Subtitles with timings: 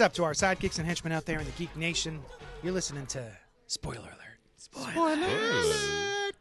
[0.00, 2.22] What's up to our sidekicks and henchmen out there in the Geek Nation?
[2.62, 3.22] You're listening to
[3.66, 4.38] Spoiler Alert.
[4.56, 6.34] Spoiler, Alert.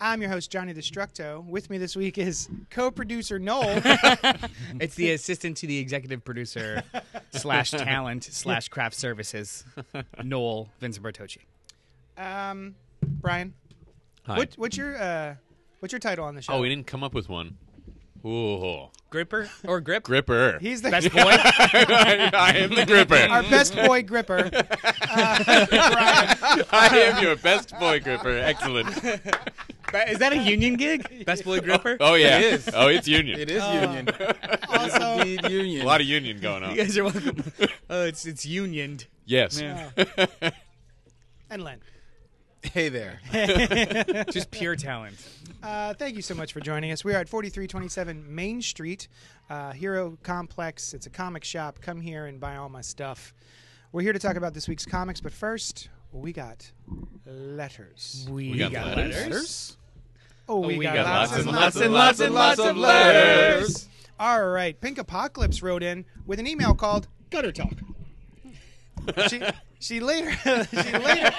[0.00, 1.46] I'm your host, Johnny Destructo.
[1.46, 3.80] With me this week is co producer Noel.
[4.80, 6.82] It's the assistant to the executive producer
[7.30, 9.64] slash talent slash craft services,
[10.24, 11.42] Noel Vincent Bertocci.
[12.18, 13.54] um, Brian,
[14.26, 14.38] Hi.
[14.38, 15.36] what, what's, your, uh,
[15.78, 16.54] what's your title on the show?
[16.54, 17.58] Oh, we didn't come up with one.
[18.26, 18.88] Ooh.
[19.10, 20.02] Gripper or grip?
[20.02, 20.58] Gripper.
[20.60, 21.20] He's the Best boy.
[21.20, 23.14] I, I am the gripper.
[23.14, 24.50] our best boy gripper.
[26.72, 28.36] I am your best boy gripper.
[28.36, 28.88] Excellent.
[30.08, 31.24] Is that a union gig?
[31.24, 31.96] Best boy gripper?
[32.00, 32.38] Oh, oh yeah.
[32.38, 32.68] It is.
[32.74, 33.38] Oh, it's union.
[33.38, 33.72] It is oh.
[33.72, 34.08] union.
[34.68, 35.82] Also, Indeed, union.
[35.82, 36.70] A lot of union going on.
[36.72, 37.44] You guys are welcome.
[37.88, 39.06] Oh, it's it's unioned.
[39.24, 39.60] Yes.
[39.60, 39.90] Yeah.
[41.48, 41.80] and Len.
[42.72, 43.20] Hey there.
[44.30, 45.16] Just pure talent.
[45.62, 47.04] Uh, thank you so much for joining us.
[47.04, 49.08] We are at 4327 Main Street,
[49.50, 50.94] uh, Hero Complex.
[50.94, 51.80] It's a comic shop.
[51.80, 53.34] Come here and buy all my stuff.
[53.92, 56.70] We're here to talk about this week's comics, but first, we got
[57.26, 58.26] letters.
[58.30, 59.16] We, got got, letters?
[59.16, 59.76] letters.
[60.48, 62.34] Oh, we, we got, got lots, lots and and lots lots and and lots and
[62.34, 63.88] lots of letters.
[64.18, 67.74] All right, Pink Apocalypse wrote in with an email called Gutter Talk.
[69.28, 69.42] she,
[69.84, 70.32] she later,
[70.70, 71.30] she later,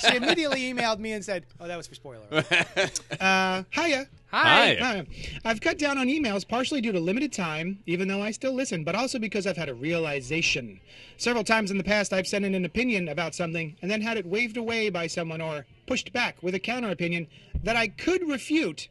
[0.00, 2.24] she immediately emailed me and said, "Oh, that was for spoiler."
[3.20, 4.08] uh, hiya.
[4.30, 4.76] Hi.
[4.80, 5.06] Hi.
[5.44, 8.82] I've cut down on emails partially due to limited time, even though I still listen,
[8.82, 10.80] but also because I've had a realization.
[11.16, 14.18] Several times in the past, I've sent in an opinion about something and then had
[14.18, 17.26] it waved away by someone or pushed back with a counter opinion
[17.62, 18.88] that I could refute,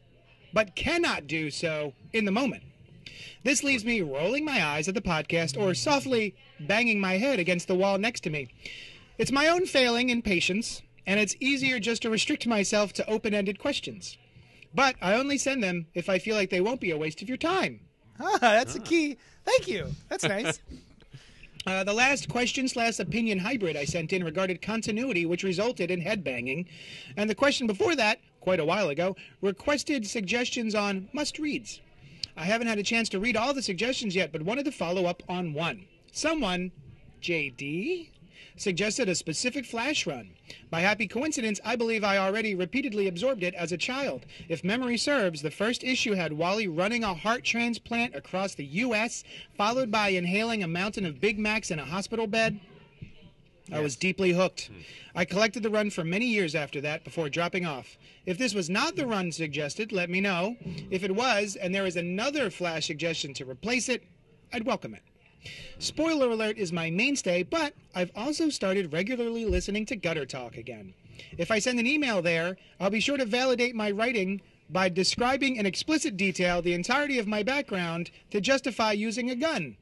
[0.52, 2.64] but cannot do so in the moment.
[3.44, 7.68] This leaves me rolling my eyes at the podcast or softly banging my head against
[7.68, 8.48] the wall next to me.
[9.18, 13.34] It's my own failing in patience, and it's easier just to restrict myself to open
[13.34, 14.16] ended questions.
[14.74, 17.28] But I only send them if I feel like they won't be a waste of
[17.28, 17.80] your time.
[18.20, 19.16] Ah, that's the key.
[19.44, 19.94] Thank you.
[20.08, 20.58] That's nice.
[21.66, 26.00] Uh, the last question slash opinion hybrid I sent in regarded continuity, which resulted in
[26.00, 26.66] headbanging.
[27.14, 31.82] And the question before that, quite a while ago, requested suggestions on must reads.
[32.38, 35.04] I haven't had a chance to read all the suggestions yet, but wanted to follow
[35.04, 35.84] up on one.
[36.18, 36.72] Someone,
[37.22, 38.08] JD,
[38.56, 40.30] suggested a specific flash run.
[40.68, 44.26] By happy coincidence, I believe I already repeatedly absorbed it as a child.
[44.48, 49.22] If memory serves, the first issue had Wally running a heart transplant across the U.S.,
[49.56, 52.58] followed by inhaling a mountain of Big Macs in a hospital bed.
[53.72, 54.72] I was deeply hooked.
[54.72, 54.80] Hmm.
[55.14, 57.96] I collected the run for many years after that before dropping off.
[58.26, 60.56] If this was not the run suggested, let me know.
[60.90, 64.02] If it was, and there is another Flash suggestion to replace it,
[64.52, 65.02] I'd welcome it.
[65.78, 70.94] Spoiler alert is my mainstay, but I've also started regularly listening to Gutter Talk again.
[71.36, 74.40] If I send an email there, I'll be sure to validate my writing
[74.70, 79.76] by describing in explicit detail the entirety of my background to justify using a gun.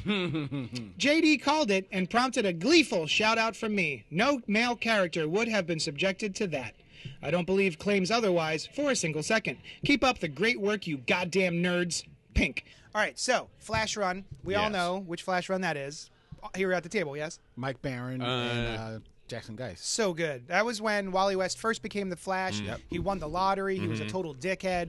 [0.06, 4.04] JD called it and prompted a gleeful shout out from me.
[4.10, 6.74] No male character would have been subjected to that.
[7.22, 9.58] I don't believe claims otherwise for a single second.
[9.84, 12.04] Keep up the great work, you goddamn nerds.
[12.32, 12.64] Pink.
[12.94, 14.24] All right, so Flash Run.
[14.44, 14.72] We all Yes.
[14.72, 16.10] know which Flash Run that is.
[16.56, 17.38] Here at the table, yes?
[17.56, 19.80] Mike Baron and uh, Jackson Guice.
[19.84, 20.48] So good.
[20.48, 22.60] That was when Wally West first became the Flash.
[22.62, 22.74] Mm-hmm.
[22.88, 23.78] He won the lottery.
[23.78, 24.88] He was a total dickhead.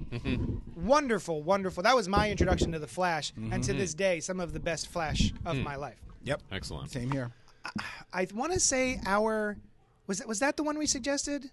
[0.75, 1.83] wonderful, wonderful.
[1.83, 3.61] That was my introduction to the Flash, and Mm-hmm.
[3.63, 5.99] to this day, some of the best Flash of my life.
[6.23, 6.41] Yep.
[6.51, 6.89] Excellent.
[6.91, 7.31] Same here.
[8.13, 9.57] I want to say our
[10.07, 11.51] was that was that the one we suggested?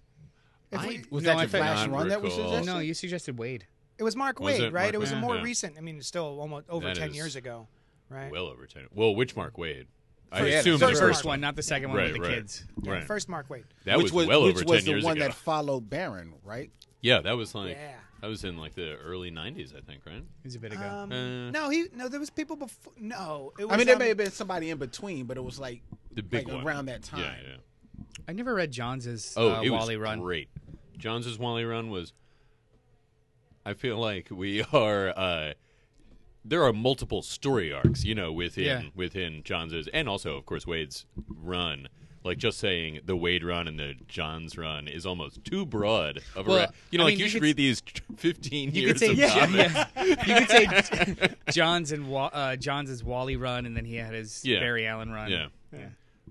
[0.71, 2.51] If we, Was No, that I the think- Flash Not run that was recall.
[2.51, 2.71] suggested?
[2.73, 3.63] No, you suggested Waid.
[3.99, 4.83] It was Mark Was Waid, it right?
[4.85, 5.43] Mark it was a more Yeah.
[5.43, 5.77] recent.
[5.77, 7.67] I mean, it's still almost over That ten is- years ago,
[8.09, 8.31] right?
[8.31, 8.87] Well over ten.
[8.93, 9.85] Well, which Mark Waid?
[10.31, 12.21] I First- assume first the The First first one, not the second one Right, with
[12.21, 12.35] the right.
[12.35, 12.63] kids.
[12.83, 13.03] Yeah, Right.
[13.03, 13.65] First Mark Waid.
[13.85, 15.25] That which was, was, well which over was ten the years one ago.
[15.25, 16.71] that followed Baron, right?
[17.01, 17.95] yeah, that was like Yeah.
[18.21, 20.17] that was in like the early '90s, I think, right?
[20.17, 20.81] It was a bit ago.
[20.87, 22.07] Um, Uh, no, he no.
[22.07, 22.93] There was people before.
[22.97, 23.73] No, it was.
[23.73, 25.81] I mean, there um, may have been somebody in between, but it was like
[26.11, 27.19] The big like one around that time.
[27.21, 28.03] Yeah, yeah.
[28.27, 30.19] I never read Johns's Oh, uh, it was Wally run.
[30.21, 30.49] great.
[30.97, 32.13] Johns' Wally run was.
[33.65, 35.53] I feel like we are uh,
[36.45, 38.81] there are multiple story arcs, you know, within Yeah.
[38.95, 41.87] within Johns' and also, of course, Waid's run.
[42.21, 46.47] Like just saying the Waid run and the Johns run is almost too broad of
[46.47, 46.49] a.
[46.49, 47.81] Well, ra- you know, I like mean, you, you should read these
[48.17, 49.73] fifteen You years could say of yeah, comics.
[49.73, 49.85] yeah.
[50.05, 54.41] You could say John's and Wa- uh, John's Wally run, and then he had his.
[54.43, 55.31] Barry Allen run.
[55.31, 55.47] Yeah.
[55.71, 55.85] yeah.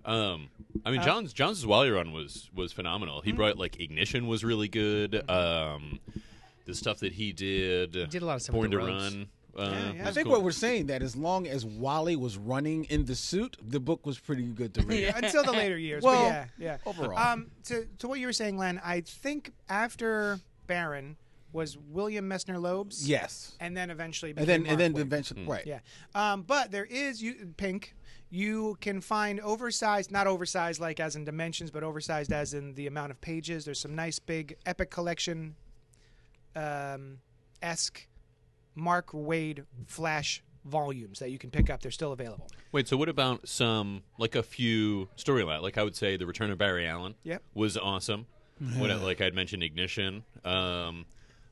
[0.05, 0.49] Um,
[0.85, 3.23] I Uh, mean, John's John's Wally run was was phenomenal.
[3.23, 5.29] He brought like Ignition was really good.
[5.31, 6.01] Um,
[6.69, 8.93] the stuff that he did, he did a lot of stuff Born with to the
[8.93, 9.15] rogues.
[9.15, 9.29] Run.
[9.57, 10.09] Uh, Yeah, yeah.
[10.09, 10.35] I think cool.
[10.35, 14.07] what we're saying that as long as Wally was running in the suit, the book
[14.07, 15.13] was pretty good to read.
[15.17, 16.05] until the later years.
[16.05, 16.77] Well, but yeah, yeah.
[16.87, 17.19] overall.
[17.19, 20.39] um, to to what you were saying, Len, I think after
[20.69, 21.17] Baron
[21.53, 23.01] was William Messner Loebs.
[23.05, 23.57] Yes.
[23.59, 25.07] and then eventually, And then became and then Mark Waid.
[25.07, 25.67] eventually right.
[25.67, 25.81] Yeah.
[26.15, 27.95] Um, but there is you pink.
[28.31, 32.87] You can find oversized, not oversized like as in dimensions, but oversized as in the
[32.87, 33.65] amount of pages.
[33.65, 35.57] There's some nice big epic collection
[36.57, 37.19] um,
[37.63, 38.07] esque
[38.75, 41.81] Mark Waid flash volumes that you can pick up.
[41.81, 42.49] They're still available.
[42.73, 45.63] Wait, so what about some like a few storyline?
[45.63, 47.15] Like I would say, the Return of Barry Allen.
[47.25, 47.43] Yep.
[47.55, 48.27] was awesome.
[48.77, 50.25] what like I'd mentioned, Ignition.
[50.45, 51.07] Um,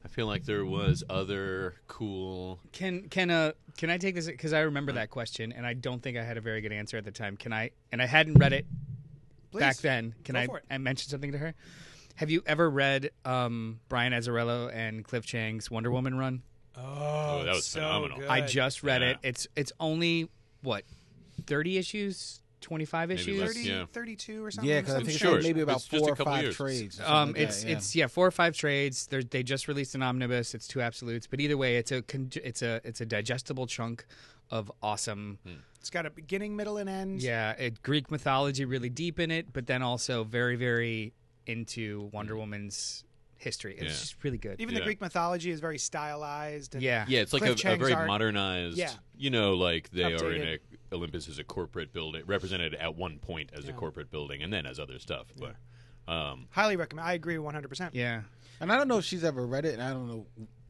[0.05, 2.61] I feel like there was other cool.
[2.71, 6.01] Can can uh can I take this because I remember that question and I don't
[6.01, 7.37] think I had a very good answer at the time.
[7.37, 8.67] Can I and I hadn't read it
[9.51, 9.61] Please.
[9.61, 10.15] back then.
[10.23, 10.65] Can Go I, for it.
[10.71, 11.55] I mention something to her?
[12.17, 16.43] Have you ever read um, Brian Azzarello and Cliff Chiang's Wonder Woman run?
[16.77, 18.19] Oh, that was so phenomenal.
[18.19, 18.29] good.
[18.29, 19.09] I just read Yeah.
[19.11, 19.19] it.
[19.23, 20.29] It's it's only
[20.63, 20.85] what
[21.47, 23.41] thirty issues, twenty five Maybe issues.
[23.41, 23.85] less, 30, yeah.
[23.93, 24.71] 32 or something.
[24.71, 25.37] Yeah, because I think short.
[25.39, 26.57] it's maybe about It's just four a or five years.
[26.57, 27.01] trades.
[27.01, 27.77] or Um, like it's that, yeah.
[27.77, 29.07] it's yeah four or five trades.
[29.07, 30.55] They're, they just released an omnibus.
[30.55, 34.05] It's two absolutes, but either way, it's a con- it's a it's a digestible chunk
[34.51, 35.39] of awesome.
[35.81, 37.23] It's got a beginning, middle, and end.
[37.23, 41.13] Yeah, it, Greek mythology really deep in it, but then also very very
[41.47, 43.05] into Wonder Woman's
[43.39, 43.75] history.
[43.75, 43.89] It's Yeah.
[43.89, 44.61] just really good.
[44.61, 46.75] Even the Greek mythology is very stylized.
[46.75, 48.07] And yeah, Yeah, it's like Cliff a, a Chiang's very art.
[48.07, 48.77] modernized.
[48.79, 48.93] Yeah.
[49.17, 50.59] You know, like they are in Updated.
[50.91, 54.53] a Olympus is a corporate building, represented at one point as a corporate building, and
[54.53, 55.27] then as other stuff.
[55.37, 55.57] But
[56.11, 57.07] um, Highly recommend.
[57.09, 57.91] I agree 100%.
[57.93, 58.23] yeah.
[58.61, 60.27] And I don't know if she's ever read it, and I don't know.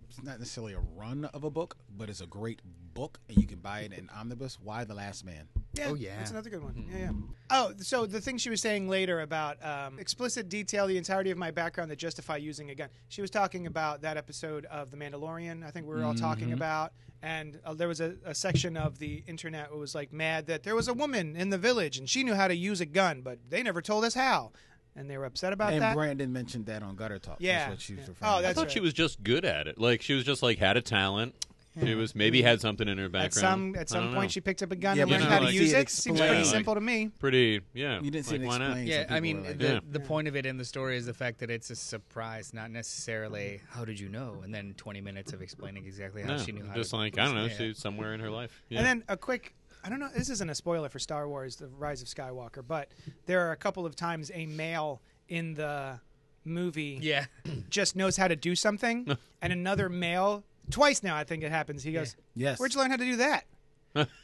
[0.09, 2.61] It's not necessarily a run of a book, but it's a great
[2.95, 4.59] book, and you can buy it in omnibus.
[4.63, 5.49] Y the Last Man?
[5.75, 6.17] Yeah, Oh, yeah.
[6.17, 6.87] that's another good one.
[6.91, 7.11] Yeah, yeah.
[7.51, 11.37] Oh, so the thing she was saying later about um, explicit detail the entirety of
[11.37, 12.89] my background that justify using a gun.
[13.09, 15.63] She was talking about that episode of The Mandalorian.
[15.67, 16.93] I think we were all talking about,
[17.23, 20.63] and uh, there was a, a section of the internet that was like mad that
[20.63, 23.21] there was a woman in the village and she knew how to use a gun,
[23.21, 24.53] but they never told us how,
[24.97, 25.89] and they were upset about and that.
[25.89, 27.37] And Brandon mentioned that on Gutter Talk.
[27.39, 27.59] Yeah.
[27.59, 28.09] that's what she was Yeah.
[28.09, 28.49] referring Oh, to.
[28.49, 28.71] I thought right.
[28.73, 29.79] she was just good at it.
[29.79, 31.35] Like she was just like had a talent.
[31.79, 33.27] She was maybe had something in her background.
[33.37, 34.29] at some at some point know.
[34.29, 35.91] she picked up a gun Yeah, and learned you how know, to use it it.
[35.91, 36.19] Seems explained.
[36.21, 37.11] pretty Yeah, simple to me.
[37.19, 37.61] pretty.
[37.75, 38.65] Yeah, You didn't see like, it why not?
[38.69, 38.89] explained.
[38.89, 39.81] Yeah, Some I mean, like, the, Yeah.
[39.91, 42.71] the point of it in the story is the fact that it's a surprise, not
[42.71, 46.53] necessarily how did you know, and then 20 minutes of explaining exactly how No, she
[46.53, 46.97] knew how just to.
[46.97, 47.57] like I don't know, Yeah.
[47.59, 48.63] she's somewhere in her life.
[48.71, 48.79] Yeah.
[48.79, 49.55] And then a quick
[49.87, 52.91] I don't know, this isn't a spoiler for Star Wars The Rise of Skywalker, but
[53.27, 56.01] there are a couple of times a male in the
[56.45, 57.27] movie Yeah,
[57.71, 61.85] just knows how to do something and another male twice now I think it happens.
[61.85, 62.59] He goes, Yes.
[62.59, 63.45] "Where'd you learn how to do that?"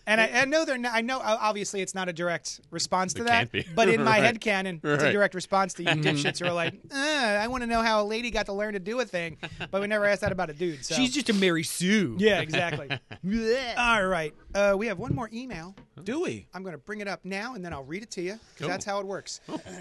[0.07, 3.15] And I, I know they're not, I know uh, obviously it's not a direct response
[3.15, 3.67] to It that, can't be.
[3.75, 4.23] but in my Right.
[4.25, 7.63] head canon, it's a direct response to you dipshits who are like, uh, "I want
[7.63, 9.39] to know how a lady got to learn to do a thing,"
[9.71, 10.85] but we never asked that about a dude.
[10.85, 10.95] So.
[10.95, 12.17] she's just a Mary Sue.
[12.19, 12.89] yeah, exactly.
[13.77, 15.75] All right, uh, we have one more email.
[16.05, 16.47] Do we?
[16.53, 18.41] I'm going to bring it up now and then I'll read it to you because
[18.59, 18.69] Cool.
[18.69, 19.41] that's how it works.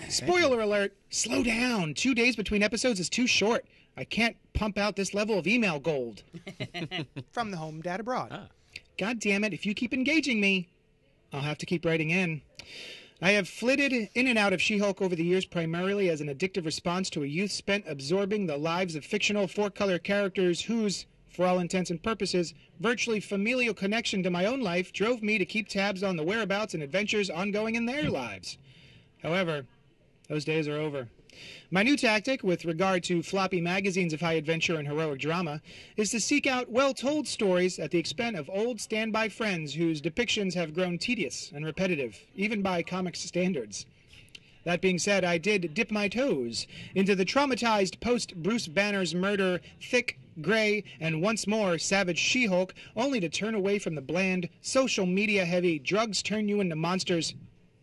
[0.09, 1.93] Spoiler alert slow down.
[1.93, 3.65] Two days between episodes is too short.
[3.97, 6.23] I can't pump out this level of email gold.
[7.31, 8.50] From the home dad abroad.
[8.98, 10.67] God damn it, if you keep engaging me,
[11.33, 12.41] I'll have to keep writing in.
[13.21, 16.27] I have flitted in and out of She Hulk over the years primarily as an
[16.27, 21.05] addictive response to a youth spent absorbing the lives of fictional four color characters whose,
[21.29, 25.45] for all intents and purposes, virtually familial connection to my own life drove me to
[25.45, 28.57] keep tabs on the whereabouts and adventures ongoing in their lives.
[29.21, 29.65] However,
[30.27, 31.07] those days are over.
[31.73, 35.61] My new tactic with regard to floppy magazines of high adventure and heroic drama
[35.95, 40.01] is to seek out well told stories at the expense of old standby friends whose
[40.01, 43.85] depictions have grown tedious and repetitive, even by comics standards.
[44.65, 49.61] That being said, I did dip my toes into the traumatized post Bruce Banner's murder,
[49.81, 54.50] thick, gray, and once more savage She Hulk, only to turn away from the bland,
[54.61, 57.33] social media heavy, drugs turn you into monsters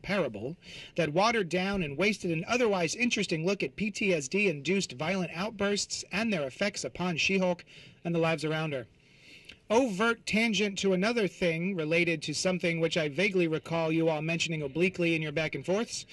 [0.02, 0.56] parable
[0.96, 6.32] that watered down and wasted an otherwise interesting look at PTSD induced violent outbursts and
[6.32, 7.64] their effects upon She Hulk
[8.04, 8.86] and the lives around her
[9.70, 14.62] overt tangent to another thing related to something which I vaguely recall you all mentioning
[14.62, 16.06] obliquely in your back and forths.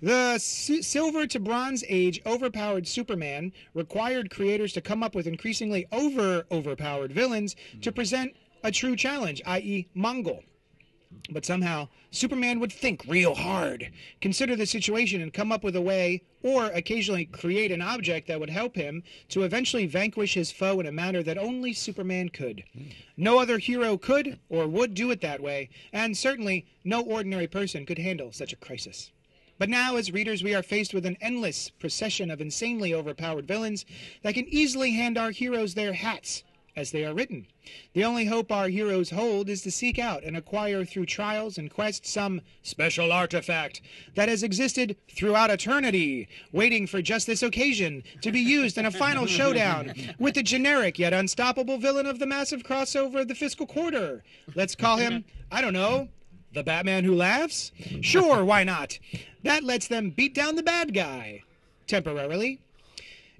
[0.00, 5.86] The si- silver to bronze age overpowered Superman required creators to come up with increasingly
[5.92, 10.42] over overpowered villains to present a true challenge, i.e., Mongul.
[11.30, 13.90] But somehow, Superman would think real hard,
[14.20, 18.38] consider the situation, and come up with a way, or occasionally create an object that
[18.38, 22.64] would help him to eventually vanquish his foe in a manner that only Superman could.
[23.16, 27.86] No other hero could or would do it that way, and certainly no ordinary person
[27.86, 29.10] could handle such a crisis.
[29.58, 33.86] But now, as readers, we are faced with an endless procession of insanely overpowered villains
[34.22, 36.42] that can easily hand our heroes their hats
[36.76, 37.46] as they are written.
[37.92, 41.72] The only hope our heroes hold is to seek out and acquire through trials and
[41.72, 43.80] quests some special artifact
[44.14, 48.90] that has existed throughout eternity, waiting for just this occasion to be used in a
[48.90, 53.66] final showdown with the generic yet unstoppable villain of the massive crossover of the fiscal
[53.66, 54.24] quarter.
[54.54, 56.08] Let's call him, I don't know,
[56.52, 57.72] the Batman who laughs?
[58.00, 58.98] Sure, why not?
[59.42, 61.42] That lets them beat down the bad guy.
[61.86, 62.60] Temporarily.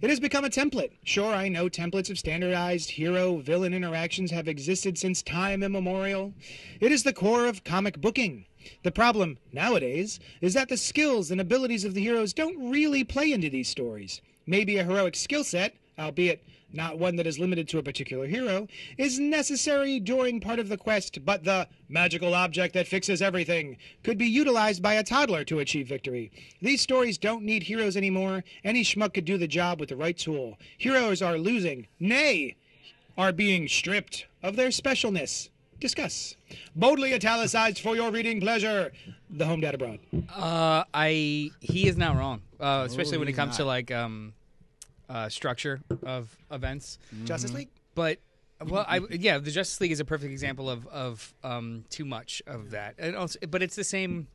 [0.01, 0.91] It has become a template.
[1.05, 6.35] Sure, I know templates of standardized hero villain interactions have existed since time immemorial.
[6.81, 8.47] It is the core of comic booking.
[8.83, 13.33] The problem nowadays is that the skills and abilities of the heroes don't really play
[13.33, 14.21] into these stories.
[14.47, 16.43] Maybe a heroic skill set, albeit
[16.75, 18.67] not one that is limited to a particular hero,
[18.99, 24.19] is necessary during part of the quest, but the magical object that fixes everything could
[24.19, 26.31] be utilized by a toddler to achieve victory.
[26.61, 28.45] These stories don't need heroes anymore.
[28.65, 30.59] Any schmuck could do the job with the right tool.
[30.77, 32.57] Heroes are losing, nay,
[33.17, 35.51] are being stripped of their specialness.
[35.81, 36.37] Discuss.
[36.75, 38.93] Boldly italicized for your reading pleasure.
[39.29, 39.99] The Home Dad Abroad.
[40.35, 44.33] Uh, I he is not wrong, uh, especially when it he's comes to like um,
[45.09, 46.99] uh, structure of events.
[47.25, 47.69] Justice League?
[47.95, 48.19] But
[48.65, 52.43] well, I yeah, the Justice League is a perfect example of of um, too much
[52.47, 52.95] of that.
[52.99, 54.29] And also, but it's the same.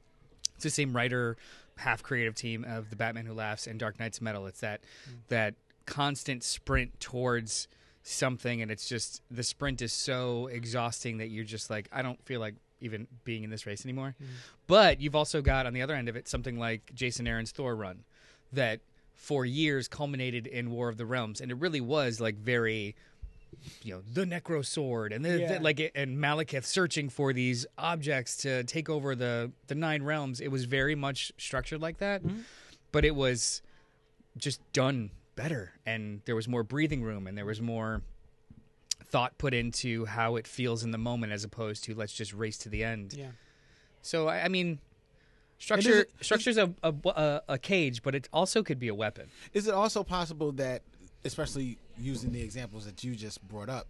[0.55, 1.37] It's the same writer,
[1.77, 4.45] half creative team of the Batman Who Laughs and Dark Nights Metal.
[4.45, 4.81] It's that
[5.29, 7.67] that constant sprint towards
[8.03, 12.23] something, and it's just the sprint is so exhausting that you're just like, I don't
[12.25, 14.15] feel like even being in this race anymore.
[14.67, 17.75] But you've also got on the other end of it something like Jason Aaron's Thor
[17.75, 18.03] run
[18.53, 18.79] that
[19.19, 22.95] for years culminated in War of the Realms, and it really was like very,
[23.83, 28.37] you know, the Necro Sword and the, the- like, and Malekith searching for these objects
[28.37, 30.39] to take over the the Nine Realms.
[30.39, 32.39] It was very much structured like that, mm-hmm.
[32.93, 33.61] but it was
[34.37, 38.01] just done better, and there was more breathing room, and there was more
[39.03, 42.57] thought put into how it feels in the moment as opposed to let's just race
[42.59, 43.13] to the end.
[43.13, 43.31] Yeah.
[44.01, 44.79] So I, I mean,
[45.59, 49.27] structure it- structure's a, a a a cage, but it also could be a weapon.
[49.53, 50.81] Is it also possible that,
[51.23, 53.87] especially using the examples that you just brought up,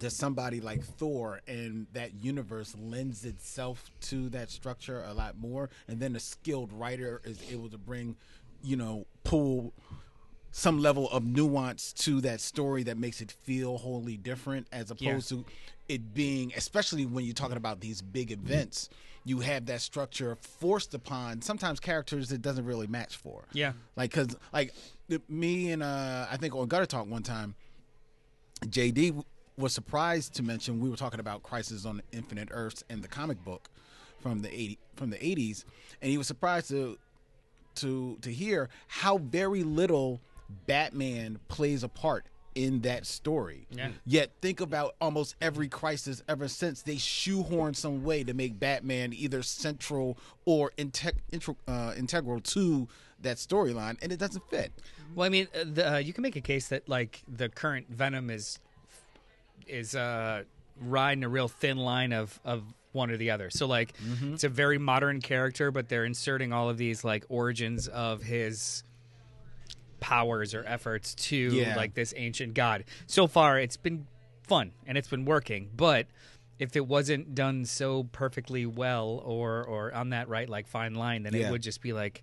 [0.00, 5.70] that somebody like Thor and that universe lends itself to that structure a lot more,
[5.86, 8.16] and then a skilled writer is able to bring,
[8.62, 9.72] you know, pull
[10.52, 15.28] some level of nuance to that story that makes it feel wholly different as opposed
[15.28, 15.44] to
[15.88, 18.88] it being especially when you're talking about these big events
[19.24, 23.72] you have that structure forced upon sometimes characters it doesn't really match for Yeah.
[23.96, 24.72] like because like
[25.28, 27.54] me and uh i think on gutter talk one time
[28.66, 29.24] jd w-
[29.56, 33.42] was surprised to mention we were talking about crisis on infinite earths and the comic
[33.44, 33.68] book
[34.20, 35.64] from the 80 from the 80s
[36.00, 36.98] and he was surprised to
[37.76, 40.20] to to hear how very little
[40.66, 42.26] Batman plays a part
[42.64, 43.66] in that story.
[43.70, 43.90] Yeah.
[44.04, 49.12] Yet think about almost every crisis ever since they shoehorn some way to make Batman
[49.14, 52.86] either central or integ- intro, uh, integral to
[53.22, 54.72] that storyline, and it doesn't fit.
[55.14, 57.88] Well, I mean, uh, the, uh, you can make a case that like the current
[57.88, 58.58] Venom is
[59.66, 60.44] is uh,
[60.80, 62.62] riding a real thin line of of
[62.92, 63.50] one or the other.
[63.50, 63.94] So like,
[64.32, 68.82] it's a very modern character, but they're inserting all of these like origins of his
[70.00, 71.76] powers or efforts to Yeah.
[71.76, 72.84] like this ancient god.
[73.06, 74.06] So far, it's been
[74.42, 76.06] fun and it's been working, but.
[76.58, 81.22] If it wasn't done so perfectly well, or or on that right like fine line,
[81.22, 81.48] then Yeah.
[81.48, 82.22] it would just be like,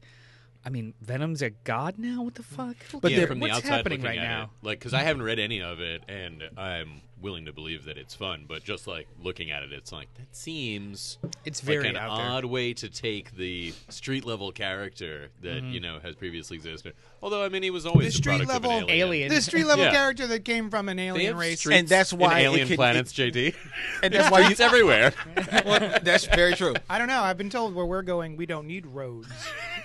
[0.63, 2.22] I mean, Venom's a god now.
[2.22, 2.75] What the fuck?
[3.01, 4.43] But yeah, they're- from the what's outside happening looking right now?
[4.43, 7.97] it, like because I haven't read any of it, and I'm willing to believe that
[7.97, 8.45] it's fun.
[8.47, 12.15] But just like looking at it, it's like that seems It's like very an out
[12.17, 12.25] there.
[12.25, 15.71] odd way to take the street level character that Mm-hmm.
[15.71, 16.93] you know has previously existed.
[17.21, 18.89] Although I mean, he was always The a street of an level- alien.
[18.89, 19.29] Alien.
[19.29, 19.91] The street level Yeah.
[19.91, 21.65] character that came from an alien race.
[21.65, 23.55] And that's why in it alien could- planets, JD.
[24.03, 24.50] And that's why you.
[24.51, 25.13] It's everywhere.
[25.65, 26.75] well, that's very true.
[26.89, 27.21] I don't know.
[27.21, 29.27] I've been told where we're going, we don't need roads.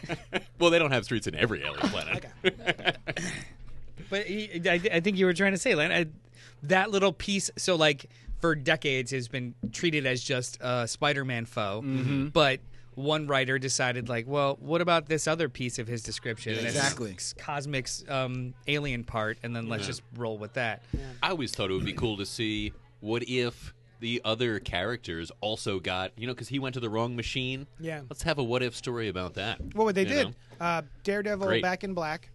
[0.58, 2.26] well, they don't have streets in every alien planet.
[4.10, 6.06] But he, I, I think you were trying to say, Len, I,
[6.62, 7.50] that little piece.
[7.56, 11.82] So, like, for decades, has been treated as just a Spider-Man foe.
[11.84, 12.26] Mm-hmm.
[12.28, 12.60] But
[12.94, 16.54] one writer decided, like, well, what about this other piece of his description?
[16.58, 17.12] And it's Exactly.
[17.12, 20.82] this cosmic um, alien part, and then let's just roll with that.
[21.22, 25.78] I always thought it would be cool to see what if the other characters also
[25.78, 27.68] got you know because he went to the wrong machine.
[27.78, 28.00] Yeah.
[28.10, 29.60] Let's have a what if story about that.
[29.76, 31.62] Well, what they you did, uh, Daredevil Great.
[31.62, 32.28] Back in Black.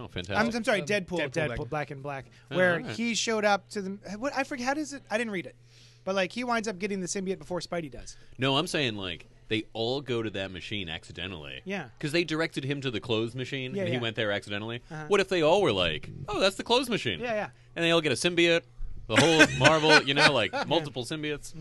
[0.00, 0.36] Oh, fantastic!
[0.36, 1.68] I'm, I'm sorry, Um, Deadpool, Deadpool Deadpool, Black.
[1.70, 2.96] Black in Black, Oh, where alright.
[2.96, 3.90] he showed up to the.
[4.18, 5.02] What I forget how does it?
[5.10, 5.56] I didn't read it,
[6.04, 8.16] but like he winds up getting the symbiote before Spidey does.
[8.38, 11.60] No, I'm saying like they all go to that machine accidentally.
[11.64, 11.88] Yeah.
[11.98, 14.00] Because they directed him to the clothes machine, Yeah, and he yeah.
[14.00, 14.80] went there accidentally.
[14.90, 15.04] Uh-huh.
[15.08, 17.18] What if they all were like, "Oh, that's the clothes machine"?
[17.20, 17.48] Yeah, yeah.
[17.76, 18.62] And they all get a symbiote,
[19.08, 21.52] the whole Marvel, you know, like multiple symbiotes.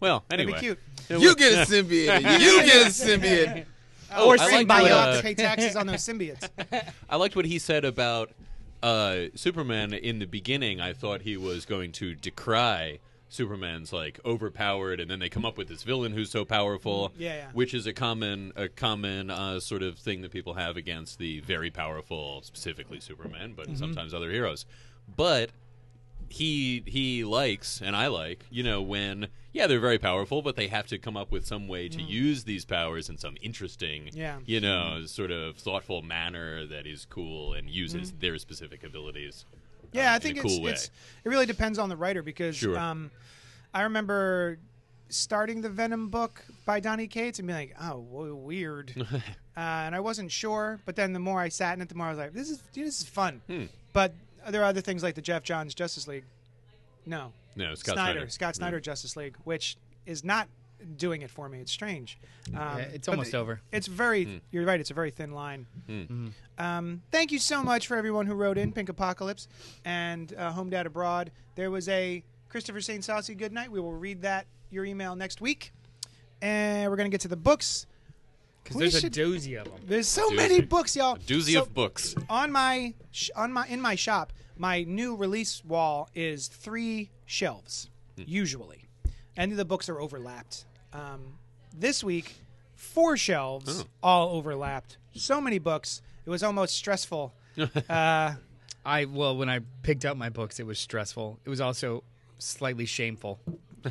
[0.00, 0.26] Well, Mm-hmm.
[0.28, 0.78] That'd anyway, be cute.
[1.22, 2.40] You get a symbiote.
[2.40, 3.66] You get a symbiote.
[4.14, 4.68] Oh, or I symbiote.
[4.68, 6.48] like you have uh, to pay taxes on those symbiotes.
[7.08, 8.30] I liked what he said about
[8.82, 10.80] uh, Superman in the beginning.
[10.80, 15.56] I thought he was going to decry Superman's like overpowered, and then they come up
[15.56, 17.08] with this villain who's so powerful.
[17.10, 17.48] Mm, yeah, yeah.
[17.54, 21.40] Which is a common, a common uh, sort of thing that people have against the
[21.40, 23.70] very powerful, specifically Superman, Mm-hmm.
[23.72, 24.66] but sometimes other heroes.
[25.16, 25.50] But
[26.32, 30.68] he he likes and I like, you know, when yeah, they're very powerful, but they
[30.68, 34.16] have to come up with some way to use these powers in some interesting, Mm.
[34.16, 34.38] Yeah.
[34.46, 38.20] you know, sort of thoughtful manner that is cool and uses Mm.
[38.20, 39.44] their specific abilities.
[39.92, 40.70] Yeah, um, I think in a it's, way.
[40.70, 40.90] it's
[41.24, 42.78] it really depends on the writer because Sure.
[42.78, 43.10] um,
[43.74, 44.58] I remember
[45.10, 47.98] starting the Venom book by Donny Cates and being like, oh,
[48.34, 49.20] weird, uh,
[49.54, 50.80] and I wasn't sure.
[50.86, 52.62] But then the more I sat in it, the more I was like, this is
[52.72, 53.42] this is fun.
[53.46, 53.64] Hmm.
[53.92, 54.14] But
[54.48, 56.24] there are other things like the Geoff Johns Justice League.
[57.06, 60.48] No, no, Scott Snyder, Snyder, Scott Snyder Justice League, which is not
[60.96, 61.58] doing it for me.
[61.60, 62.18] It's strange.
[62.48, 63.60] Um, Yeah, it's almost the- over.
[63.72, 64.40] It's very.
[64.50, 64.78] You're right.
[64.80, 65.66] It's a very thin line.
[66.58, 69.48] Um, thank you so much for everyone who wrote in Pink Apocalypse
[69.84, 71.30] and uh, Home Dad Abroad.
[71.54, 73.02] There was a Christopher St.
[73.04, 73.70] Saucy good night.
[73.70, 75.72] We will read that your email next week,
[76.40, 77.86] and we're gonna get to the books.
[78.62, 79.80] Because there's should- a doozy of them.
[79.86, 80.36] There's so Doozy.
[80.36, 81.16] many books, y'all.
[81.16, 82.14] Doozy So- of books.
[82.30, 87.90] on my sh- on my in my shop, my new release wall is three shelves
[88.16, 88.84] usually,
[89.36, 90.64] and the books are overlapped.
[90.92, 91.38] Um,
[91.74, 92.34] this week,
[92.74, 93.86] four shelves Oh.
[94.02, 94.98] all overlapped.
[95.14, 97.34] So many books, it was almost stressful.
[97.88, 98.34] uh,
[98.84, 101.40] I well, when I picked up my books, it was stressful.
[101.44, 102.04] It was also
[102.38, 103.40] slightly shameful.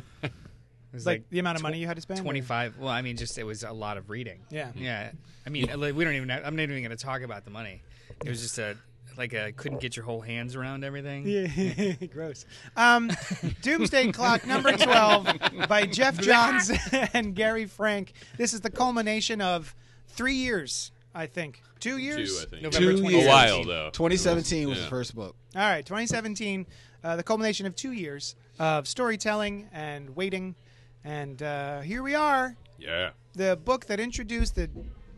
[0.92, 2.20] It was like, the amount of money you had to spend.
[2.20, 2.76] Twenty five.
[2.78, 4.40] Well, I mean, just it was a lot of reading.
[4.50, 4.70] Yeah.
[4.76, 5.10] Yeah.
[5.46, 6.28] I mean, like, we don't even.
[6.28, 7.82] Have, I'm not even going to talk about the money.
[8.24, 8.76] It was just a
[9.16, 11.26] like a couldn't get your whole hands around everything.
[11.26, 12.44] Yeah, gross.
[12.76, 13.10] Um,
[13.62, 15.28] Doomsday Clock number 12
[15.68, 16.70] by Geoff Johns
[17.14, 18.12] and Gary Frank.
[18.36, 19.74] This is the culmination of
[20.08, 21.62] three years, I think.
[21.80, 22.38] Two years?
[22.38, 22.62] Two, I think.
[22.62, 23.24] November Two 2017.
[23.24, 23.90] A while though.
[23.92, 24.84] 2017 was Yeah.
[24.84, 25.36] the first book.
[25.56, 26.66] All right, 2017,
[27.04, 30.54] uh, the culmination of two years of storytelling and waiting.
[31.04, 33.10] And uh, here we are, Yeah.
[33.34, 34.70] the book that introduced the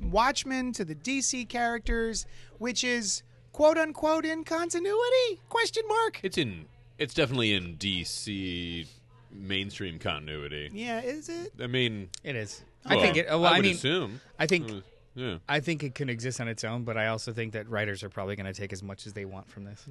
[0.03, 2.27] Watchmen to the DC characters,
[2.59, 5.41] which is quote unquote in continuity?
[5.49, 6.21] Question mark.
[6.23, 6.67] It's in.
[6.99, 8.87] It's definitely in DC
[9.33, 10.71] mainstream continuity.
[10.73, 11.53] Yeah, is it?
[11.61, 12.63] I mean, It is.
[12.89, 13.27] well, I think it.
[13.29, 14.21] Well, I I, would mean, assume.
[14.39, 14.71] I think.
[14.71, 14.75] Uh,
[15.17, 15.39] yeah.
[15.49, 18.09] I think it can exist on its own, but I also think that writers are
[18.09, 19.87] probably going to take as much as they want from this.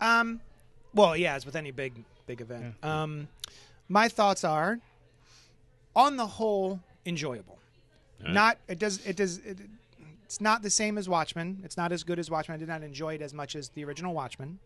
[0.00, 0.40] Um,
[0.94, 2.74] well, yeah, as with any big big event.
[2.82, 3.28] Um,
[3.88, 4.78] my thoughts are,
[5.94, 7.58] on the whole, enjoyable.
[8.22, 8.32] Yeah.
[8.32, 9.58] Not it does it does it,
[10.24, 11.60] it's not the same as Watchmen.
[11.64, 12.56] It's not as good as Watchmen.
[12.56, 14.58] I did not enjoy it as much as the original Watchmen.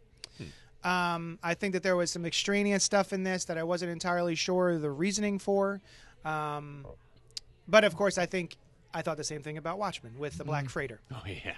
[0.85, 4.37] Um, I think that there was some extraneous stuff in this that I wasn't entirely
[4.37, 5.81] sure the reasoning for.
[6.25, 6.87] Um,
[7.67, 8.57] but of course, I think
[8.95, 11.01] I thought the same thing about Watchmen with the Black Freighter.
[11.13, 11.55] Oh yeah.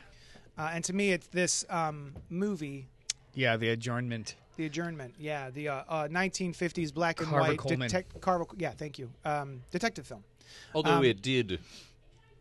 [0.57, 2.88] Uh, and to me, it's this um, movie
[3.35, 4.37] Yeah, the adjournment.
[4.59, 7.88] The adjournment, yeah, the uh, uh, 1950s black and Carver white Coleman.
[7.88, 10.25] detec- Carver, yeah, thank you, um, detective film.
[10.75, 11.61] Although Um, it did,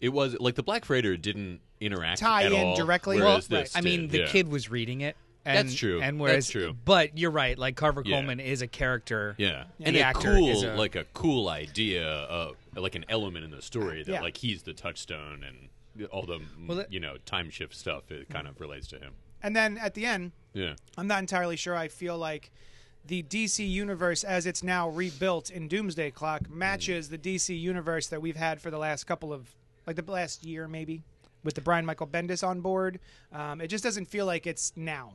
[0.02, 3.18] it was like the Black Freighter didn't interact Tie at in all, directly.
[3.20, 4.28] Whereas Well, this I mean, did, the yeah.
[4.28, 5.16] kid was reading it.
[5.46, 6.02] And, That's true.
[6.02, 6.76] And That's true.
[6.84, 7.58] But you're right.
[7.58, 8.18] Like Carver Yeah.
[8.18, 9.34] Coleman is a character.
[9.38, 9.88] Yeah, Yeah.
[9.88, 13.46] and The a actor cool, is a- like a cool idea of like an element
[13.46, 14.22] in the story that Yeah.
[14.22, 18.12] like he's the touchstone and all the Well, that- you know time shift stuff.
[18.12, 19.14] It kind of relates to him.
[19.44, 21.76] And then at the end, Yeah, I'm not entirely sure.
[21.76, 22.52] I feel like
[23.06, 28.22] the DC universe, as it's now rebuilt in Doomsday Clock, matches the DC universe that
[28.22, 31.04] we've had for the last couple of, like the last year maybe,
[31.44, 33.00] with the Brian Michael Bendis on board.
[33.32, 35.14] Um, it just doesn't feel like it's now,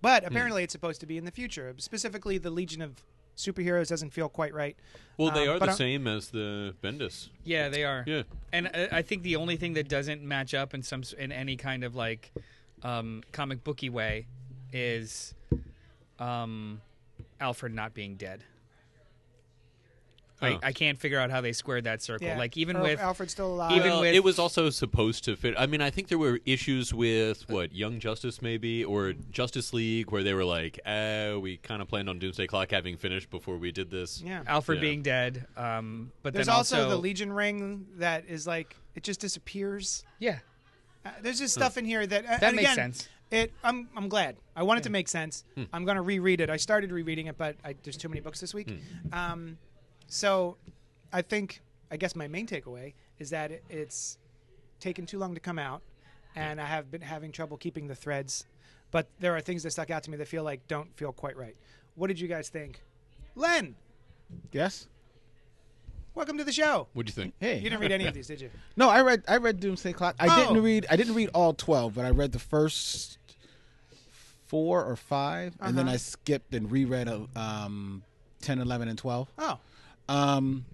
[0.00, 1.74] but apparently it's supposed to be in the future.
[1.78, 3.02] Specifically, the Legion of
[3.36, 4.76] Superheroes doesn't feel quite right.
[5.16, 7.30] well, they Um, are the I'm- same as the Bendis.
[7.44, 8.04] Yeah, they are.
[8.06, 11.32] Yeah, And I, I think the only thing that doesn't match up in some in
[11.32, 12.30] any kind of like
[12.84, 14.26] um, comic booky way
[14.72, 15.34] is
[16.18, 16.80] um,
[17.40, 18.42] Alfred not being dead.
[20.40, 20.58] Huh.
[20.60, 22.26] I, I can't figure out how they squared that circle.
[22.26, 22.36] Yeah.
[22.36, 23.72] Like even Or with Alfred still alive.
[23.76, 25.54] even Well, with- it was also supposed to fit.
[25.56, 30.10] I mean, I think there were issues with what Young Justice maybe or Justice League
[30.10, 33.56] where they were like, "Uh, we kind of planned on Doomsday Clock having finished before
[33.56, 34.42] we did this." yeah.
[34.48, 34.82] Alfred Yeah.
[34.82, 39.20] being dead, um, but There's then also, the Legion ring that is like it just
[39.20, 40.02] disappears.
[40.18, 40.40] yeah.
[41.04, 43.08] Uh, there's just stuff in here that uh, That and makes again, sense.
[43.30, 44.36] It I'm I'm glad.
[44.54, 45.44] I want it to make sense.
[45.72, 46.50] I'm gonna reread it.
[46.50, 48.78] I started rereading it, but I, there's too many books this week.
[49.12, 49.58] Um,
[50.06, 50.56] so
[51.12, 54.18] I think I guess my main takeaway is that it, it's
[54.80, 55.82] taken too long to come out,
[56.36, 58.46] and I have been having trouble keeping the threads.
[58.90, 61.36] But there are things that stuck out to me that feel like don't feel quite
[61.36, 61.56] right.
[61.94, 62.82] What did you guys think?
[63.34, 63.74] Len,
[64.52, 64.88] Yes.
[66.14, 66.88] Welcome to the show.
[66.92, 67.34] What'd you think?
[67.40, 67.56] Hey.
[67.56, 68.50] You didn't read any of these, did you?
[68.76, 70.16] No, I read I read Doomsday Clock.
[70.18, 70.48] I Oh.
[70.48, 73.18] didn't read I didn't read all twelve, but I read the first
[74.46, 75.94] four or 5 and then Uh-huh.
[75.94, 78.02] I skipped and reread uh, um,
[78.42, 79.28] 10, 11, and twelve.
[79.38, 79.58] Oh,
[80.10, 80.66] Um,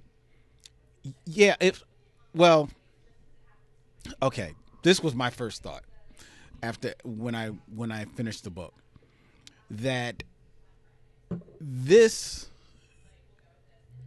[1.24, 1.54] yeah.
[1.60, 1.84] If
[2.34, 2.70] well,
[4.20, 4.54] okay.
[4.82, 5.84] This was my first thought
[6.62, 8.74] after when I when I finished the book
[9.70, 10.22] that
[11.60, 12.48] this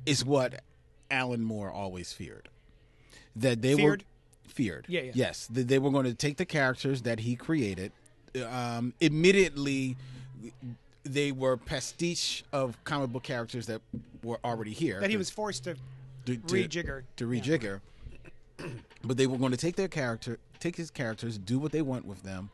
[0.06, 0.62] is what
[1.12, 2.50] Alan Moore always feared
[3.36, 4.02] that they Feared?
[4.02, 4.86] were feared.
[4.88, 5.12] Yeah, yeah.
[5.16, 7.92] Yes, that they were going to take the characters that he created.
[8.50, 9.98] Um, immediately,
[11.04, 13.82] they were pastiche of comic book characters that
[14.24, 15.00] were already here.
[15.00, 15.76] that he was forced to
[16.26, 17.04] to, to- rejigger.
[17.18, 17.82] to rejigger.
[19.04, 22.06] But they were going to take their character, take his characters, do what they want
[22.06, 22.52] with them,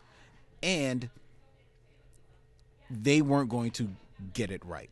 [0.64, 1.10] and
[2.90, 3.90] they weren't going to
[4.34, 4.90] get it right.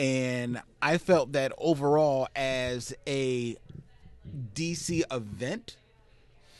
[0.00, 3.56] And I felt that overall, as a
[4.54, 5.76] DC event,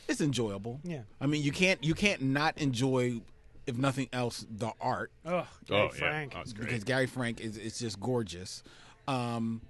[0.09, 0.79] it's enjoyable.
[0.85, 1.01] Yeah.
[1.23, 3.23] I mean, you can't you can't not enjoy,
[3.67, 6.33] if nothing else, the art Oh, Oh, Frank.
[6.33, 6.39] yeah.
[6.39, 6.85] That was because.
[6.85, 8.63] Gary Frank is it's just gorgeous.
[9.09, 9.63] Um,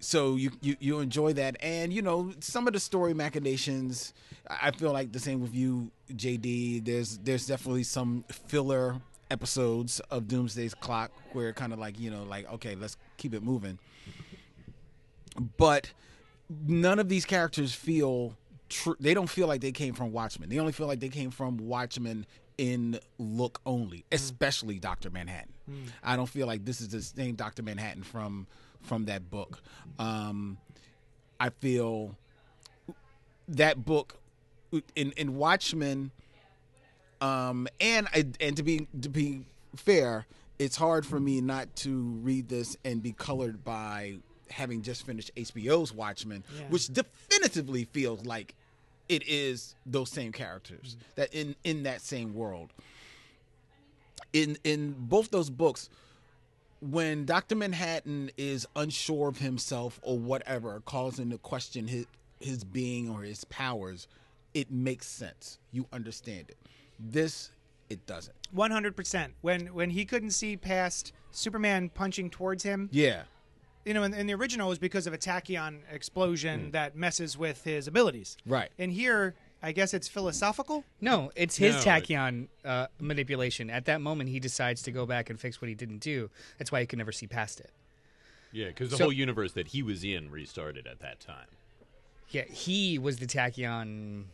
[0.00, 4.12] so you, you you enjoy that, and you know some of the story machinations.
[4.50, 6.84] I I feel like the same with you, JD.
[6.84, 8.96] There's there's definitely some filler
[9.32, 13.42] episodes of Doomsday's Clock where kind of like you know like okay let's keep it
[13.42, 13.78] moving,
[15.56, 15.90] but
[16.66, 18.36] none of these characters feel
[18.68, 18.96] true.
[19.00, 20.48] They don't feel like they came from Watchmen.
[20.48, 22.26] They only feel like they came from Watchmen
[22.58, 25.52] in look only, especially Doctor Manhattan.
[26.02, 28.46] I don't feel like this is the same Doctor Manhattan from
[28.82, 29.60] from that book.
[29.98, 30.58] Um,
[31.40, 32.16] I feel
[33.48, 34.16] that book
[34.94, 36.10] in in Watchmen,
[37.22, 38.08] um, and
[38.40, 40.26] and to be to be fair,
[40.58, 44.16] it's hard for me not to read this and be colored by
[44.50, 46.64] having just finished HBO's Watchmen, Yeah.
[46.68, 48.54] which definitively feels like
[49.08, 52.72] it is those same characters that in in that same world.
[54.32, 55.88] In in both those books,
[56.80, 62.06] when Doctor Manhattan is unsure of himself or whatever, calls into question his
[62.40, 64.08] his being or his powers,
[64.54, 65.58] it makes sense.
[65.70, 66.56] You understand it.
[67.04, 67.50] This
[67.90, 68.36] it doesn't.
[68.52, 69.34] One hundred percent.
[69.40, 73.22] When when he couldn't see past Superman punching towards him, Yeah.
[73.84, 77.36] you know, in, in the original it was because of a tachyon explosion that messes
[77.36, 78.36] with his abilities.
[78.46, 78.70] Right.
[78.78, 80.84] And here, I guess it's philosophical.
[81.00, 83.70] No, it's his No, it- tachyon uh, manipulation.
[83.70, 86.30] At that moment, he decides to go back and fix what he didn't do.
[86.58, 87.70] That's why he could never see past it.
[88.52, 91.46] Yeah, because the So- whole universe that he was in restarted at that time.
[92.28, 94.24] Yeah, he was the tachyon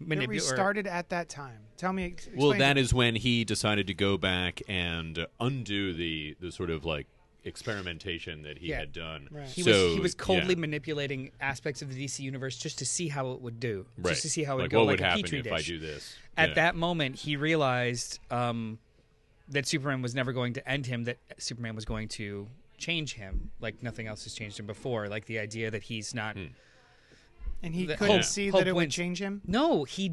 [0.00, 0.42] It manipulator.
[0.50, 1.60] restarted at that time.
[1.76, 2.06] Tell me.
[2.06, 2.80] ex- Well, explain that it.
[2.82, 7.06] is when he decided to go back and undo the the sort of like
[7.44, 8.78] experimentation that he Yeah.
[8.80, 9.28] had done.
[9.30, 9.46] Right.
[9.48, 10.60] He so, was he was coldly yeah.
[10.60, 14.10] manipulating aspects of the DC universe just to see how it would do, right.
[14.10, 15.44] just to see how it like would go, what like would a happen petri if
[15.44, 15.52] dish.
[15.52, 16.16] I do this.
[16.36, 16.54] At Yeah.
[16.56, 18.78] that moment, he realized um,
[19.48, 21.04] that Superman was never going to end him.
[21.04, 25.08] That Superman was going to change him, like nothing else has changed him before.
[25.08, 26.36] Like the idea that he's not.
[26.36, 26.46] Hmm.
[27.62, 28.94] And he the- couldn't Hope- see Hope that it would wins.
[28.94, 29.42] change him.
[29.46, 30.12] No, he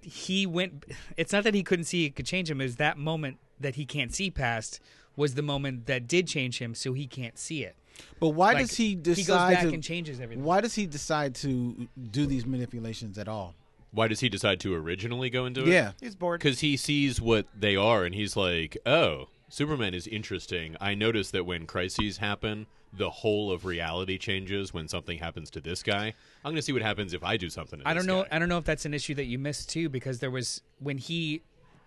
[0.00, 0.84] he went.
[1.16, 2.60] It's not that he couldn't see it could change him.
[2.60, 4.80] It was that moment that he can't see past
[5.16, 7.76] was the moment that did change him, so he can't see it.
[8.18, 10.42] But why Like, does he decide he goes back to and changes everything.
[10.44, 13.54] Why does he decide to do these manipulations at all?
[13.90, 15.68] Why does he decide to originally go into it?
[15.68, 15.92] Yeah.
[16.00, 16.40] He's bored.
[16.40, 21.30] because he sees what they are, and he's like, "Oh, Superman is interesting." I notice
[21.32, 26.14] that when crises happen, the whole of reality changes when something happens to this guy.
[26.44, 27.80] I'm going to see what happens if I do something.
[27.80, 28.22] To I this don't know.
[28.24, 28.36] guy.
[28.36, 30.98] I don't know if that's an issue that you missed too, because there was when
[30.98, 31.42] he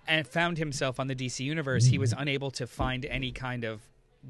[0.07, 2.01] uh, found himself on the DC universe, he mm-hmm.
[2.01, 3.81] was unable to find any kind of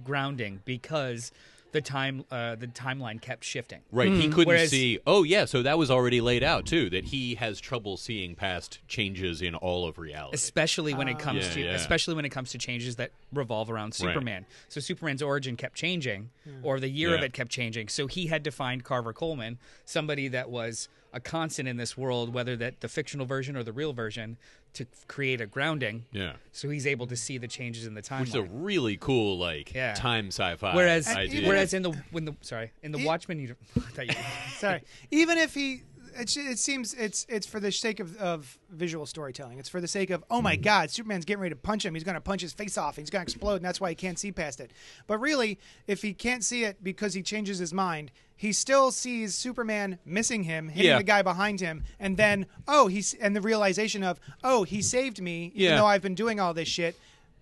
[0.04, 1.32] grounding because
[1.74, 3.82] the time uh, the timeline kept shifting.
[3.92, 5.00] Right, he couldn't Whereas- see.
[5.06, 6.90] Oh, yeah, so that was already laid out too.
[6.90, 10.36] That he has trouble seeing past changes in all of reality.
[10.36, 11.72] especially when it comes Yeah, to yeah.
[11.72, 14.46] especially when it comes to changes that revolve around Superman.
[14.70, 16.30] So Superman's origin kept changing,
[16.62, 17.90] or the year of it kept changing.
[17.90, 22.34] So he had to find Carver Coleman, somebody that was a constant in this world,
[22.34, 24.38] whether that the fictional version or the real version,
[24.74, 26.06] to create a grounding.
[26.12, 26.34] Yeah.
[26.52, 28.20] So he's able to see the changes in the timeline.
[28.22, 29.94] Which is a really cool, like Yeah.
[29.94, 30.76] time sci-fi.
[30.76, 31.48] Whereas, idea.
[31.48, 34.16] whereas in the when the sorry in the Watchmen, you I thought you-
[34.58, 34.82] Sorry.
[35.12, 35.84] Even if he,
[36.16, 39.60] it, it seems it's it's for the sake of, of visual storytelling.
[39.60, 40.64] It's for the sake of oh my mm-hmm.
[40.64, 41.94] god, Superman's getting ready to punch him.
[41.94, 42.96] He's going to punch his face off.
[42.96, 44.72] He's going to explode, and that's why he can't see past it.
[45.06, 49.36] But really, if he can't see it because he changes his mind, he still sees
[49.36, 50.98] Superman missing him, hitting Yeah.
[50.98, 55.22] the guy behind him, and then oh he's and the realization of oh he saved
[55.22, 55.78] me, even Yeah.
[55.78, 56.96] though I've been doing all this shit.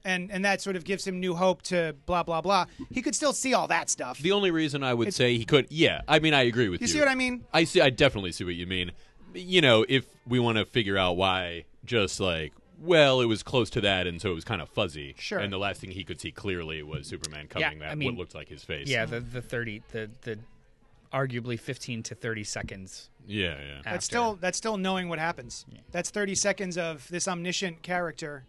[0.03, 2.65] And, and that sort of gives him new hope to blah blah blah.
[2.89, 4.17] He could still see all that stuff.
[4.17, 6.85] the only reason I would say he could, yeah, I mean, I agree with you.
[6.87, 7.45] You see what I mean?
[7.53, 7.81] I see.
[7.81, 8.93] I definitely see what you mean.
[9.35, 13.69] You know, if we want to figure out why, just like, well, it was close
[13.69, 15.13] to that, and so it was kind of fuzzy.
[15.19, 15.37] Sure.
[15.37, 18.15] And the last thing he could see clearly was Superman coming Yeah, that I mean,
[18.15, 18.87] what looked like his face.
[18.89, 20.39] yeah, the the thirty the the
[21.13, 23.09] arguably fifteen to thirty seconds.
[23.25, 23.55] Yeah.
[23.59, 23.81] Yeah.
[23.83, 25.65] That's still that's still knowing what happens.
[25.91, 28.45] That's thirty seconds of this omniscient character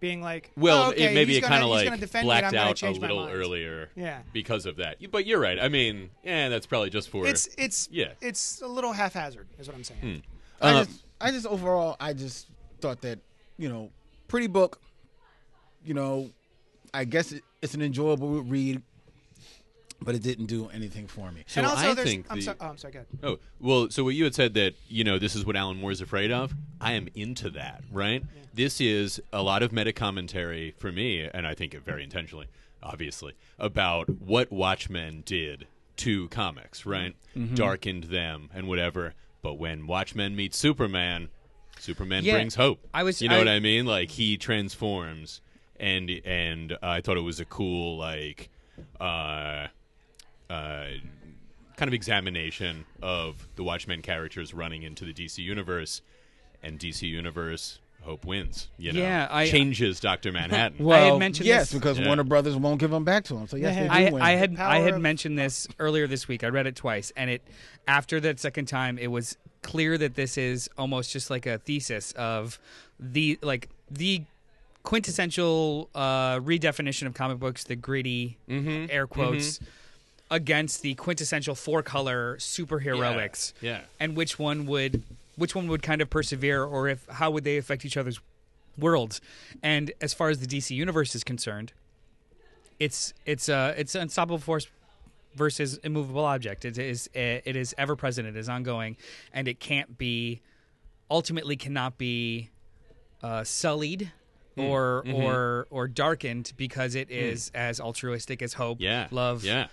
[0.00, 2.48] being like, Well, oh, okay, it, maybe he's it kind of like gonna me blacked
[2.48, 3.88] I'm out a little earlier.
[3.96, 4.20] Yeah.
[4.32, 4.98] Because of that.
[5.10, 5.58] But you're right.
[5.58, 7.26] I mean, yeah, that's probably just for.
[7.26, 8.12] It's it's Yeah.
[8.20, 10.22] it's a little haphazard, is what I'm saying.
[10.60, 12.48] I Uh, just, I just overall, I just
[12.80, 13.18] thought that
[13.56, 13.90] you know,
[14.28, 14.80] pretty book.
[15.84, 16.30] You know,
[16.92, 18.82] I guess it, it's an enjoyable read,
[20.04, 21.44] but it didn't do anything for me.
[21.46, 22.56] so and also, I think I'm the- sorry.
[22.60, 22.92] Oh, I'm sorry.
[22.92, 23.08] Go ahead.
[23.22, 25.90] Oh, well, so what you had said that, you know, this is what Alan Moore
[25.92, 26.54] is afraid of.
[26.80, 28.22] I am into that, right?
[28.52, 32.46] This is a lot of meta commentary for me, and I think it very intentionally,
[32.82, 37.14] obviously, about what Watchmen did to comics, right?
[37.54, 39.14] Darkened them and whatever.
[39.42, 41.28] But when Watchmen meets Superman,
[41.80, 42.78] Superman Yeah, brings hope.
[42.94, 43.86] I was- you know I- what I mean?
[43.86, 45.40] Like he transforms,
[45.78, 48.48] and and I thought it was a cool like,
[49.00, 49.66] uh,
[50.54, 50.86] uh,
[51.76, 56.02] kind of examination of the Watchmen characters running into the DC universe,
[56.62, 58.68] and DC universe hope wins.
[58.76, 60.86] You know, Yeah, I- changes Doctor Manhattan.
[60.90, 62.06] I had mentioned yes, this- because Yeah.
[62.06, 63.46] Warner Brothers won't give them back to him.
[63.48, 64.22] So yes, they do I, win.
[64.22, 66.44] I had I had of- mentioned this earlier this week.
[66.44, 67.42] I read it twice, and it
[67.88, 72.12] after that second time, it was clear that this is almost just like a thesis
[72.12, 72.58] of
[73.00, 74.22] the like the
[74.82, 78.86] quintessential uh, redefinition of comic books, the gritty Mm-hmm.
[78.90, 79.58] air quotes.
[80.30, 83.82] Against the quintessential four color superheroics, Yeah.
[84.00, 85.02] and which one would,
[85.36, 88.18] which one would kind of persevere, or if how would they affect each other's
[88.78, 89.20] worlds?
[89.62, 91.72] And as far as the DC universe is concerned,
[92.80, 94.66] it's it's uh it's unstoppable force
[95.36, 96.64] versus immovable object.
[96.64, 98.26] It is it is ever present.
[98.26, 98.96] It is ongoing,
[99.32, 100.40] and it can't be
[101.10, 102.48] ultimately cannot be
[103.22, 104.10] uh, sullied
[104.56, 104.60] Hmm.
[104.62, 109.66] or or or darkened because it is as altruistic as hope, Yeah, love, Yeah,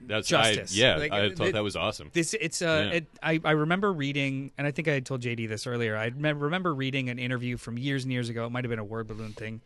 [0.00, 0.72] that's justice.
[0.76, 2.10] I, yeah, Like, I uh, thought it- that was awesome.
[2.12, 2.96] This it's uh Yeah.
[2.98, 5.96] it, I I remember reading and I think I told JD this earlier.
[5.96, 8.46] I remember reading an interview from years and years ago.
[8.46, 9.60] It might have been a word balloon thing,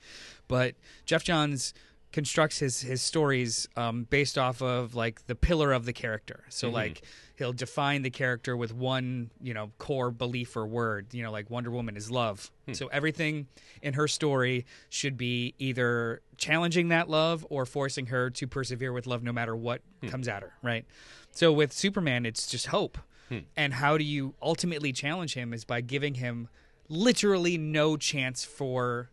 [0.48, 0.74] but
[1.06, 1.72] Geoff Johns
[2.12, 6.44] constructs his his stories um, based off of like the pillar of the character.
[6.48, 6.76] So mm-hmm.
[6.76, 7.02] like
[7.36, 11.08] he'll define the character with one you know core belief or word.
[11.12, 12.50] You know like Wonder Woman is love.
[12.66, 12.74] Hmm.
[12.74, 13.46] So everything
[13.80, 19.06] in her story should be either challenging that love or forcing her to persevere with
[19.06, 20.08] love no matter what hmm.
[20.08, 20.52] comes at her.
[20.62, 20.84] Right.
[21.30, 22.98] So with Superman, it's just hope.
[23.28, 23.38] Hmm.
[23.56, 26.48] And how do you ultimately challenge him is by giving him
[26.88, 29.10] literally no chance for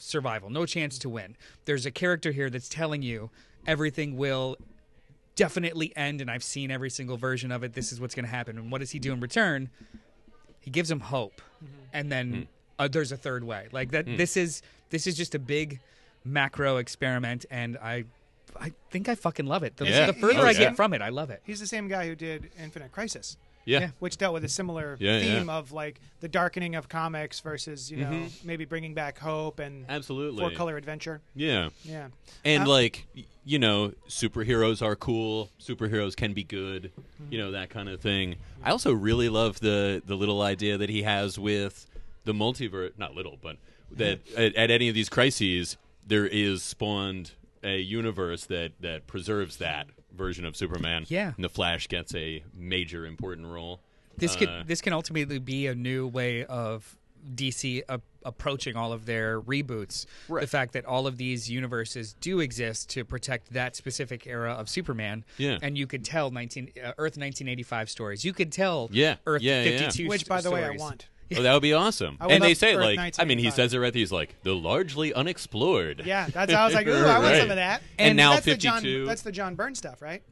[0.00, 1.36] survival, no chance to win.
[1.64, 3.30] There's a character here that's telling you
[3.66, 4.56] everything will
[5.36, 7.72] definitely end, and I've seen every single version of it.
[7.72, 8.58] This is what's going to happen.
[8.58, 9.70] And what does he do in return?
[10.60, 11.74] He gives him hope, mm-hmm.
[11.92, 12.46] and then mm.
[12.78, 13.68] uh, there's a third way.
[13.72, 14.06] Like that.
[14.06, 14.16] Mm.
[14.16, 15.80] This is this is just a big
[16.24, 18.04] macro experiment, and I.
[18.58, 19.76] I think I fucking love it.
[19.76, 20.06] The, Yeah.
[20.06, 20.58] the further Oh, I yeah.
[20.58, 21.40] get from it, I love it.
[21.44, 23.36] He's the same guy who did Infinite Crisis,
[23.70, 23.80] yeah.
[23.80, 23.90] yeah.
[23.98, 25.54] which dealt with a similar Yeah, theme yeah.
[25.58, 30.40] of like the darkening of comics versus you know maybe bringing back hope and Absolutely.
[30.40, 31.20] four color adventure.
[31.34, 31.70] Yeah.
[31.84, 32.08] Yeah.
[32.44, 33.06] And Uh, like
[33.44, 35.50] you know, superheroes are cool.
[35.60, 36.92] Superheroes can be good.
[37.30, 38.36] You know that kind of thing.
[38.62, 41.86] I also really love the the little idea that he has with
[42.24, 42.92] the multiverse.
[42.98, 43.56] Not little, but
[43.92, 49.56] that at, at any of these crises, there is spawned a universe that that preserves
[49.56, 51.04] that version of Superman.
[51.08, 51.32] Yeah.
[51.36, 53.80] and the Flash gets a major important role.
[54.16, 56.96] This Uh, could this can ultimately be a new way of
[57.34, 60.06] DC a- approaching all of their reboots.
[60.28, 60.40] Right.
[60.40, 64.68] The fact that all of these universes do exist to protect that specific era of
[64.68, 65.24] Superman.
[65.38, 65.58] Yeah.
[65.62, 68.24] And you could tell 19 uh, Earth 1985 stories.
[68.24, 69.16] You could tell Yeah.
[69.26, 69.78] Earth Yeah, yeah.
[69.78, 71.08] 52 Which, by the way, I want.
[71.38, 72.16] Oh, that would be awesome.
[72.20, 73.54] And they say Earth like, I mean, he 1985.
[73.54, 73.94] says it right.
[73.94, 76.02] He's like the largely unexplored.
[76.04, 77.40] Yeah, that's how I was like, ooh, I want Right.
[77.40, 77.82] some of that.
[77.98, 79.06] And now that's the John, 52.
[79.06, 80.22] that's the John Byrne stuff, right?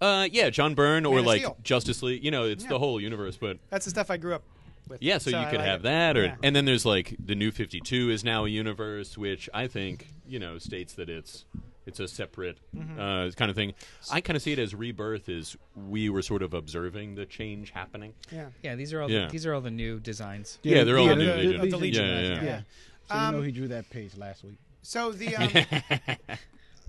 [0.00, 1.56] Uh, yeah, John Byrne or of like Steel.
[1.62, 2.22] Justice League.
[2.24, 2.70] You know, it's Yeah.
[2.70, 4.42] the whole universe, but That's the stuff I grew up
[4.88, 5.02] with.
[5.02, 5.18] yeah.
[5.18, 5.84] So, you I could like have it.
[5.84, 6.34] that, or Yeah.
[6.42, 10.08] and then there's like the New Fifty Two is now a universe, which I think
[10.28, 11.44] you know states that it's
[11.86, 13.00] it's a separate Mm-hmm.
[13.00, 13.72] uh, kind of thing.
[14.10, 15.28] I kind of see it as rebirth.
[15.28, 18.12] Is we were sort of observing the change happening.
[18.30, 18.46] Yeah.
[18.62, 19.26] Yeah, these are all Yeah.
[19.26, 20.58] the, these are all the new designs.
[20.62, 21.60] Yeah, they're all the- new the- Legion.
[21.60, 22.04] of the Legion.
[22.06, 22.42] Yeah, yeah, Yeah.
[22.44, 22.60] yeah.
[23.08, 24.58] So you Um, know he drew that page last week.
[24.82, 26.16] So the um,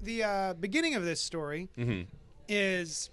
[0.02, 2.02] the uh, beginning of this story Mm-hmm.
[2.48, 3.10] is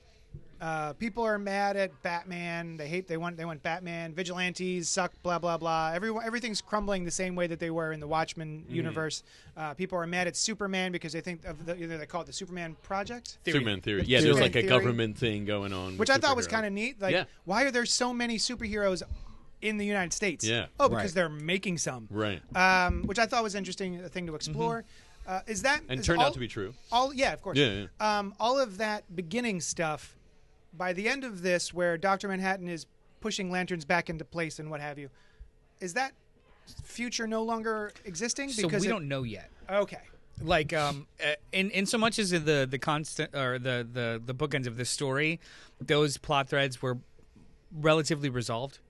[0.65, 2.77] uh, people are mad at Batman.
[2.79, 3.07] They hate.
[3.07, 3.37] They want.
[3.37, 4.15] They want Batman.
[4.15, 5.13] Vigilantes suck.
[5.23, 5.93] Blah blah blah.
[5.95, 6.25] Everyone.
[6.25, 8.75] Everything's crumbling the same way that they were in the Watchmen Mm-hmm.
[8.75, 9.23] universe.
[9.57, 12.27] Uh, people are mad at Superman because they think of the, either they call it
[12.27, 13.39] the Superman Project.
[13.45, 14.05] Superman theory.
[14.07, 14.69] Yeah, Superman there's like a theory.
[14.69, 17.01] government thing going on, which I thought was kind of neat.
[17.01, 17.25] Like, Yeah.
[17.45, 19.03] why are there so many superheroes
[19.61, 20.45] in the United States?
[20.47, 20.67] Yeah.
[20.81, 21.15] Oh, because Right.
[21.15, 22.09] they're making some.
[22.11, 24.85] right, Um, which I thought was interesting, a thing to explore.
[25.27, 25.91] Uh, is that Mm-hmm.
[25.91, 26.75] and is turned all, out to be true.
[26.93, 27.13] all?
[27.15, 27.57] Yeah, of course.
[27.59, 30.17] Yeah, Um, all of that beginning stuff.
[30.77, 32.87] By the end of this, where Doctor Manhattan is
[33.21, 35.09] pushing lanterns back into place and what have you,
[35.81, 36.13] is that
[36.83, 38.49] future no longer existing?
[38.51, 39.51] So we it- don't know yet.
[39.71, 40.01] Okay.
[40.43, 44.35] like um uh, in in so much as the the constant or the the the
[44.35, 45.39] bookends of this story
[45.81, 46.99] those plot threads were
[47.73, 48.81] relatively resolved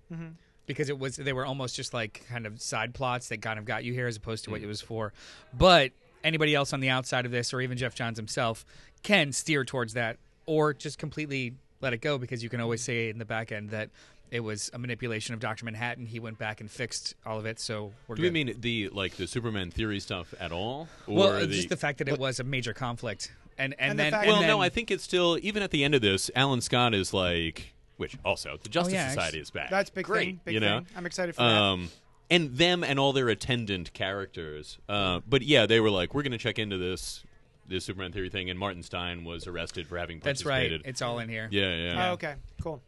[0.67, 3.67] because it was they were almost just like kind of side plots that kind of
[3.67, 5.13] got you here as opposed to what it was for
[5.53, 5.93] but
[6.23, 8.65] anybody else on the outside of this or even Geoff Johns himself
[9.03, 10.17] can steer towards that
[10.47, 11.53] or just completely
[11.85, 13.91] let it go because you can always say in the back end that
[14.31, 15.65] it was a manipulation of Dr.
[15.65, 16.07] Manhattan.
[16.07, 18.33] He went back and fixed all of it, so we're Do good.
[18.33, 20.89] we mean the like the Superman theory stuff at all?
[21.07, 23.99] Or well, the, just the fact that it was a major conflict, and and, And
[23.99, 25.95] the then fact- and well, then, no, I think it's still even at the end
[25.95, 26.31] of this.
[26.35, 29.71] Alan Scott is like, which also the Justice Oh, yeah, Society is back.
[29.71, 30.41] That's big Great, thing.
[30.47, 30.79] Big you know.
[30.81, 30.87] thing.
[30.97, 31.49] I'm excited for that.
[31.53, 31.91] Um,
[32.31, 34.79] and them and all their attendant characters.
[34.89, 37.23] Uh, but yeah, they were like, we're going to check into this
[37.69, 40.55] this Superman theory thing, and Martin Stein was arrested for having that's right.
[40.69, 40.83] participated.
[40.87, 41.49] It's all in here.
[41.51, 42.09] yeah, yeah.
[42.09, 42.35] Oh, okay.
[42.63, 42.81] Cool.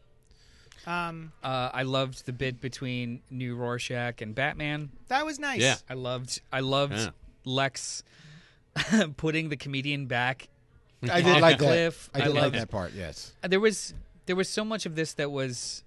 [0.86, 4.90] Um, Uh, I loved the bit between New Rorschach and Batman.
[5.08, 5.60] that was nice.
[5.60, 5.76] Yeah.
[5.90, 6.40] I loved.
[6.52, 7.08] I loved Yeah.
[7.44, 8.02] Lex
[9.16, 10.48] putting the comedian back.
[11.10, 11.70] I did like the that.
[11.70, 12.10] cliff.
[12.14, 12.92] I did like loved- that part.
[12.94, 13.32] Yes.
[13.42, 13.94] There was
[14.26, 15.82] there was so much of this that was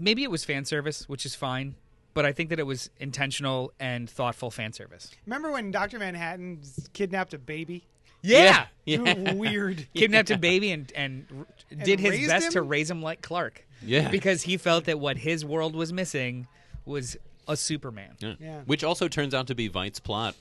[0.00, 1.74] maybe it was fan service, which is fine.
[2.14, 5.10] But I think that it was intentional and thoughtful fan service.
[5.26, 6.60] Remember when Doctor Manhattan
[6.92, 7.84] kidnapped a baby?
[8.22, 9.86] Yeah, Weird.
[9.94, 13.66] kidnapped a baby and and, r- did his raised best to raise him like Clark.
[13.82, 14.08] Yeah.
[14.10, 16.46] because he felt that what his world was missing
[16.86, 18.14] was a Superman.
[18.20, 18.34] Yeah.
[18.40, 18.60] Yeah.
[18.64, 20.36] Which also turns out to be Veidt's plot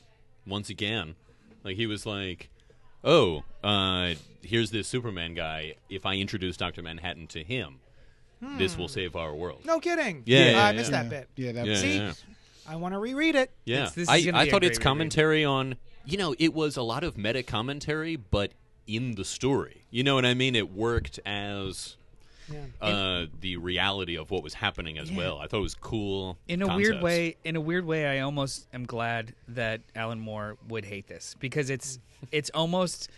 [0.47, 1.15] once again.
[1.63, 2.49] Like he was like,
[3.03, 5.73] "Oh, uh, here's this Superman guy.
[5.89, 7.79] If I introduce Doctor Manhattan to him,
[8.58, 10.23] this will save our world." No kidding.
[10.25, 10.77] Yeah, yeah, I yeah.
[10.77, 11.29] missed that bit.
[11.36, 11.51] Yeah.
[11.53, 11.97] That Yeah, See?
[11.97, 12.13] yeah,
[12.67, 13.51] I want to reread it.
[13.65, 13.75] yeah.
[13.88, 14.82] It's- this I, I thought great its reread.
[14.82, 15.75] commentary on,
[16.06, 18.51] you know, it was a lot of meta commentary, but
[18.88, 19.82] in the story.
[19.91, 20.56] You know what I mean?
[20.56, 21.95] It worked as.
[22.51, 22.60] Yeah.
[22.82, 25.38] Uh, the reality of what was happening as well.
[25.39, 26.38] I thought it was cool.
[26.49, 30.58] In a weird way, in a weird way, I almost am glad that Alan Moore
[30.67, 31.99] would hate this because it's
[32.34, 33.10] it's almost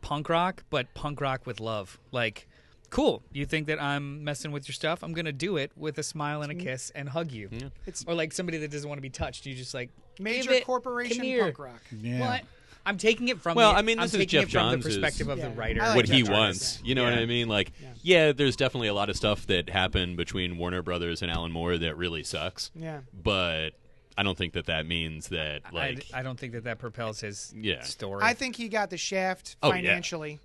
[0.00, 2.00] punk rock, but punk rock with love.
[2.10, 2.48] Like,
[2.92, 3.22] cool.
[3.32, 5.02] You think that I'm messing with your stuff?
[5.02, 7.48] I'm gonna do it with a smile and a kiss and hug you.
[7.86, 9.46] It's Or like somebody that doesn't want to be touched.
[9.46, 11.82] You just like major it, corporation come punk rock.
[12.00, 12.20] Yeah.
[12.20, 12.42] What?
[12.84, 13.54] I'm taking it from.
[13.54, 15.38] Well, the, I mean, I'm this is taking Geoff it from the Johns' perspective of
[15.38, 15.48] Yeah.
[15.48, 15.80] the writer.
[15.80, 16.80] Like what Geoff he Johns, wants.
[16.84, 17.48] You know what I mean?
[17.48, 18.32] Like, yeah.
[18.32, 21.96] there's definitely a lot of stuff that happened between Warner Brothers and Alan Moore that
[21.96, 22.70] really sucks.
[22.74, 23.00] Yeah.
[23.22, 23.70] But
[24.18, 27.54] I don't think that that means that like I don't think that that propels his
[27.56, 27.82] Yeah.
[27.82, 28.20] story.
[28.24, 29.62] I think he got the shaft financially.
[29.62, 29.88] Oh, yeah.
[29.88, 30.40] financially.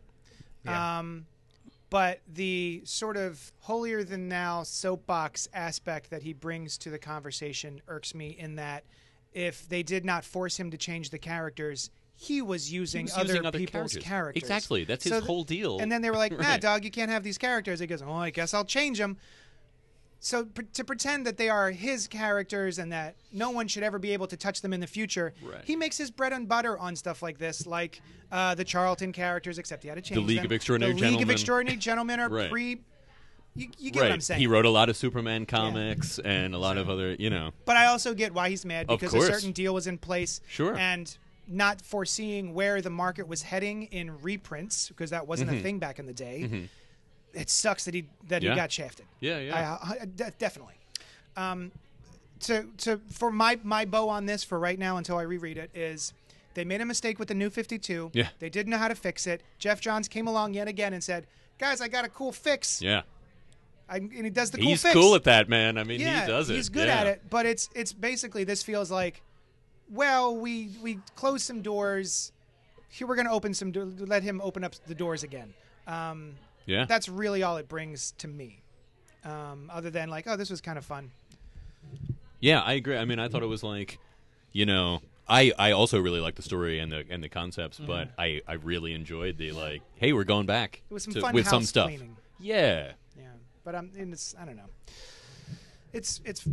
[0.65, 0.99] Yeah.
[0.99, 1.25] Um,
[1.89, 7.81] but the sort of holier than thou soapbox aspect that he brings to the conversation
[7.87, 8.83] irks me in that
[9.33, 13.27] if they did not force him to change the characters, he was using, was other,
[13.27, 14.03] using other people's characters.
[14.03, 14.43] characters.
[14.43, 14.83] Exactly.
[14.83, 15.79] That's his th- whole deal.
[15.79, 16.61] And then they were like, "Nah, Right.
[16.61, 19.17] dog, you can't have these characters." He goes, "Oh, I guess I'll change them."
[20.27, 24.11] So to pretend that they are his characters and that no one should ever be
[24.11, 25.61] able to touch them in the future, Right.
[25.63, 29.57] he makes his bread and butter on stuff like this, like uh, the Charlton characters,
[29.57, 30.47] except he had to change League them.
[30.47, 32.51] of Extraordinary the League of Extraordinary Gentlemen are Right.
[32.51, 32.81] pre.
[33.55, 34.07] You, you get right.
[34.07, 34.41] what I'm saying.
[34.41, 37.51] He wrote a lot of Superman comics and a lot of other, you know.
[37.63, 40.41] But I also get why he's mad because a certain deal was in place.
[40.49, 40.75] Sure.
[40.77, 45.79] And not foreseeing where the market was heading in reprints because that wasn't a thing
[45.79, 46.67] back in the day.
[47.37, 48.41] It sucks that he that.
[48.41, 48.51] Yeah.
[48.51, 49.05] he got shafted.
[49.19, 49.77] Yeah, yeah.
[49.81, 50.75] I, I- de- definitely.
[51.35, 51.71] Um,
[52.41, 55.69] to to for my my bow on this for right now until I reread it
[55.75, 56.13] is
[56.53, 58.11] they made a mistake with the new 52.
[58.13, 58.29] Yeah.
[58.39, 59.41] They didn't know how to fix it.
[59.59, 61.27] Geoff Johns came along yet again and said,
[61.59, 63.03] "Guys, I got a cool fix." Yeah.
[63.89, 64.93] I, and he does the cool He's fix.
[64.93, 65.77] cool at that, man.
[65.77, 66.55] I mean, yeah, he does it.
[66.55, 66.99] He's good Yeah.
[67.01, 69.21] at it, but it's it's basically this feels like,
[69.89, 72.31] well, we we closed some doors.
[72.89, 73.71] Here we're going to open some.
[73.71, 75.53] Do- let him open up the doors again.
[75.87, 76.35] Um,
[76.67, 76.85] Yeah.
[76.85, 78.61] that's really all it brings to me.
[79.25, 81.09] Um, other than like, oh, this was kind of fun.
[82.39, 82.95] Yeah, I agree.
[82.97, 83.97] I mean, I thought it was like,
[84.51, 88.09] you know, I I also really like the story and the and the concepts, but
[88.17, 91.33] I I really enjoyed the like, hey, we're going back It was some to- fun
[91.33, 91.87] with some stuff.
[91.87, 92.15] cleaning.
[92.39, 92.91] Yeah.
[93.17, 93.23] Yeah,
[93.63, 93.91] but I'm.
[93.97, 94.35] And it's.
[94.39, 94.69] I don't know.
[95.93, 96.47] It's it's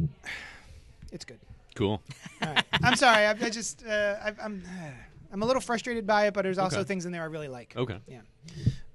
[1.13, 1.39] it's good.
[1.75, 2.01] Cool.
[2.43, 2.65] All right.
[2.83, 3.27] I'm sorry.
[3.27, 4.65] I, I just uh, I, I'm
[5.33, 6.87] I'm a little frustrated by it, but there's also Okay.
[6.89, 7.75] things in there I really like.
[7.77, 7.99] Okay.
[8.09, 8.21] Yeah.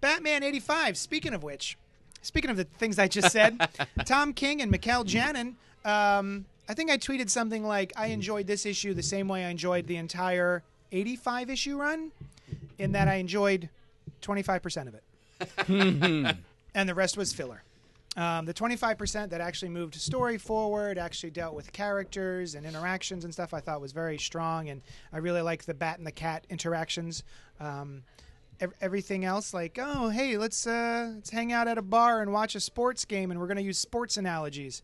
[0.01, 0.97] Batman 85.
[0.97, 1.77] Speaking of which,
[2.21, 3.57] speaking of the things I just said,
[4.05, 5.55] Tom King and Mikel Janín.
[5.85, 9.49] Um, I think I tweeted something like, "I enjoyed this issue the same way I
[9.49, 12.11] enjoyed the entire 85 issue run,
[12.77, 13.69] in that I enjoyed
[14.21, 15.03] 25 percent of it,
[16.75, 17.63] and the rest was filler."
[18.17, 23.31] Um, the 25% that actually moved story forward, actually dealt with characters and interactions and
[23.31, 24.67] stuff, I thought was very strong.
[24.67, 24.81] And
[25.13, 27.23] I really liked the bat and the cat interactions.
[27.59, 28.03] Um,
[28.59, 32.31] ev- everything else, like, oh, hey, let's uh, let's hang out at a bar and
[32.31, 34.83] watch a sports game, and we're going to use sports analogies.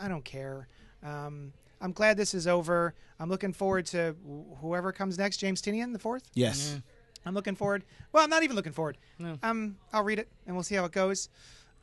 [0.00, 0.68] I don't care.
[1.02, 2.94] Um, I'm glad this is over.
[3.20, 5.36] I'm looking forward to wh- whoever comes next.
[5.38, 6.30] James Tynion, the fourth.
[6.34, 6.80] Yes.
[7.26, 7.84] I'm looking forward.
[8.12, 8.96] Well, I'm not even looking forward.
[9.42, 11.28] Um, I'll read it and we'll see how it goes.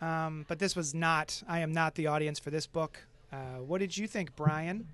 [0.01, 1.41] Um, but this was not.
[1.47, 2.99] I am not the audience for this book.
[3.31, 4.87] Uh, what did you think, Brian?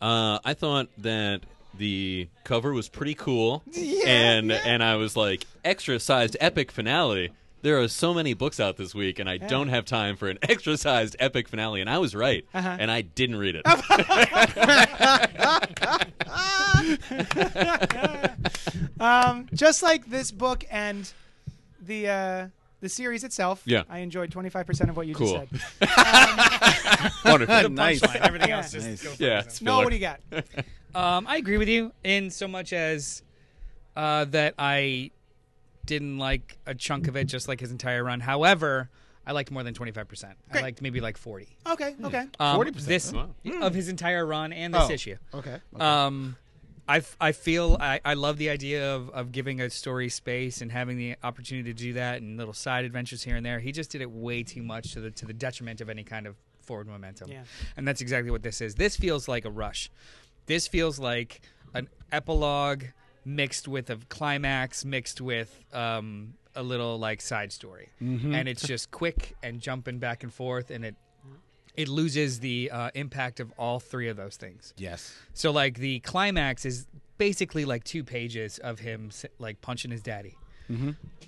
[0.00, 1.42] Uh, I thought that
[1.76, 4.60] the cover was pretty cool, Yeah, and yeah.
[4.64, 7.30] and I was like, extra sized epic finale.
[7.62, 10.38] There are so many books out this week, and I don't have time for an
[10.42, 11.80] extra sized epic finale.
[11.80, 12.76] And I was right, Uh-huh.
[12.80, 13.62] and I didn't read it.
[19.00, 21.10] Um, just like this book and
[21.80, 22.46] the uh,
[22.80, 23.62] the series itself.
[23.64, 23.82] Yeah.
[23.88, 25.46] I enjoyed 25% of what you Cool.
[25.50, 27.12] just said.
[27.24, 27.70] Wonderful.
[27.70, 28.02] nice.
[28.16, 28.56] Everything Yeah.
[28.58, 29.02] else just Nice.
[29.02, 30.20] go for yeah, No, what do you got?
[30.94, 33.22] Um, I agree with you in so much as
[33.96, 35.10] uh, that I
[35.86, 38.20] didn't like a chunk of it, just like his entire run.
[38.20, 38.88] However,
[39.26, 40.36] I liked more than twenty five percent.
[40.48, 40.62] I Great.
[40.62, 41.56] liked maybe like forty.
[41.66, 42.26] Okay, okay.
[42.40, 43.30] Um, 40%, This Wow.
[43.62, 45.16] of his entire run and this Oh, issue.
[45.34, 45.58] Okay.
[45.74, 45.84] okay.
[45.84, 46.36] Um,
[46.88, 50.60] I, f- I feel I, I love the idea of, of giving a story space
[50.60, 53.60] and having the opportunity to do that and little side adventures here and there.
[53.60, 56.26] He just did it way too much to the to the detriment of any kind
[56.26, 57.30] of forward momentum.
[57.30, 57.42] Yeah.
[57.76, 58.74] And that's exactly what this is.
[58.74, 59.90] This feels like a rush.
[60.52, 61.40] This feels like
[61.72, 62.84] an epilogue
[63.24, 67.88] mixed with a climax mixed with um, a little like side story.
[68.00, 70.94] And it's just quick and jumping back and forth and it
[71.74, 74.74] it loses the uh, impact of all three of those things.
[74.76, 75.16] yes.
[75.32, 76.86] So like the climax is
[77.16, 80.36] basically like two pages of him like punching his daddy.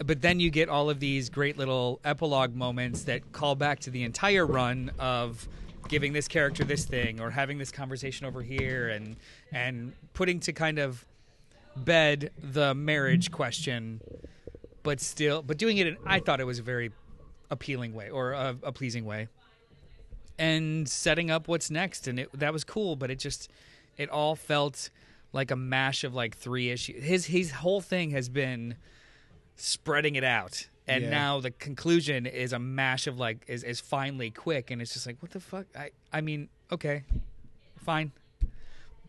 [0.05, 3.91] But then you get all of these great little epilogue moments that call back to
[3.91, 5.49] the entire run of
[5.89, 9.17] giving this character this thing or having this conversation over here and
[9.53, 11.05] and putting to kind of
[11.77, 14.01] bed the marriage question
[14.83, 16.93] but still but doing it in I thought it was a very
[17.51, 19.29] appealing way or a, a pleasing way.
[20.39, 23.51] And setting up what's next and it, that was cool but it just
[23.97, 24.91] it all felt
[25.33, 27.03] like a mash of like three issues.
[27.03, 28.77] His his whole thing has been
[29.57, 31.11] spreading it out and Yeah.
[31.11, 34.71] now the conclusion is a mash of like is, is finally quick.
[34.71, 35.67] And it's just like what the fuck?
[35.77, 37.05] I i mean okay
[37.77, 38.13] fine.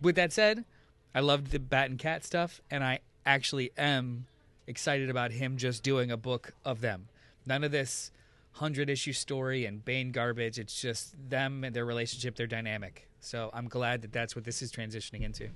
[0.01, 0.65] With that said
[1.13, 2.61] i loved the bat and cat stuff.
[2.71, 4.25] And i actually am
[4.67, 7.07] excited about him just doing a book of them.
[7.45, 8.11] None of this
[8.57, 10.57] 100 issue story and bane garbage.
[10.57, 13.09] It's just them and their relationship their dynamic.
[13.19, 15.49] So i'm glad that that's what this is transitioning into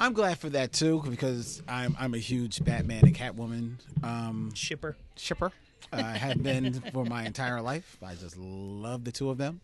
[0.00, 4.96] I'm glad for that too because I'm I'm a huge Batman and Catwoman um, shipper
[5.16, 5.52] shipper.
[5.92, 7.98] Uh, I have been for my entire life.
[8.02, 9.60] I just love the two of them.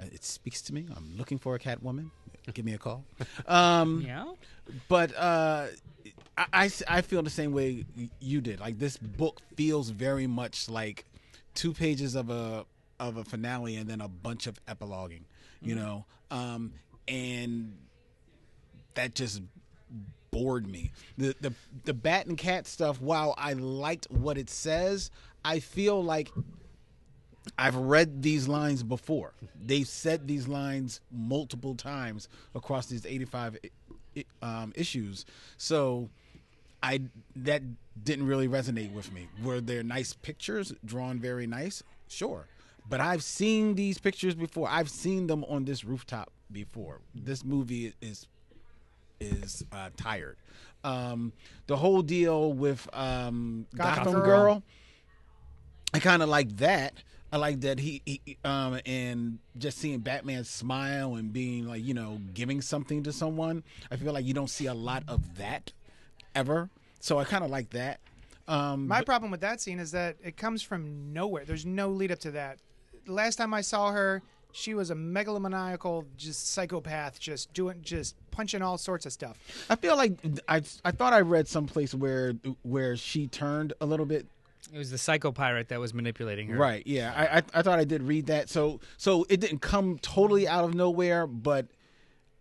[0.00, 0.86] Uh, it speaks to me.
[0.96, 2.10] I'm looking for a Catwoman.
[2.54, 3.04] Give me a call.
[3.46, 4.24] Um, yeah
[4.88, 5.66] but uh,
[6.38, 7.84] I, I, I feel the same way
[8.20, 8.60] you did.
[8.60, 11.04] Like this book feels very much like
[11.54, 12.64] two pages of a
[12.98, 15.22] of a finale and then a bunch of epiloguing.
[15.62, 16.72] You know, um,
[17.06, 17.76] and
[18.94, 19.42] that just
[20.40, 20.92] bored me.
[21.18, 21.52] The the
[21.84, 23.00] the bat and cat stuff.
[23.00, 25.10] While I liked what it says,
[25.44, 26.30] I feel like
[27.58, 29.32] I've read these lines before.
[29.60, 33.70] They've said these lines multiple times across these 85 i-
[34.20, 34.24] i-
[34.62, 35.24] um, issues.
[35.56, 36.10] So
[36.82, 37.00] I
[37.36, 37.62] that
[38.02, 39.28] didn't really resonate with me.
[39.42, 41.82] Were there nice pictures drawn very nice?
[42.08, 42.46] Sure.
[42.88, 44.68] but I've seen these pictures before.
[44.68, 47.00] I've seen them on this rooftop before.
[47.14, 48.26] This movie is
[49.20, 50.36] is uh, tired.
[50.82, 51.32] Um,
[51.66, 54.24] the whole deal with um, Gotham Gotham, Girl.
[54.24, 54.62] Girl,
[55.92, 56.94] I kind of like that.
[57.32, 61.94] I like that he, he um and just seeing Batman smile and being like you
[61.94, 63.62] know giving something to someone.
[63.88, 65.70] I feel like you don't see a lot of that
[66.34, 66.70] ever.
[66.98, 68.00] So I kind of like that.
[68.48, 71.44] Um, My but- problem with that scene is that it comes from nowhere.
[71.44, 72.58] There's no lead up to that.
[73.06, 78.14] The last time I saw her, she was a megalomaniacal, just psychopath, just doing, just
[78.30, 79.38] punching all sorts of stuff.
[79.68, 84.06] I feel like I I thought I read someplace where where she turned a little
[84.06, 84.26] bit
[84.72, 86.58] It was the psycho pirate that was manipulating her.
[86.58, 86.86] Right.
[86.86, 87.12] Yeah.
[87.16, 88.48] I, I I thought I did read that.
[88.48, 91.66] So so it didn't come totally out of nowhere, but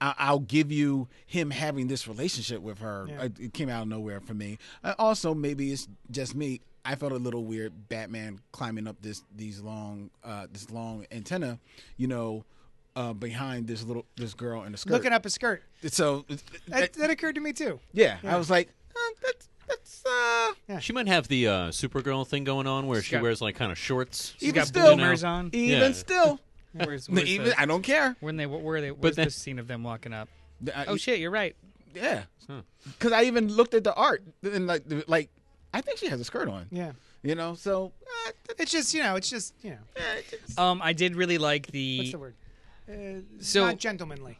[0.01, 3.05] I, I'll give you him having this relationship with her.
[3.09, 3.23] Yeah.
[3.23, 4.57] It, it came out of nowhere for me.
[4.83, 6.61] Uh, also, maybe it's just me.
[6.85, 7.89] I felt a little weird.
[7.89, 11.59] Batman climbing up this these long uh this long antenna,
[11.97, 12.45] you know,
[12.95, 14.91] uh behind this little this girl in the skirt.
[14.93, 15.63] Looking up a skirt.
[15.87, 16.25] So
[16.67, 17.79] That, that occurred to me too.
[17.93, 18.35] yeah, Yeah.
[18.35, 20.03] I was like, uh, that's that's
[20.69, 23.55] uh She might have the uh, Supergirl thing going on where she got- wears like
[23.55, 24.33] kind of shorts.
[24.39, 25.49] She's Even got still- bloomers on.
[25.53, 25.91] even Yeah.
[25.93, 26.39] still.
[26.73, 28.15] Where's, where's even the- I don't care.
[28.19, 30.29] when they where they where's then- the scene of them walking up?
[30.75, 31.55] I- Oh shit, you're right.
[31.95, 32.61] Yeah, Huh.
[32.85, 35.29] because I even looked at the art and like, like
[35.73, 36.67] I think she has a skirt on.
[36.71, 36.93] Yeah.
[37.21, 37.91] You know, so
[38.27, 39.77] uh, It's just, you know, it's just, you know,
[40.57, 42.35] Um, I did really like the what's the word?
[42.89, 44.37] Uh, So- not gentlemanly.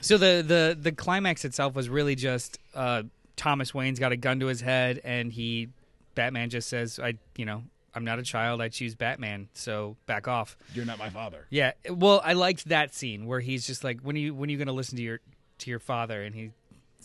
[0.00, 3.04] So the the the climax itself was really just uh,
[3.36, 5.68] Thomas Wayne's got a gun to his head, and he
[6.16, 7.62] Batman just says, "I, you know,
[7.94, 8.60] I'm not a child.
[8.60, 9.48] I choose Batman.
[9.54, 11.46] So back off." you're not my father.
[11.50, 11.72] Yeah.
[11.88, 14.58] Well, I liked that scene where he's just like, "When are you when are you
[14.58, 15.20] going to listen to your
[15.58, 16.50] to your father?" And he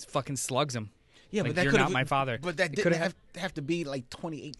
[0.07, 0.89] fucking slugs him.
[1.34, 2.38] Yeah, Like, but that you're not my father.
[2.42, 4.56] But that didn't could've have, have to be like 28.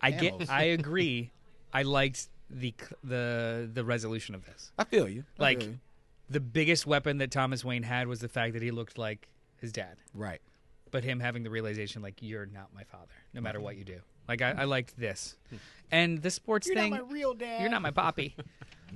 [0.00, 0.48] I get.
[0.50, 1.30] I agree.
[1.72, 4.72] I liked the the the resolution of this.
[4.78, 5.24] I feel you.
[5.38, 5.78] I Like feel you.
[6.30, 9.28] the biggest weapon that Thomas Wayne had was the fact that he looked like
[9.60, 9.96] his dad.
[10.14, 10.40] right.
[10.90, 13.98] but him having the realization like you're not my father no matter what you do
[14.28, 15.56] like i, I liked this hmm.
[15.90, 17.60] and the sports You're thing not my real dad.
[17.62, 18.36] you're not my poppy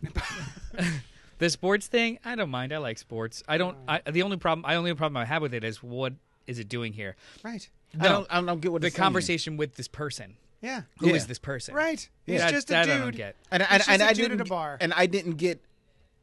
[1.39, 4.65] the sports thing i don't mind i like sports i don't I, the only problem
[4.67, 6.13] i only problem i have with it is what
[6.49, 7.69] is it doing here Right.
[8.01, 8.27] I don't.
[8.31, 9.05] I don't get what the it's saying.
[9.05, 10.83] conversation with this person Yeah.
[10.99, 11.27] Who is Yeah.
[11.29, 12.09] this person Right.
[12.27, 12.91] He's That- just a dude.
[12.95, 13.37] I don't get.
[13.51, 14.41] And, He's and, just and a I dude at didn't.
[14.43, 14.77] a bar.
[14.81, 15.63] And I didn't get.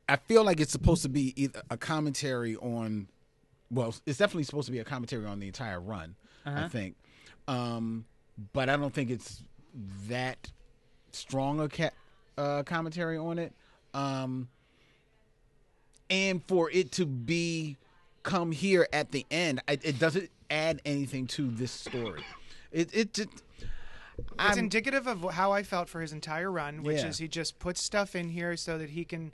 [0.10, 3.08] I feel like it's supposed to be either a commentary on.
[3.72, 6.16] Well, it's definitely supposed to be a commentary on the entire run.
[6.46, 6.66] Uh-huh.
[6.66, 6.96] I think,
[7.48, 8.06] um,
[8.54, 9.42] but I don't think it's
[10.08, 10.52] that
[11.12, 11.90] strong a ca-
[12.38, 13.54] uh, commentary on it.
[13.96, 14.50] Um,
[16.10, 17.78] and for it to be
[18.26, 22.24] come here at the end, I, it doesn't add anything to this story.
[22.72, 23.30] It it just.
[24.18, 27.08] It's I'm- indicative of how I felt for his entire run, which Yeah.
[27.08, 29.32] is he just puts stuff in here so that he can.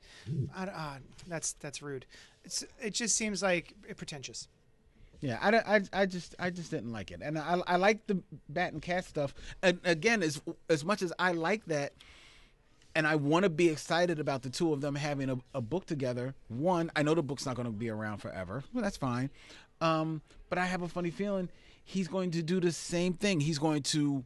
[0.56, 2.06] I, uh, that's that's rude.
[2.44, 4.48] It's, it just seems like pretentious.
[5.22, 8.08] Yeah, I, don't- I, I just I just didn't like it, and I I like
[8.08, 9.34] the bat and cat stuff.
[9.62, 11.94] And again, as as much as I like that,
[12.96, 15.86] and I want to be excited about the two of them having a, a book
[15.86, 16.36] together.
[16.48, 18.64] One, I know the book's not going to be around forever.
[18.74, 19.30] Well, that's fine.
[19.80, 21.50] Um, but I have a funny feeling
[21.84, 23.40] he's going to do the same thing.
[23.40, 24.24] He's going to,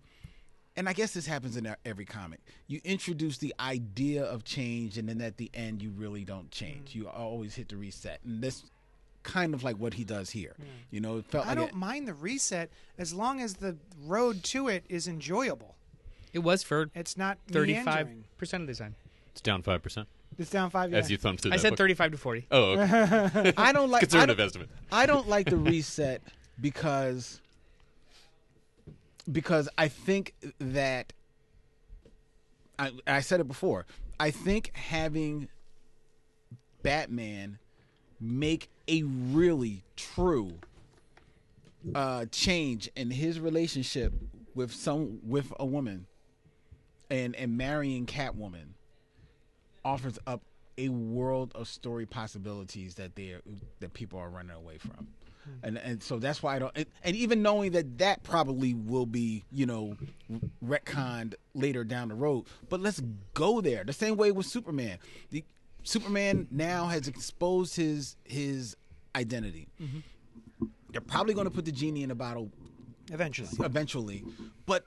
[0.76, 2.42] and I guess this happens in every comic.
[2.68, 6.96] You introduce the idea of change, and then at the end, you really don't change.
[6.96, 8.64] You always hit the reset, and this
[9.24, 10.56] kind of like what he does here.
[10.92, 13.78] You know, it felt I like don't it, mind the reset as long as the
[14.04, 15.76] road to it is enjoyable.
[16.36, 18.24] It was for It's not 35 meandering.
[18.38, 18.96] percent of the time
[19.32, 20.08] It's down five percent
[20.38, 20.92] It's down five.
[20.92, 21.00] Yeah.
[21.00, 21.52] as you thumb through.
[21.52, 21.78] i that said book.
[21.80, 23.54] 35 to 40 Oh, okay.
[23.58, 24.70] I don't like I conservative don't- estimate.
[24.92, 26.22] I don't like the reset
[26.62, 27.42] because
[29.32, 31.14] because I think that
[32.78, 33.86] I, I said it before.
[34.20, 35.48] I think having
[36.84, 37.58] Batman
[38.20, 40.54] make a really true
[41.96, 44.14] uh, change in his relationship
[44.54, 46.06] with some with a woman
[47.10, 48.74] and and marrying Catwoman
[49.84, 50.42] offers up
[50.78, 53.36] a world of story possibilities that they
[53.80, 55.08] that people are running away from.
[55.44, 55.52] Hmm.
[55.64, 59.06] And and so that's why I don't and, and even knowing that that probably will
[59.06, 59.96] be, you know,
[60.64, 63.02] retconned later down the road, but let's
[63.34, 63.84] go there.
[63.84, 64.98] The same way with Superman.
[65.32, 65.44] The
[65.84, 68.76] Superman now has exposed his his
[69.16, 69.68] identity.
[69.82, 70.00] Mm-hmm.
[70.92, 72.52] They're probably going to put the genie in a bottle
[73.12, 73.50] Eventually.
[73.60, 74.24] eventually,
[74.66, 74.86] but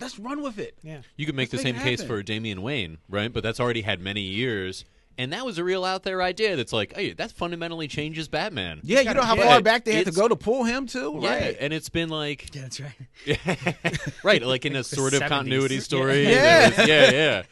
[0.00, 0.76] let's run with it.
[0.82, 0.98] Yeah.
[1.16, 3.32] You could make Let's the make same it case for Damian Wayne, right?
[3.32, 4.84] But that's already had many years,
[5.18, 6.56] and that was a real out there idea.
[6.56, 8.80] That's like, hey, that fundamentally changes Batman.
[8.82, 11.18] Yeah, you know how Yeah, far back they had to go to pull him too,
[11.20, 11.56] Yeah, right?
[11.60, 15.28] and it's been like yeah that's right right, like in a sort of 70s.
[15.28, 16.24] continuity story.
[16.28, 16.70] Yeah.
[16.70, 17.42] There yeah, yeah.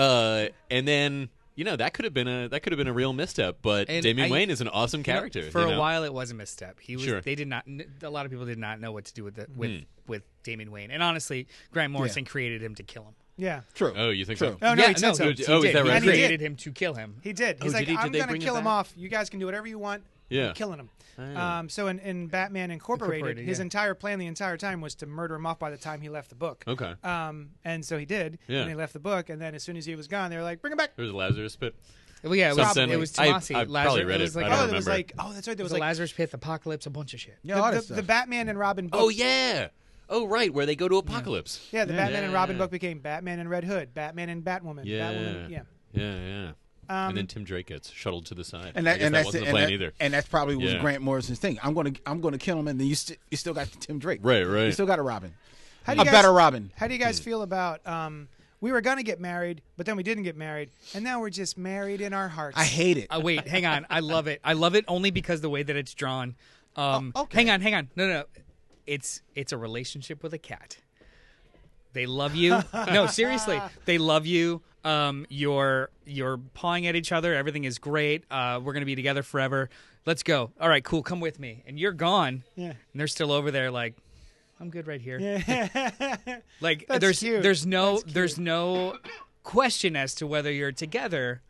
[0.00, 2.92] Uh, and then you know that could have been a that could have been a
[2.92, 3.58] real misstep.
[3.62, 5.50] But And Damian I- Wayne is an awesome You know, character.
[5.50, 6.78] for you a while, it was a misstep.
[6.80, 7.04] He was.
[7.04, 7.20] Sure.
[7.20, 7.64] They did not.
[8.02, 9.76] A lot of people did not know what to do with the, with Hmm.
[10.06, 10.90] with Damian Wayne.
[10.90, 13.14] And honestly, Grant Morrison created him to kill him.
[13.36, 13.62] Yeah.
[13.74, 13.92] True.
[13.96, 14.50] Oh, you think True.
[14.50, 14.58] so?
[14.62, 15.24] Oh no, yeah, he said so.
[15.24, 15.94] Oh, He oh, is that right?
[15.96, 17.16] And he created him to kill him.
[17.22, 17.60] He did.
[17.62, 18.08] He's Oh, like, did he?
[18.10, 18.70] Did I'm gonna kill him back?
[18.72, 18.92] off.
[18.96, 20.04] You guys can do whatever you want.
[20.28, 20.48] Yeah.
[20.48, 20.88] I'm killing him.
[21.18, 21.36] Oh.
[21.36, 23.62] Um, so in, in Batman Incorporated, Incorporated, his yeah.
[23.62, 26.28] entire plan the entire time was to murder him off by the time he left
[26.28, 26.64] the book.
[26.66, 26.94] Okay.
[27.02, 28.38] Um, and so he did.
[28.48, 28.60] Yeah.
[28.60, 30.42] And he left the book, and then as soon as he was gone, they were
[30.42, 31.74] like, "Bring him back." There was Lazarus pit.
[32.22, 32.66] Well, yeah, it was.
[32.72, 33.50] Something- It was I- Tomasi.
[33.50, 34.06] I probably Lazarus.
[34.06, 34.76] read it was like I oh, don't there remember.
[34.76, 35.56] was like, oh, that's right.
[35.56, 37.38] There It was was a like Lazarus Pit, Apokolips, a bunch of shit.
[37.42, 38.02] Yeah, all the, that the, the.
[38.02, 39.00] Batman and Robin book.
[39.00, 39.68] Oh yeah.
[40.08, 41.60] Oh right, where they go to Apokolips.
[41.72, 45.12] Yeah, the Batman and Robin book became Batman and Red Hood, Batman and Batwoman, Yeah.
[45.12, 45.50] Batwoman.
[45.50, 45.60] Yeah.
[45.92, 46.52] Yeah, yeah.
[46.88, 48.72] Um, and then Tim Drake gets shuttled to the side.
[48.74, 49.92] And I that, guess and that that's wasn't and the plan that- either.
[50.00, 50.80] And that's probably was Yeah.
[50.80, 51.58] Grant Morrison's thing.
[51.62, 54.20] I'm gonna I'm gonna kill him, and then you st- you still got Tim Drake.
[54.22, 54.66] Right, right.
[54.66, 55.34] You still got a Robin.
[55.84, 56.70] How do you a guys- better Robin.
[56.76, 57.86] How do you guys feel about?
[57.86, 58.28] Um,
[58.60, 61.58] we were gonna get married, but then we didn't get married, and now we're just
[61.58, 62.56] married in our hearts.
[62.58, 63.08] I hate it.
[63.10, 63.86] Uh, wait, hang on.
[63.90, 64.40] I love it.
[64.42, 66.34] I love it only because the way that it's drawn.
[66.76, 67.38] Um, Oh, okay.
[67.38, 67.90] Hang on, hang on.
[67.96, 68.24] No, no, no.
[68.86, 70.78] It's it's a relationship with a cat.
[71.94, 72.60] They love you.
[72.74, 74.60] no, seriously, they love you.
[74.84, 77.34] Um, you're you're pawing at each other.
[77.34, 78.24] Everything is great.
[78.30, 79.70] Uh, we're gonna be together forever.
[80.04, 80.50] Let's go.
[80.60, 81.02] All right, cool.
[81.02, 81.62] Come with me.
[81.66, 82.42] And you're gone.
[82.56, 82.70] Yeah.
[82.72, 83.94] And they're still over there, like,
[84.60, 85.18] I'm good right here.
[85.18, 86.40] Yeah.
[86.60, 87.42] Like That's there's cute.
[87.42, 88.98] there's no there's no
[89.42, 91.40] question as to whether you're together.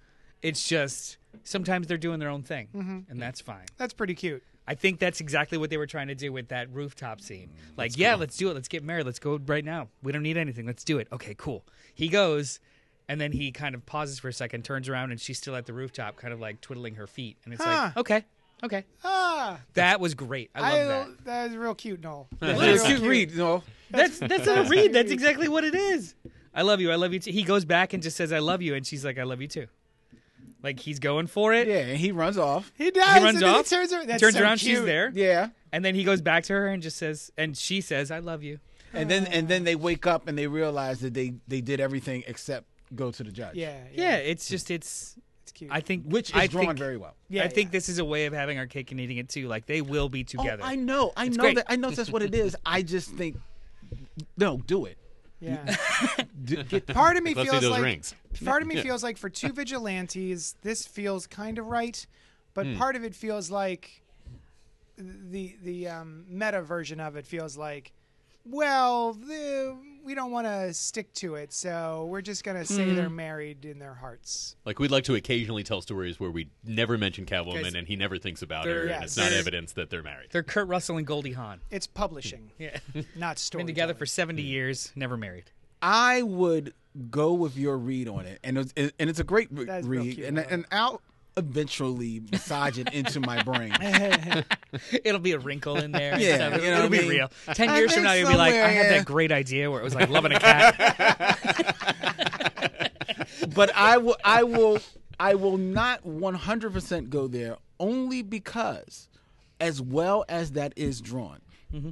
[0.42, 2.98] It's just sometimes they're doing their own thing, Mm-hmm.
[3.10, 3.64] and that's fine.
[3.78, 4.42] That's pretty cute.
[4.66, 7.50] I think that's exactly what they were trying to do with that rooftop scene.
[7.76, 8.54] Like, yeah, let's do it.
[8.54, 9.04] Let's get married.
[9.06, 9.88] Let's go right now.
[10.02, 10.64] We don't need anything.
[10.66, 11.06] Let's do it.
[11.12, 11.64] Okay, cool.
[11.94, 12.60] He goes,
[13.08, 15.66] and then he kind of pauses for a second, turns around, and she's still at
[15.66, 17.36] the rooftop, kind of like twiddling her feet.
[17.44, 17.70] And it's Huh.
[17.70, 18.24] like, okay,
[18.62, 18.84] okay.
[19.04, 20.50] Ah, That was great.
[20.54, 21.24] I love I, that.
[21.26, 22.28] that is real cute, Noel.
[22.40, 23.62] That's a real cute read, you know.
[23.90, 24.92] That's that's a read.
[24.94, 26.14] That's exactly what it is.
[26.54, 26.90] I love you.
[26.90, 27.32] I love you too.
[27.32, 29.48] He goes back and just says, "I love you," and she's like, "I love you
[29.48, 29.66] too."
[30.64, 31.68] Like he's going for it.
[31.68, 32.72] Yeah, and he runs off.
[32.76, 33.18] He does.
[33.18, 33.68] He runs and off.
[33.68, 34.06] He turns around.
[34.08, 34.58] That's turns so around.
[34.60, 35.12] She's there.
[35.14, 35.50] Yeah.
[35.72, 38.42] And then he goes back to her and just says, and she says, "I love
[38.42, 38.58] you."
[38.94, 42.24] And then and then they wake up and they realize that they they did everything
[42.26, 43.56] except go to the judge.
[43.56, 44.16] Yeah, Yeah, yeah.
[44.16, 45.16] it's just it's.
[45.42, 45.70] It's cute.
[45.70, 47.14] I think Which is I drawn think, very well.
[47.28, 47.72] Yeah, I think yeah.
[47.72, 49.46] this is a way of having our cake and eating it too.
[49.48, 50.62] Like they will be Oh, together.
[50.64, 51.12] I know.
[51.14, 51.56] I It's know great.
[51.56, 52.56] that I know that's what it is.
[52.64, 53.36] I just think
[54.38, 54.96] no, do it.
[55.40, 55.74] Yeah.
[56.44, 58.14] Do, get the, Part of me Let's see feels those like rings.
[58.44, 62.06] part of me feels like for two vigilantes, this feels kind of right,
[62.54, 62.76] but Hmm.
[62.78, 64.02] part of it feels like
[64.96, 67.92] the the um, meta version of it feels like,
[68.44, 72.96] well, the, we don't want to stick to it, so we're just gonna say Hmm.
[72.96, 74.56] they're married in their hearts.
[74.64, 77.96] Like we'd like to occasionally tell stories where we never mention Catwoman Guys, and he
[77.96, 78.94] never thinks about her, Yes.
[78.96, 80.28] and it's not evidence that they're married.
[80.30, 81.60] They're Kurt Russell and Goldie Hawn.
[81.70, 82.78] It's publishing, Yeah,
[83.16, 83.60] not story.
[83.60, 85.50] been together for seventy years, never married.
[85.82, 86.72] I would
[87.10, 90.26] go with your read on it, and it's, and it's a great re- read, cute,
[90.26, 91.02] and I love and I'll
[91.36, 93.72] eventually massage it into my brain.
[95.04, 96.18] It'll be a wrinkle in there.
[96.18, 96.62] Yeah, stuff.
[96.62, 97.08] you know it'll be mean?
[97.08, 97.30] real.
[97.54, 98.98] Ten I years from now, you'll be like, somewhere, I had yeah.
[98.98, 101.40] that great idea where it was like loving a cat.
[103.54, 104.78] but I will I will
[105.18, 109.08] I will not 100% go there only because
[109.60, 111.40] as well as that is drawn
[111.72, 111.90] mm-hmm.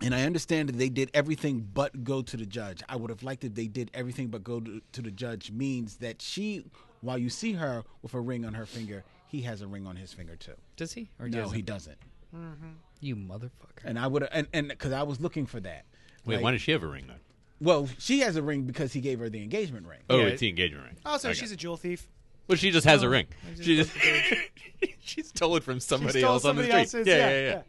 [0.00, 2.82] and I understand that they did everything but go to the judge.
[2.88, 5.96] I would have liked if they did everything but go to, to the judge means
[5.98, 6.64] that she
[7.00, 9.96] while you see her with a ring on her finger, he has a ring on
[9.96, 10.54] his finger too.
[10.76, 11.10] Does he?
[11.20, 11.56] Or No, doesn't?
[11.56, 11.98] he doesn't.
[12.34, 12.68] Mm-hmm.
[13.00, 13.84] You motherfucker.
[13.84, 15.84] And I would and and cuz I was looking for that.
[16.24, 17.18] Wait, Like, why does she have a ring then?
[17.60, 20.00] Well, she has a ring because he gave her the engagement ring.
[20.10, 20.96] Oh, Yeah, it's the engagement ring.
[21.06, 21.38] Oh, also, Okay.
[21.38, 22.08] she's a jewel thief.
[22.46, 23.26] Well, she just has a Oh, ring.
[23.56, 23.92] Just She just,
[25.00, 27.00] she stole it from somebody stole else on the somebody street.
[27.00, 27.62] else's, yeah,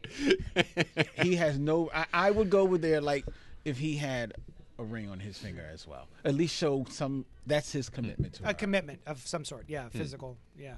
[0.55, 1.03] yeah, yeah.
[1.23, 1.89] he has no.
[1.93, 3.25] I, I would go with there like
[3.65, 4.33] if he had
[4.79, 6.07] a ring on his finger as well.
[6.25, 7.25] At least show some.
[7.45, 8.45] That's his commitment to it.
[8.45, 8.53] A her.
[8.53, 9.65] commitment of some sort.
[9.67, 9.97] Yeah, Hmm.
[9.97, 10.37] physical.
[10.57, 10.75] Yeah,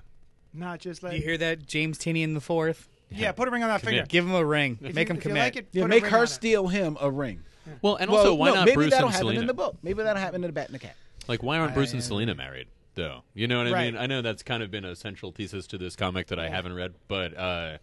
[0.53, 2.89] not just like you hear that, James Tynion the fourth?
[3.09, 3.31] yeah.
[3.31, 4.05] Put a ring on that finger.
[4.07, 4.79] Give him a ring.
[4.81, 5.43] If Make you, him if you commit.
[5.43, 6.27] like it, yeah, put a make ring her on it.
[6.27, 7.43] steal him a ring.
[7.81, 9.41] Well, and well, also, why no, not maybe Bruce that'll and happen Selena?
[9.41, 9.77] in the book.
[9.83, 10.95] Maybe that'll happen in the Bat and the Cat.
[11.27, 12.67] Like, why aren't Bruce and Selena married?
[12.95, 13.93] Though, you know what I Right.
[13.93, 14.01] mean.
[14.01, 16.73] I know that's kind of been a central thesis to this comic that I haven't
[16.73, 17.77] read, but uh,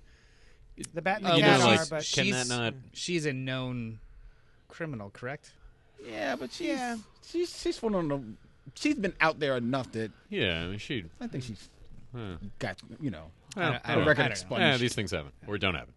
[0.92, 2.74] The bat and the you cat know, are, like, but can she's- that not?
[2.92, 4.00] She's a known
[4.68, 5.52] criminal, correct?
[6.04, 6.96] Yeah, but she's Yeah.
[7.26, 8.20] she's she's one on the.
[8.74, 11.04] She's been out there enough that Yeah, I mean, she.
[11.20, 11.68] I think she's
[12.14, 12.36] Huh.
[12.58, 13.30] got you know.
[13.56, 14.32] I don't- I a don't- record I don't know.
[14.32, 14.60] expunged.
[14.60, 15.94] Yeah, these things happen or don't happen.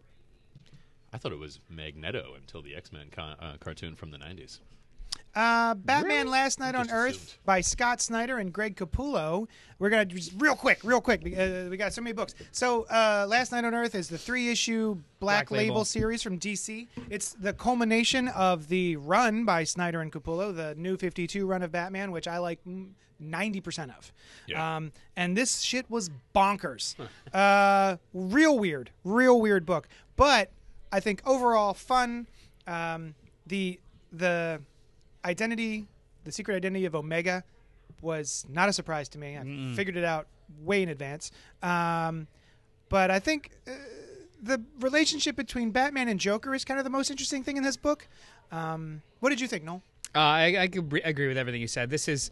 [1.13, 4.59] I thought it was Magneto until the X Men con- uh, cartoon from the '90s.
[5.33, 7.37] Uh, Batman Last Night on Earth assumed.
[7.45, 9.47] by Scott Snyder and Greg Capullo.
[9.79, 11.21] We're going to just real quick, real quick.
[11.21, 12.35] Uh, we got so many books.
[12.51, 15.75] So, uh, Last Night on Earth is the three issue Black, Black Label.
[15.75, 15.85] Label.
[15.85, 16.87] series from DC.
[17.09, 21.71] It's the culmination of the run by Snyder and Capullo, the new 52 run of
[21.71, 22.89] Batman, which I like mm,
[23.23, 24.11] 90% of.
[24.47, 24.75] Yeah.
[24.75, 26.95] Um, and this shit was bonkers.
[27.33, 29.87] uh, real weird, real weird book.
[30.17, 30.51] But
[30.91, 32.27] I think overall fun.
[32.67, 33.15] Um,
[33.47, 33.79] the
[34.11, 34.61] the
[35.25, 35.87] identity,
[36.23, 37.43] the secret identity of Omega,
[38.01, 39.37] was not a surprise to me.
[39.37, 40.27] I figured it out
[40.63, 41.31] way in advance.
[41.61, 42.27] Um,
[42.89, 43.71] but I think uh,
[44.41, 47.77] the relationship between Batman and Joker is kind of the most interesting thing in this
[47.77, 48.07] book.
[48.51, 49.81] Um, what did you think, Noel?
[50.13, 51.89] Uh, I, I re- agree with everything you said.
[51.89, 52.31] This is,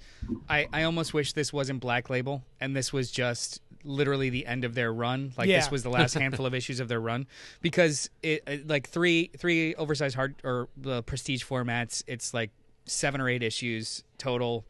[0.50, 4.66] I, I almost wish this wasn't Black Label and this was just literally the end
[4.66, 5.32] of their run.
[5.38, 5.60] Like Yeah.
[5.60, 7.26] this was the last handful of issues of their run
[7.62, 12.04] because it, it like three three oversized hard or the prestige formats.
[12.06, 12.50] It's like
[12.90, 14.66] seven or eight issues total,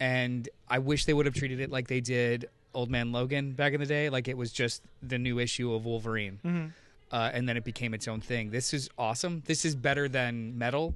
[0.00, 3.72] and I wish they would have treated it like they did Old Man Logan back
[3.72, 4.08] in the day.
[4.10, 6.72] Like it was just the new issue of Wolverine
[7.12, 8.50] uh, and then it became its own thing.
[8.50, 9.42] This is awesome.
[9.46, 10.94] This is better than Metal.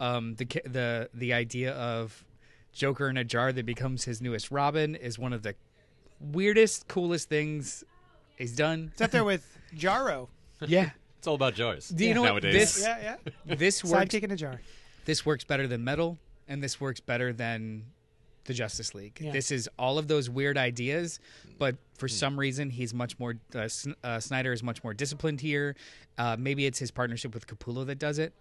[0.00, 2.24] Um, the the the idea of
[2.72, 5.54] Joker in a jar that becomes his newest Robin is one of the
[6.20, 7.84] weirdest, coolest things
[8.36, 8.90] he's done.
[8.92, 9.46] It's up there with
[9.76, 10.28] Jarro.
[10.66, 11.88] yeah, It's all about jars.
[11.88, 12.54] Do you know what nowadays.
[12.74, 13.16] this- Yeah,
[13.46, 13.54] yeah.
[13.56, 14.14] this works.
[14.14, 14.60] Sidekick in a jar.
[15.04, 17.84] This works better than Metal, and this works better than
[18.44, 19.18] the Justice League.
[19.20, 19.32] Yeah.
[19.32, 21.20] This is all of those weird ideas,
[21.58, 23.34] but for some reason he's much more.
[23.54, 25.76] Uh, S- uh, Snyder is much more disciplined here.
[26.18, 28.32] Uh, maybe it's his partnership with Capullo that does it.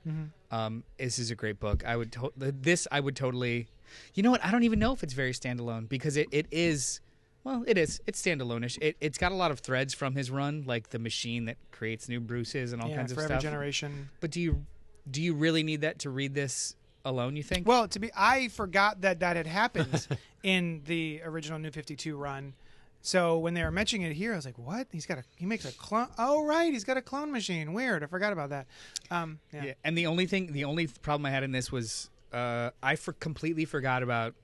[0.51, 1.86] Um, this is a great book.
[1.86, 3.68] I would to- this I would totally.
[4.14, 4.43] You know what?
[4.43, 7.01] I don't even know if it's very standalone because it, it is.
[7.43, 8.01] Well, it is.
[8.05, 8.78] It's standalone-ish.
[8.82, 12.07] It, it's got a lot of threads from his run, like the machine that creates
[12.10, 13.41] new Bruces and all yeah, kinds of Forever stuff.
[13.41, 14.10] Generation.
[14.20, 14.66] But do you
[15.09, 16.75] do you really need that to read this
[17.05, 17.35] alone?
[17.35, 17.67] You think?
[17.67, 20.07] Well, to be, I forgot that that had happened
[20.43, 22.53] in the original New Fifty Two run.
[23.01, 24.87] So when they were mentioning it here, I was like, "What?
[24.91, 26.09] He's got a he makes a clone?
[26.17, 27.73] Oh, right, he's got a clone machine.
[27.73, 28.03] Weird.
[28.03, 28.67] I forgot about that."
[29.09, 29.63] Um, yeah.
[29.65, 32.95] Yeah, and the only thing, the only problem I had in this was uh, I
[32.95, 34.35] for completely forgot about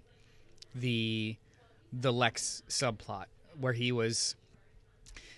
[0.74, 1.36] the
[1.92, 3.26] the Lex subplot
[3.60, 4.36] where he was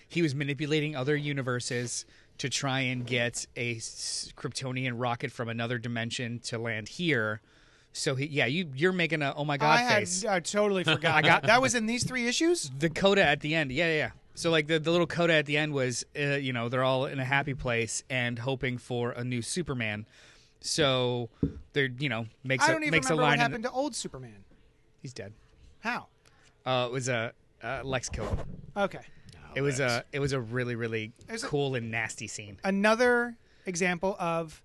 [0.08, 2.04] he was manipulating other universes
[2.38, 7.40] to try and get a Kryptonian rocket from another dimension to land here.
[7.92, 10.24] So he, yeah, you you're making a oh my god I had face.
[10.24, 11.14] I totally forgot.
[11.14, 12.70] I got that was in these three issues.
[12.78, 13.72] the coda at the end.
[13.72, 13.96] Yeah, yeah.
[13.96, 14.10] yeah.
[14.34, 17.06] So like the, the little coda at the end was, uh, you know, they're all
[17.06, 20.06] in a happy place and hoping for a new Superman.
[20.60, 21.28] So
[21.72, 23.34] they're, you know, makes I a don't even makes a remember what line.
[23.34, 24.44] in happened to old Superman.
[25.02, 25.32] he's dead.
[25.80, 26.06] How?
[26.64, 27.32] Uh, it was a
[27.64, 28.38] uh, Lex killed him.
[28.76, 29.00] Okay.
[29.58, 32.58] It was a it was a really really There's a- cool and nasty scene.
[32.64, 33.36] Another
[33.66, 34.62] example of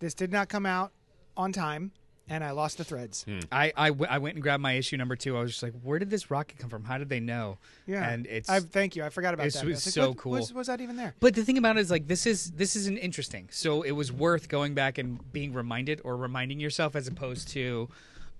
[0.00, 0.92] this did not come out
[1.36, 1.92] on time,
[2.28, 3.22] and I lost the threads.
[3.24, 3.38] Hmm.
[3.50, 5.36] I, I, w- I went and grabbed my issue number two.
[5.36, 6.84] I was just like, where did this rocket come from?
[6.84, 7.58] How did they know?
[7.86, 9.04] Yeah, and it's I thank you.
[9.04, 9.64] I forgot about This that.
[9.64, 10.32] was I like, so what- cool.
[10.32, 11.14] Was, was that even there?
[11.20, 13.48] But the thing about it is like this is this isn't interesting.
[13.50, 17.88] So it was worth going back and being reminded or reminding yourself as opposed to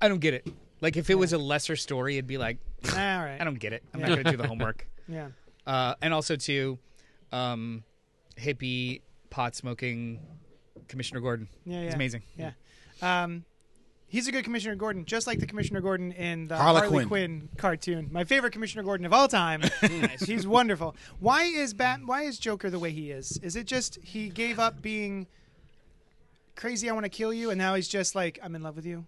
[0.01, 0.47] I don't get it.
[0.81, 2.59] Like if it was a lesser story, it'd be like
[2.93, 3.39] All right.
[3.41, 3.83] I don't get it.
[3.95, 4.87] I'm not going to do the homework.
[5.11, 5.29] Yeah.
[5.69, 6.79] Uh, and also to
[7.31, 7.85] um,
[8.41, 10.19] hippie pot smoking
[10.89, 11.47] Commissioner Gordon.
[11.67, 11.95] Yeah, He's yeah.
[11.95, 12.23] amazing.
[12.39, 12.53] Yeah.
[13.03, 13.45] Um,
[14.07, 16.91] he's a good Commissioner Gordon, just like the Commissioner Gordon in the Harlequin.
[16.91, 18.09] Harley Quinn cartoon.
[18.11, 19.63] My favorite Commissioner Gordon of all time.
[20.25, 20.97] he's wonderful.
[21.21, 22.01] Why is Bat?
[22.07, 23.39] Why is Joker the way he is?
[23.43, 25.27] Is it just he gave up being
[26.57, 26.89] crazy?
[26.89, 29.05] I want to kill you, and now he's just like I'm in love with you.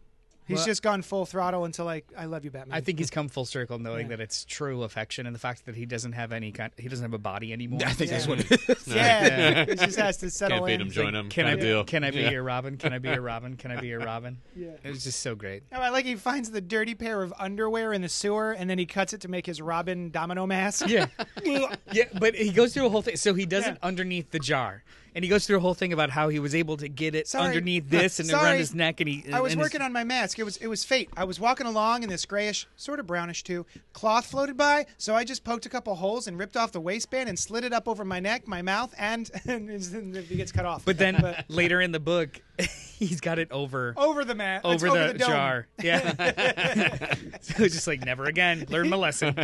[0.51, 2.77] He's Well- just gone full throttle until like I love you, Batman.
[2.77, 4.17] I think he's come full circle knowing Yeah.
[4.17, 7.05] that it's true affection and the fact that he doesn't have any kind he doesn't
[7.05, 7.81] have a body anymore.
[7.87, 8.31] I think that's Yeah.
[8.31, 8.87] what it is.
[8.95, 10.81] yeah, he just has to settle Can't beat in.
[10.83, 11.29] him, join him.
[11.29, 11.85] Can I kind of deal.
[11.85, 12.31] can I be Yeah.
[12.31, 12.77] your Robin?
[12.77, 13.57] Can I be your Robin?
[13.57, 14.39] Can I be your Robin?
[14.57, 14.71] Yeah.
[14.83, 15.63] It was just so great.
[15.73, 18.79] Oh, I like he finds the dirty pair of underwear in the sewer, and then
[18.79, 20.89] he cuts it to make his Robin domino mask.
[20.89, 21.07] Yeah.
[21.45, 23.17] yeah, but he goes through a whole thing.
[23.17, 24.83] So he does it underneath the jar.
[25.15, 27.27] And he goes through a whole thing about how he was able to get it
[27.29, 27.47] Sorry.
[27.49, 28.45] underneath this and Sorry.
[28.51, 29.01] around his neck.
[29.01, 29.25] And he.
[29.33, 30.39] I was and his- working on my mask.
[30.39, 31.11] It was it was fate.
[31.17, 34.87] I was walking along and this grayish, sort of brownish too, cloth floated by.
[34.99, 37.73] So I just poked a couple holes and ripped off the waistband and slid it
[37.73, 39.71] up over my neck, my mouth, and, and
[40.17, 40.85] it gets cut off.
[40.85, 42.41] But then later in the book,
[42.99, 43.95] he's got it over.
[43.97, 45.29] over the mat, Over, the, the, dome.
[45.31, 47.15] jar, yeah.
[47.41, 48.67] so it's just like never again.
[48.69, 49.35] Learn my lesson.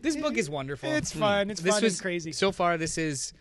[0.00, 0.90] This book is wonderful.
[0.90, 1.50] It's fun.
[1.50, 2.32] It's this fun was and crazy.
[2.32, 3.32] So far, this is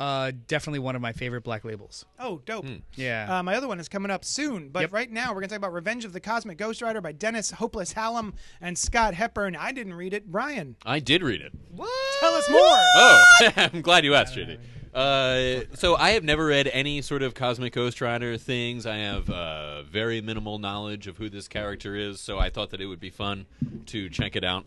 [0.00, 2.06] uh, definitely one of my favorite Black Labels.
[2.18, 2.66] oh, dope.
[2.96, 3.38] Yeah.
[3.38, 4.92] Uh, my other one is coming up soon, but Yep.
[4.92, 7.50] right now we're going to talk about Revenge of the Cosmic Ghost Rider by Dennis
[7.52, 9.54] Hopeless Hallum and Scott Hepburn.
[9.54, 10.26] I didn't read it.
[10.32, 11.52] Brian, I did read it.
[11.70, 11.90] What?
[12.20, 12.60] tell us more.
[12.62, 13.24] Oh,
[13.56, 14.58] I'm glad you asked, JD.
[14.92, 18.86] Uh, so I have never read any sort of Cosmic Ghost Rider things.
[18.86, 22.80] I have uh, very minimal knowledge of who this character is, so I thought that
[22.80, 23.46] it would be fun
[23.86, 24.64] to check it out.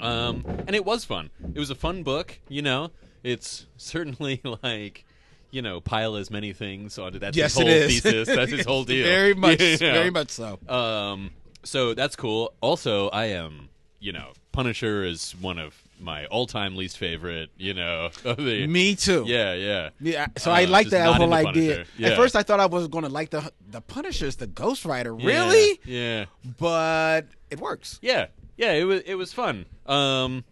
[0.00, 1.30] Um, and it was fun.
[1.54, 2.38] It was a fun book.
[2.48, 2.90] You know,
[3.24, 5.04] it's certainly like.
[5.50, 8.26] You know, pile as many things onto that's Yes, his whole thesis.
[8.26, 9.06] That's his whole deal.
[9.06, 9.92] Very much, You know?
[9.92, 10.58] very much so.
[10.68, 11.30] Um,
[11.62, 12.52] so that's cool.
[12.60, 13.68] Also, I am,
[14.00, 17.50] you know, Punisher is one of my all-time least favorite.
[17.56, 19.22] You know, the, Me too.
[19.28, 21.84] Yeah, yeah, Yeah, so Uh, I like that whole idea.
[21.96, 22.08] Yeah.
[22.08, 25.14] At first, I thought I was going to like the the Punisher's the Ghost Rider,
[25.16, 26.24] Yeah, really, Yeah,
[26.58, 28.00] but it works.
[28.02, 28.72] yeah, yeah.
[28.72, 29.66] It was it was fun.
[29.86, 30.42] Um,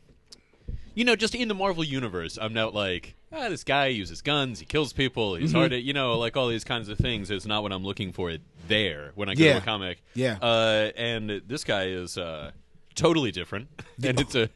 [0.95, 3.14] you know, just in the Marvel universe, I'm not like.
[3.34, 4.61] Ah, this guy uses guns.
[4.61, 5.36] He kills people.
[5.36, 7.30] He's hard to, you know, like all these kinds of things.
[7.30, 9.53] Is not what I'm looking for It there when I go Yeah.
[9.55, 10.03] to a comic.
[10.14, 10.36] Yeah.
[10.43, 12.51] Uh, and this guy is uh,
[12.95, 13.68] totally different,
[14.05, 14.51] and it's a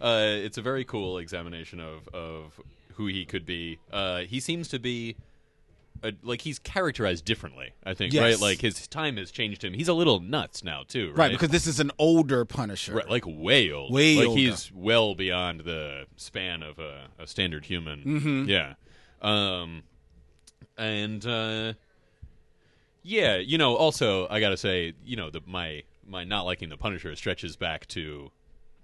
[0.00, 2.60] uh, it's a very cool examination of of
[2.94, 3.78] who he could be.
[3.92, 5.16] Uh, he seems to be.
[6.02, 8.22] Uh, like he's characterized differently, I think, Yes.
[8.22, 8.40] right?
[8.40, 9.74] Like his time has changed him.
[9.74, 11.18] He's a little nuts now, too, right?
[11.18, 12.94] Right, because this is an older Punisher.
[12.94, 13.92] Right, like way old.
[13.92, 14.40] Way like older.
[14.40, 18.00] he's well beyond the span of a, a standard human.
[18.02, 18.48] Mm-hmm.
[18.48, 18.74] Yeah.
[19.20, 19.82] Um,
[20.78, 21.74] and uh,
[23.02, 23.74] yeah, you know.
[23.76, 27.86] Also, I gotta say, you know, the my my not liking the Punisher stretches back
[27.88, 28.30] to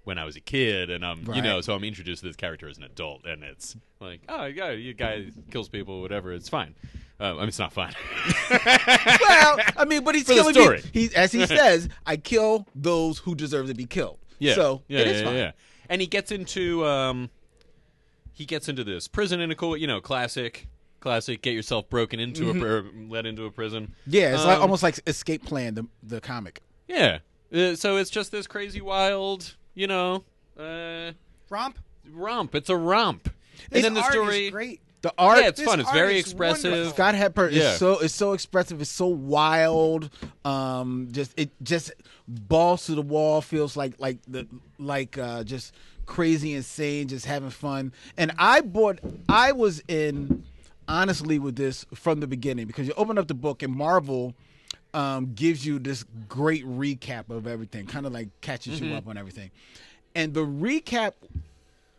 [0.03, 2.67] when I was a kid, and I'm you know, so I'm introduced to this character
[2.69, 6.31] as an adult, and it's like, oh yeah, you guy kills people, whatever.
[6.33, 6.75] It's fine.
[7.19, 7.93] Uh, I mean, it's not fun.
[8.51, 10.77] well, I mean, but he's For the killing story.
[10.77, 10.83] me.
[10.93, 14.19] He, as he says, I kill those who deserve to be killed.
[14.39, 14.53] Yeah.
[14.55, 15.35] So yeah, it is yeah, fine.
[15.35, 15.51] yeah.
[15.89, 17.29] And he gets into um,
[18.33, 20.67] he gets into this prison in a cool, you know, classic,
[20.99, 21.41] classic.
[21.41, 23.83] Get yourself broken into a or led into a prison.
[23.85, 24.11] Mm-hmm.
[24.13, 26.61] Yeah, it's like Um, almost like Escape Plan, the the comic.
[26.87, 27.19] yeah.
[27.53, 30.25] Uh, so it's just this crazy, wild, you know,
[30.59, 31.13] uh,
[31.49, 31.79] Romp.
[32.11, 32.53] romp.
[32.55, 33.25] It's a romp.
[33.27, 33.33] And
[33.71, 34.45] This then the art story.
[34.47, 34.81] is great.
[35.07, 35.39] The art.
[35.39, 35.79] Yeah, it's fun.
[35.79, 36.69] It's very expressive.
[36.69, 36.93] wonderful.
[36.93, 37.71] Scott Hepper Yeah.
[37.71, 38.81] is so is so expressive.
[38.81, 40.09] It's so wild.
[40.43, 41.93] Um, just it just
[42.27, 43.39] balls to the wall.
[43.39, 44.45] Feels like like the
[44.77, 45.73] like uh, just
[46.05, 47.93] crazy, insane, just having fun.
[48.17, 48.99] And I bought.
[49.29, 50.43] I was in
[50.89, 54.33] honestly with this from the beginning because you open up the book and Marvel.
[54.93, 59.17] Um, gives you this great recap of everything, kind of like catches you up on
[59.17, 59.51] everything,
[60.15, 61.13] and the recap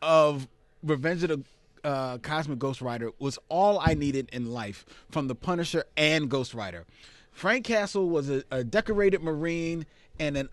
[0.02, 0.46] of
[0.82, 1.42] Revenge of the
[1.88, 6.52] uh, Cosmic Ghost Rider was all I needed in life from the Punisher and Ghost
[6.52, 6.84] Rider.
[7.32, 9.86] Frank Castle was a, a decorated Marine
[10.20, 10.50] and an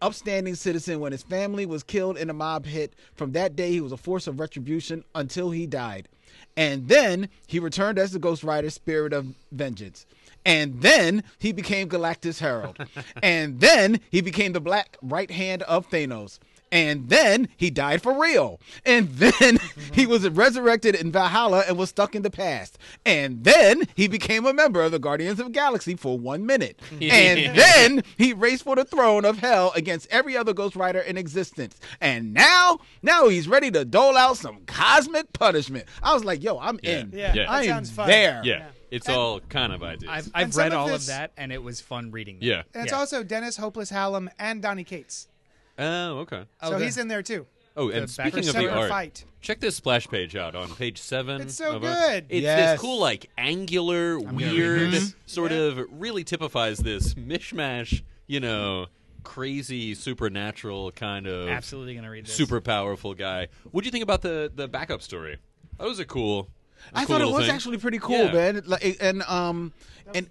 [0.00, 2.94] upstanding citizen when his family was killed in a mob hit.
[3.14, 6.08] From that day, he was a force of retribution until he died.
[6.56, 10.04] And then he returned as the Ghost Rider, Spirit of Vengeance.
[10.44, 12.76] And then he became Galactus Herald.
[13.22, 16.40] and then he became the black right hand of Thanos.
[16.72, 18.58] And then he died for real.
[18.84, 19.58] And then
[19.92, 22.78] he was resurrected in Valhalla and was stuck in the past.
[23.06, 26.80] And then he became a member of the Guardians of the Galaxy for one minute.
[27.00, 31.16] And then he raced for the throne of hell against every other Ghost Rider in
[31.18, 31.78] existence.
[32.00, 35.84] And now, now he's ready to dole out some cosmic punishment.
[36.02, 36.98] I was like, yo, I'm Yeah.
[37.00, 37.10] in.
[37.12, 37.52] Yeah, Yeah.
[37.52, 38.08] I that am fun.
[38.08, 38.40] there.
[38.44, 40.10] Yeah, it's all kind of ideas.
[40.10, 42.38] I've, I've read of all this- of that, and it was fun reading.
[42.38, 42.48] them.
[42.48, 42.62] yeah.
[42.72, 42.98] And it's Yeah.
[42.98, 45.28] also Dennis Hopeless Hallum and Donnie Cates.
[45.78, 46.44] Oh, okay.
[46.62, 46.84] So Okay.
[46.84, 47.46] he's in there too.
[47.76, 49.24] Oh, and The For speaking of the Separate art, Fight.
[49.40, 51.40] check this splash page out on page seven.
[51.42, 52.26] It's so of our- good.
[52.28, 52.72] It's Yes.
[52.72, 55.14] this cool, like angular, gonna weird, this.
[55.24, 55.58] sort Yeah.
[55.58, 58.02] of really typifies this mishmash.
[58.26, 58.86] You know,
[59.22, 62.34] crazy supernatural kind of Absolutely gonna read this.
[62.34, 63.48] super powerful guy.
[63.70, 65.38] What do you think about the the backup story?
[65.78, 66.50] That was a cool.
[66.92, 67.54] a I cool thought it little was thing.
[67.54, 68.32] actually pretty cool, Yeah.
[68.32, 68.62] man.
[68.66, 69.72] Like, and um,
[70.14, 70.28] and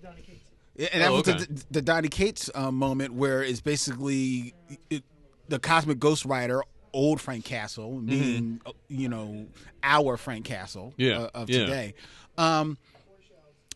[0.77, 1.37] and that Oh, was okay.
[1.45, 4.53] the, the Donnie Cates uh, moment where it's basically
[4.89, 5.03] it,
[5.51, 9.45] the Cosmic Ghost Rider, old Frank Castle, meaning uh, you know
[9.83, 11.01] our Frank Castle Mm-hmm.
[11.01, 11.59] Yeah, uh, of yeah.
[11.59, 11.93] today.
[12.37, 12.77] Um,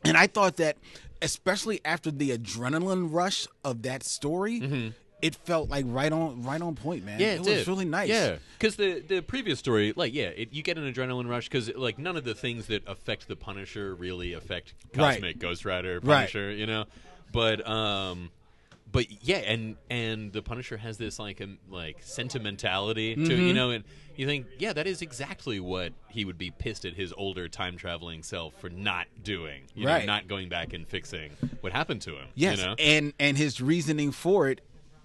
[0.03, 0.77] and I thought that,
[1.21, 6.75] especially after the adrenaline rush of that story, it felt like right on right on
[6.75, 7.19] point, man.
[7.19, 7.21] Mm-hmm.
[7.21, 7.67] Yeah, it, it, was did.
[7.67, 8.09] really nice.
[8.09, 11.69] Yeah, because the the previous story, like, yeah, it, you get an adrenaline rush because
[11.75, 15.15] like none of the things that affect the Punisher really affect Right.
[15.15, 16.31] Cosmic Ghost Rider Right.
[16.31, 16.85] Punisher, you know.
[17.33, 18.31] But um,
[18.91, 23.41] but yeah, and and the Punisher has this like um, like sentimentality to Mm-hmm.
[23.47, 23.83] you know, and
[24.15, 27.75] you think, yeah, that is exactly what he would be pissed at his older time
[27.77, 30.05] traveling self for not doing, you Right.
[30.05, 31.31] know, not going back and fixing
[31.61, 32.27] what happened to him.
[32.35, 32.75] Yes, you know?
[32.79, 34.61] and and his reasoning for it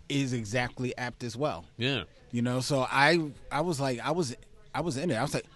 [0.09, 1.65] is exactly apt as well.
[1.77, 2.05] yeah.
[2.33, 3.19] You know, so I
[3.51, 4.37] I was like I was
[4.73, 5.15] I was in it.
[5.17, 5.47] I was like,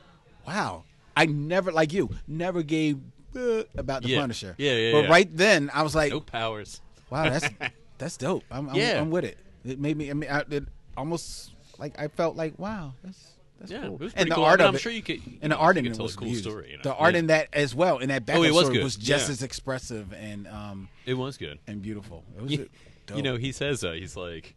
[0.47, 0.83] wow.
[1.17, 2.99] I never like you never gave
[3.37, 4.21] uh, about the Yeah.
[4.21, 4.57] Punisher.
[4.59, 5.11] Yeah, yeah, But yeah.
[5.11, 6.81] right then I was like, No powers.
[7.11, 7.49] wow, that's
[7.99, 8.45] that's dope.
[8.51, 9.01] I'm, I'm Yeah.
[9.01, 9.39] I'm with it.
[9.65, 10.11] It made me.
[10.11, 10.65] I mean, I, it
[10.97, 13.95] almost like I felt like wow, that's That's Yeah, cool.
[13.95, 14.45] it was and the cool.
[14.45, 16.15] art I mean, of I'm it, sure you could- and the art in it was
[16.17, 16.43] cool huge.
[16.43, 16.83] story, you know.
[16.83, 17.19] The art Yeah.
[17.21, 19.33] in that as well, in that Oh, background was was just Yeah.
[19.33, 21.59] as expressive and um It was good.
[21.67, 22.25] and beautiful.
[22.37, 22.69] It was You,
[23.07, 23.17] dope.
[23.17, 24.55] you know, he says uh, he's like,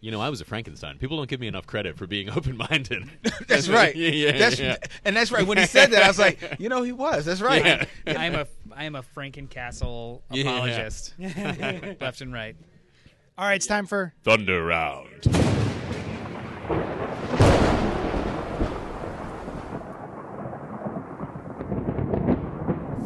[0.00, 0.96] you know, I was a Frankenstein.
[0.98, 3.10] People don't give me enough credit for being open-minded.
[3.48, 3.94] That's right.
[3.96, 4.76] yeah, yeah, that's, yeah.
[5.04, 5.44] And that's right.
[5.44, 7.24] When he said that, I was like, you know, he was.
[7.24, 7.64] That's right.
[7.64, 7.84] Yeah.
[8.16, 10.42] I'm a I'm a Frankencastle Yeah.
[10.44, 12.54] apologist, left and right.
[13.38, 15.22] All right, it's time for Thunder round.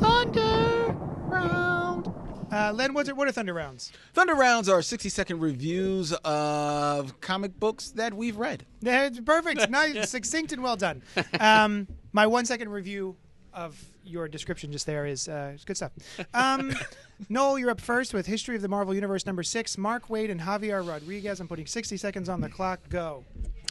[0.00, 2.12] Thunder round.
[2.50, 2.94] uh, Len.
[2.94, 3.92] What's it, what are Thunder Rounds?
[4.14, 8.64] Thunder rounds are 60 second reviews of comic books that we've read.
[8.80, 9.68] Yeah, perfect.
[9.70, 11.02] nice, succinct, and well done.
[11.38, 13.16] Um, my one second review
[13.52, 15.92] of your description just there is uh, good stuff.
[16.34, 16.72] Um,
[17.28, 19.78] Noel, you're up first with History of the Marvel Universe number six.
[19.78, 21.40] Mark Waid and Javier Rodriguez.
[21.40, 22.80] I'm putting 60 seconds on the clock.
[22.88, 23.24] Go.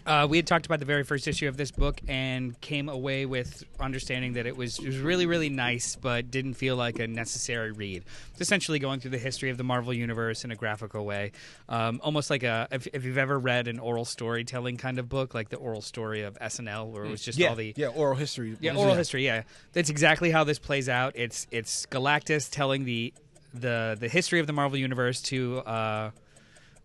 [0.06, 3.26] Uh, we had talked about the very first issue of this book and came away
[3.26, 7.08] with understanding that it was it was really really nice, but didn't feel like a
[7.08, 8.04] necessary read.
[8.32, 11.32] It's essentially going through the history of the Marvel universe in a graphical way,
[11.70, 15.34] um, almost like a if, if you've ever read an oral storytelling kind of book,
[15.34, 18.58] like the oral story of SNL, where it was just all the yeah, oral history.
[18.60, 19.26] yeah, oral history.
[19.26, 19.44] Yeah,
[19.74, 21.14] that's exactly how this plays out.
[21.16, 23.14] It's it's Galactus telling the
[23.54, 26.12] the the history of the Marvel universe to uh,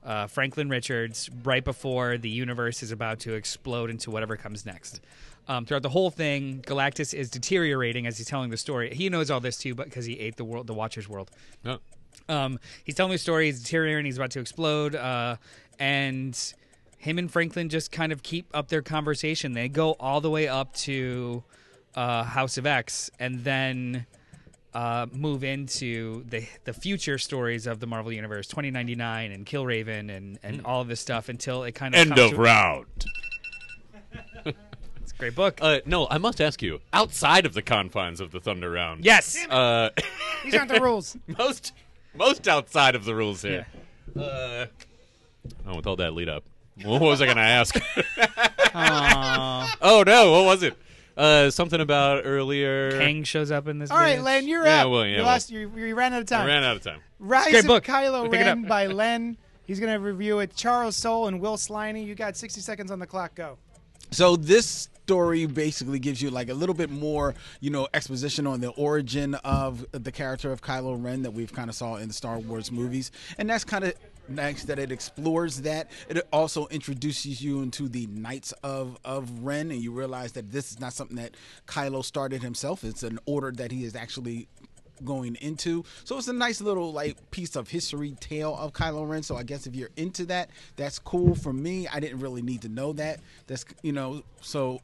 [0.06, 5.00] uh, Franklin Richards right before the universe is about to explode into whatever comes next.
[5.48, 8.94] Um, throughout the whole thing, Galactus is deteriorating as he's telling the story.
[8.94, 11.30] He knows all this too, but because he ate the world, the Watcher's world.
[11.64, 11.78] Oh.
[12.28, 13.46] Um, he's telling the story.
[13.46, 14.06] He's deteriorating.
[14.06, 14.94] He's about to explode.
[14.94, 15.36] Uh,
[15.78, 16.54] and
[16.98, 19.52] him and Franklin just kind of keep up their conversation.
[19.52, 21.44] They go all the way up to
[21.94, 24.06] uh, House of X, and then
[24.76, 30.38] uh, move into the the future stories of the Marvel Universe, 2099 and Killraven and
[30.42, 32.86] and all of this stuff until it kind of End comes of to- round.
[34.44, 35.60] It's a great book.
[35.62, 39.46] Uh, no, I must ask you, outside of the confines of the Thunder round, yes.
[39.48, 39.88] uh,
[40.44, 41.16] These aren't the rules.
[41.38, 41.72] most
[42.14, 43.66] most outside of the rules here.
[44.14, 44.66] Uh,
[45.66, 46.44] oh, with all that lead up,
[46.82, 47.74] what was I going to ask?
[49.80, 50.76] oh no, what was it?
[51.16, 52.90] Uh, something about earlier.
[52.98, 53.90] Kang shows up in this.
[53.90, 54.22] All right, bitch.
[54.24, 54.90] Len, you're Yeah, up.
[54.90, 55.40] well, yeah, you well.
[55.48, 56.42] You, you ran out of time.
[56.42, 57.00] I ran out of time.
[57.18, 57.84] Rise Great of book.
[57.84, 59.36] Kylo Pick Ren by Len.
[59.64, 60.54] He's going to review it.
[60.54, 62.04] Charles Soule and Will Sliney.
[62.06, 63.34] You got 60 seconds on the clock.
[63.34, 63.58] Go.
[64.10, 68.60] So this story basically gives you like a little bit more, you know, exposition on
[68.60, 72.14] the origin of the character of Kylo Ren that we've kind of saw in the
[72.14, 73.94] Star Wars movies, and that's kind of
[74.28, 75.90] nice that it explores that.
[76.08, 80.70] It also introduces you into the Knights of of Ren, and you realize that this
[80.70, 82.84] is not something that Kylo started himself.
[82.84, 84.48] It's an order that he is actually
[85.04, 85.84] going into.
[86.04, 89.22] So it's a nice little like piece of history tale of Kylo Ren.
[89.22, 91.34] So I guess if you're into that, that's cool.
[91.34, 93.20] For me, I didn't really need to know that.
[93.46, 94.80] That's you know, so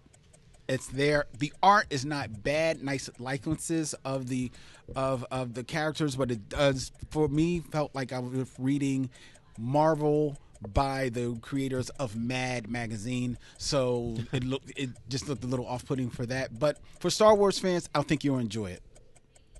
[0.68, 1.26] it's there.
[1.38, 2.82] The art is not bad.
[2.82, 4.50] Nice likenesses of the
[4.94, 9.10] of of the characters, but it does for me felt like I was reading
[9.58, 10.36] Marvel
[10.72, 13.38] by the creators of Mad magazine.
[13.58, 16.58] So it looked it just looked a little off putting for that.
[16.58, 18.82] But for Star Wars fans, I think you'll enjoy it.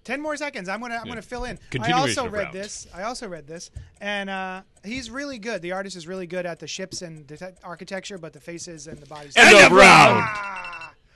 [0.05, 0.69] Ten more seconds.
[0.69, 1.59] I'm gonna I'm gonna fill in.
[1.81, 2.55] I also read round.
[2.55, 2.89] this.
[2.93, 5.63] I also read this, and uh, he's really good.
[5.63, 8.89] The artist is really good at the ships and the te- architecture, but the faces
[8.89, 9.37] and the bodies.
[9.37, 10.23] End of round.
[10.25, 10.72] Ah!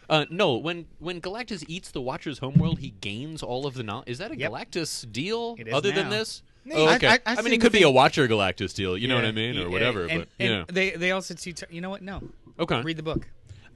[0.09, 4.09] Uh, no, when when Galactus eats the Watcher's homeworld, he gains all of the knowledge.
[4.09, 4.51] Is that a Yep.
[4.53, 5.57] Galactus deal?
[5.59, 6.11] It is Other than now.
[6.19, 6.43] this?
[6.65, 7.09] No, Oh, I- okay.
[7.09, 8.97] I- I, I mean, it to could be think- a Watcher Galactus deal.
[8.99, 10.07] You know what I mean, or Yeah, whatever.
[10.07, 11.55] And, but and yeah, they they also see.
[11.71, 12.03] You know what?
[12.03, 12.23] No.
[12.59, 12.81] okay.
[12.83, 13.29] Read the book.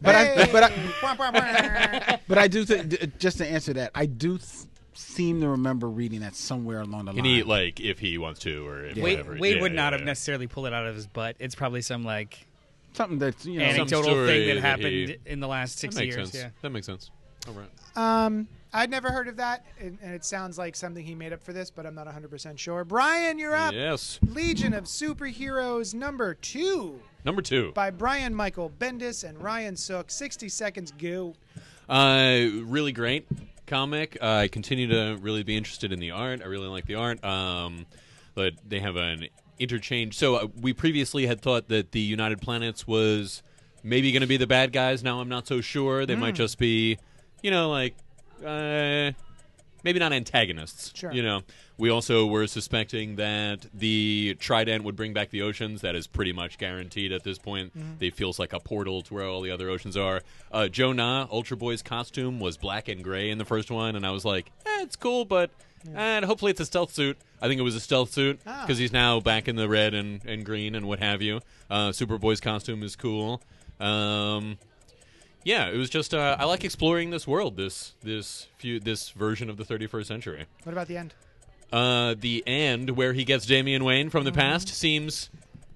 [0.02, 4.66] But I but I but I do think just to answer that, I do th-
[4.94, 7.34] seem to remember reading that somewhere along the Can line.
[7.34, 9.36] he like if he wants to or if Waid, whatever?
[9.36, 10.06] Waid Yeah, would yeah, not have yeah.
[10.06, 11.36] necessarily pulled it out of his butt.
[11.38, 12.46] It's probably some like
[13.00, 15.74] something that's you know Some anecdotal story thing that that happened he- in the last
[15.76, 16.30] That six makes years.
[16.30, 16.44] sense.
[16.44, 16.50] Yeah.
[16.62, 17.10] That makes sense.
[17.48, 17.68] All right.
[18.26, 21.42] Um, I'd never heard of that, and, and it sounds like something he made up
[21.42, 22.84] for this, but I'm not 100% sure.
[22.84, 23.72] Brian, you're up.
[23.72, 24.20] Yes.
[24.28, 27.72] Legion of Superheroes number two Number two.
[27.72, 30.10] by Brian Michael Bendis and Ryan Sook.
[30.10, 31.34] 60 seconds, go.
[31.88, 33.26] Uh, really great
[33.66, 34.16] comic.
[34.20, 36.40] Uh, I continue to really be interested in the art.
[36.42, 37.24] I really like the art.
[37.24, 37.86] Um,
[38.34, 39.26] but they have an
[39.60, 40.16] interchange.
[40.16, 43.42] So uh, we previously had thought that the United Planets was
[43.84, 45.04] maybe going to be the bad guys.
[45.04, 46.06] Now I'm not so sure.
[46.06, 46.98] They might just be,
[47.42, 47.94] you know, like
[48.44, 49.12] uh,
[49.84, 50.92] maybe not antagonists.
[50.98, 51.12] Sure.
[51.12, 51.42] You know,
[51.76, 55.82] we also were suspecting that the Trident would bring back the oceans.
[55.82, 57.72] That is pretty much guaranteed at this point.
[58.00, 60.22] It feels like a portal to where all the other oceans are.
[60.50, 64.06] Uh, Jo Nah, Ultra Boy's costume was black and gray in the first one, and
[64.06, 65.50] I was like, eh, it's cool, but.
[65.94, 67.16] And hopefully it's a stealth suit.
[67.40, 68.64] I think it was a stealth suit Ah.
[68.66, 71.40] because he's now back in the red and, and green and what have you.
[71.70, 73.40] Uh, Superboy's costume is cool.
[73.80, 74.58] Um,
[75.42, 79.48] Yeah, it was just uh, I like exploring this world, this this few this version
[79.48, 80.44] of the 31st century.
[80.64, 81.14] What about the end?
[81.72, 84.40] Uh, the end where he gets Damian Wayne from the Mm-hmm.
[84.40, 85.30] past seems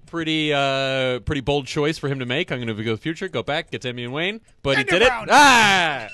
[0.05, 2.51] pretty uh pretty bold choice for him to make.
[2.51, 5.01] I'm going to go to the future, go back, get Damian Wayne, but he did
[5.01, 5.23] Brown.
[5.23, 5.29] it.
[5.31, 6.07] Ah,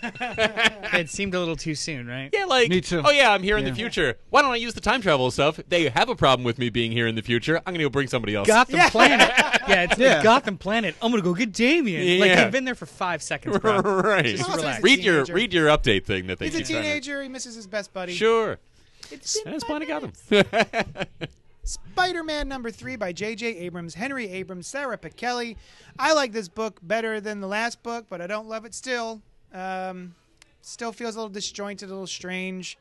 [0.97, 2.29] It seemed a little too soon, right?
[2.33, 3.01] yeah, like Me too.
[3.05, 3.69] Oh yeah, I'm here in Yeah.
[3.71, 4.17] the future.
[4.29, 5.59] Why don't I use the time travel stuff?
[5.69, 7.57] They have a problem with me being here in the future.
[7.57, 8.47] I'm going to go bring somebody else.
[8.47, 8.89] Gotham Yeah.
[8.89, 9.29] Planet.
[9.67, 10.15] yeah, it's Yeah.
[10.15, 10.95] like Gotham Planet.
[11.01, 12.19] I'm gonna go get Damian.
[12.19, 12.43] Like Yeah.
[12.43, 13.79] they've been there for five seconds, bro.
[13.81, 14.25] right.
[14.25, 14.77] Just relax.
[14.77, 15.33] he's a Read your teenager.
[15.33, 17.21] read your update thing that they He's a keep trying to- teenager.
[17.23, 18.13] He misses his best buddy.
[18.13, 18.57] Sure.
[19.11, 20.13] It's That's Planet Gotham.
[21.63, 23.45] Spider-Man number three by J.J.
[23.57, 25.55] Abrams, Henry Abrams, Sara Pichelli.
[25.99, 29.21] I like this book better than the last book, but I don't love it still.
[29.53, 30.15] Um,
[30.61, 32.77] still feels a little disjointed, a little strange.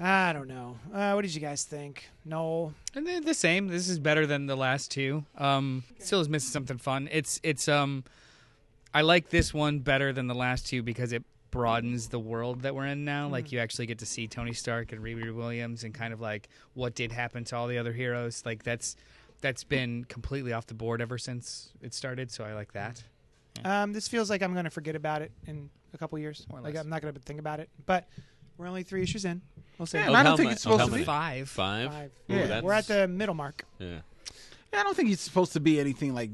[0.00, 0.78] I don't know.
[0.92, 2.08] Uh, what did you guys think?
[2.24, 2.74] Noel?
[2.94, 3.68] And they're the same.
[3.68, 5.24] This is better than the last two.
[5.36, 7.08] Um, still is missing something fun.
[7.12, 8.04] It's it's um,
[8.94, 11.22] I like this one better than the last two because it
[11.52, 13.28] broadens the world that we're in now.
[13.28, 16.48] Like you actually get to see Tony Stark and Riri Williams and kind of like
[16.74, 18.42] what did happen to all the other heroes.
[18.44, 18.96] Like that's
[19.40, 22.30] that's been completely off the board ever since it started.
[22.32, 23.02] So I like that.
[23.64, 26.46] Um, this feels like I'm going to forget about it in a couple years.
[26.50, 26.82] More or Like less.
[26.84, 27.68] I'm not going to think about it.
[27.86, 28.08] But
[28.56, 29.42] we're only three issues in.
[29.78, 29.98] We'll see.
[29.98, 31.04] Yeah, Of and I don't think ma- it's of how supposed to be.
[31.04, 31.48] Five.
[31.50, 31.90] Five.
[31.92, 32.10] Five.
[32.30, 32.42] Ooh, Yeah.
[32.46, 33.64] that's- We're at the middle mark.
[33.78, 34.00] Yeah.
[34.72, 36.30] Yeah, I don't think it's supposed to be anything like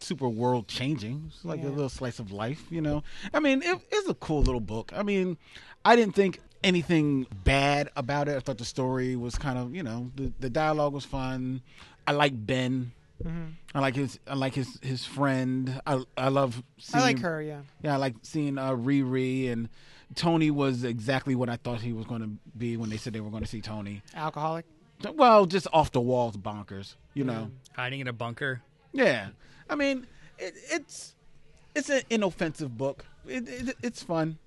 [0.00, 1.24] super world changing.
[1.28, 1.68] It's like Yeah.
[1.68, 3.02] a little slice of life, you know.
[3.34, 4.92] I mean, it, it's a cool little book.
[4.94, 5.36] I mean,
[5.84, 8.36] I didn't think anything bad about it.
[8.36, 11.62] I thought the story was kind of, you know, the the dialogue was fun.
[12.06, 12.92] I like Ben.
[13.24, 13.46] Mm-hmm.
[13.74, 14.18] I like his.
[14.28, 15.80] I like his his friend.
[15.86, 16.58] I I love.
[16.58, 17.60] I Seeing, like her, yeah.
[17.82, 19.68] Yeah, I like seeing uh, Riri and
[20.14, 23.20] Tony was exactly what I thought he was going to be when they said they
[23.20, 24.02] were going to see Tony.
[24.14, 24.64] Alcoholic.
[25.14, 26.94] Well, just off the walls, bonkers.
[27.14, 27.50] You know.
[27.74, 28.62] Hiding in a bunker.
[28.92, 29.28] Yeah,
[29.70, 30.06] I mean,
[30.38, 31.14] it, it's
[31.74, 33.04] it's an inoffensive book.
[33.26, 34.38] It, it, it's fun.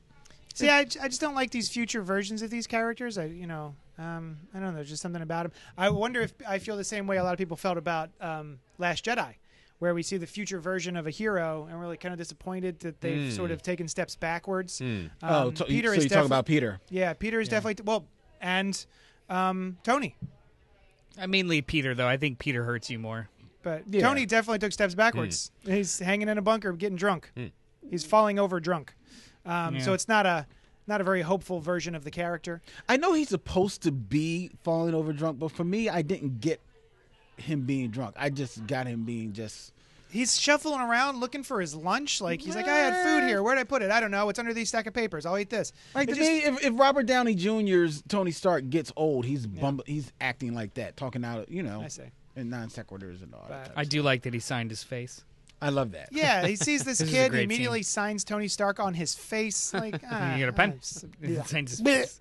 [0.54, 3.18] See, I, I just don't like these future versions of these characters.
[3.18, 4.76] I you know um, I don't know.
[4.76, 5.52] There's just something about them.
[5.78, 8.60] I wonder if I feel the same way a lot of people felt about um,
[8.80, 9.36] Last Jedi,
[9.80, 12.80] where we see the future version of a hero and we're like kind of disappointed
[12.80, 13.36] that they've Hmm.
[13.36, 14.80] sort of taken steps backwards.
[14.80, 14.86] Hmm.
[14.86, 16.80] Um, oh, to, Peter so is you talk about Peter?
[16.90, 18.06] yeah, Peter is definitely well,
[18.42, 18.84] and
[19.30, 20.16] um, Tony.
[21.20, 22.08] I mainly Peter though.
[22.08, 23.30] I think Peter hurts you more.
[23.64, 24.02] But Yeah.
[24.02, 25.52] Tony definitely took steps backwards.
[25.66, 27.32] He's hanging in a bunker, getting drunk.
[27.36, 27.48] Hmm.
[27.90, 28.94] He's falling over drunk.
[29.46, 30.46] Um, So it's not a
[30.88, 32.62] not a very hopeful version of the character.
[32.90, 36.60] I know he's supposed to be falling over drunk, but for me, I didn't get
[37.38, 38.16] him being drunk.
[38.18, 39.74] I just got him being just.
[40.10, 42.20] He's shuffling around looking for his lunch.
[42.20, 43.42] Like he's like, I had food here.
[43.42, 43.92] Where'd I put it?
[43.92, 44.28] I don't know.
[44.28, 45.26] It's under these stack of papers.
[45.26, 45.72] I'll eat this.
[45.96, 49.82] Like to just- me, if, if Robert Downey Jr.''s Tony Stark gets old, he's bum-
[49.86, 52.12] he's acting like that, talking out, you know, I say.
[52.36, 53.72] And non sequiturs and all that.
[53.76, 55.24] I do like that he signed his face.
[55.62, 56.10] I love that.
[56.12, 57.24] Yeah, he sees this, This is a kid.
[57.24, 59.74] He great immediately signs Tony Stark on his face.
[59.82, 60.80] Like, ah, you get a pen.
[60.82, 61.44] ah, yeah.
[61.44, 62.20] Signed his face.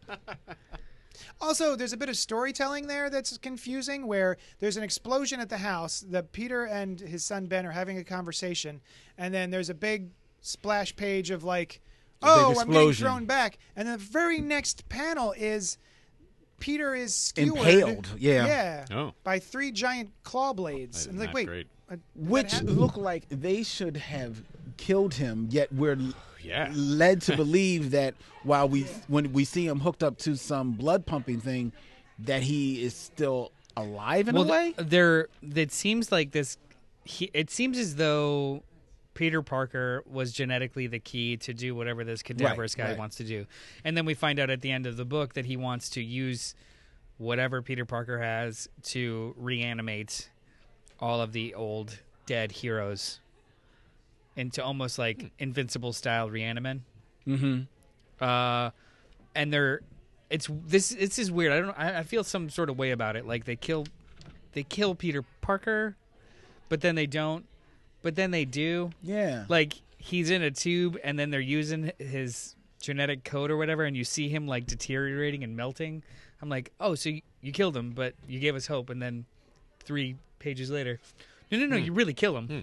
[1.41, 5.59] Also, there's a bit of storytelling there that's confusing where there's an explosion at the
[5.59, 8.81] house that Peter and his son Ben are having a conversation,
[9.17, 10.11] and then there's a big
[10.43, 11.81] splash page of like,
[12.23, 13.07] oh, I'm getting explosion.
[13.07, 13.59] thrown back.
[13.75, 15.79] And then the very next panel is
[16.61, 17.57] Peter is skewered.
[17.59, 18.47] Impaled, yeah.
[18.47, 18.85] Yeah.
[18.93, 19.13] Oh.
[19.25, 21.07] By three giant claw blades.
[21.07, 21.47] And like, wait.
[21.47, 21.67] great.
[22.15, 24.43] Which look like they should have
[24.77, 25.99] killed him, yet we're
[26.43, 26.71] Yeah.
[26.73, 31.05] led to believe that while we when we see him hooked up to some blood
[31.05, 31.73] pumping thing,
[32.21, 34.75] that he is still alive in well, a way.
[34.79, 35.29] there.
[35.43, 36.57] It seems like this.
[37.05, 38.63] He, it seems as though
[39.21, 42.99] Peter Parker was genetically the key to do whatever this cadaverous guy right.
[42.99, 43.45] wants to do,
[43.85, 46.03] and then we find out at the end of the book that he wants to
[46.03, 46.55] use
[47.19, 50.31] whatever Peter Parker has to reanimate
[51.01, 53.21] all of the old dead heroes
[54.37, 56.81] into almost like invincible style reanimen.
[57.27, 58.25] Mm-hmm.
[58.25, 58.71] uh,
[59.35, 59.83] and they're
[60.31, 61.53] it's this this is weird.
[61.53, 61.79] I don't.
[61.79, 63.27] I, I feel some sort of way about it.
[63.27, 63.85] Like they kill,
[64.53, 65.95] they kill Peter Parker,
[66.71, 67.45] but then they don't.
[68.03, 68.91] But then they do.
[69.03, 69.45] Yeah.
[69.49, 73.97] Like he's in a tube, and then they're using his genetic code or whatever, and
[73.97, 76.03] you see him like deteriorating and melting.
[76.43, 79.27] I'm like, oh, so you, you killed him, but you gave us hope, and then
[79.81, 80.99] three pages later,
[81.51, 81.85] no, no, no, hmm.
[81.85, 82.47] you really kill him.
[82.47, 82.61] Hmm.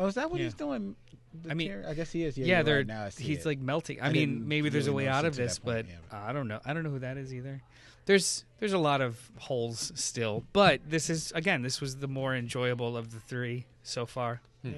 [0.00, 0.46] oh, is that what Yeah.
[0.46, 0.96] he's doing?
[1.44, 2.36] The I mean, tear- I guess he is.
[2.36, 2.86] Yeah, Yeah, they're right.
[2.86, 3.46] Now I see he's it.
[3.46, 4.00] like melting.
[4.00, 6.16] I, I mean, didn't maybe there's a way out of this, point, but yeah, but-
[6.16, 6.58] I don't know.
[6.64, 7.62] I don't know who that is either.
[8.06, 12.34] There's there's a lot of holes still, but this is again, this was the more
[12.34, 14.40] enjoyable of the three so far.
[14.62, 14.72] Yeah.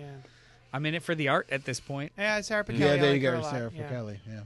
[0.73, 2.13] I'm in it for the art at this point.
[2.17, 2.79] Yeah, Sara Pichelli.
[2.79, 3.51] yeah, I there you go, a lot.
[3.51, 4.13] Sarah Yeah.
[4.27, 4.41] Yeah.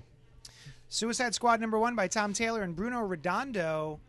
[0.89, 4.01] Suicide Squad number one by Tom Taylor and Bruno Redondo.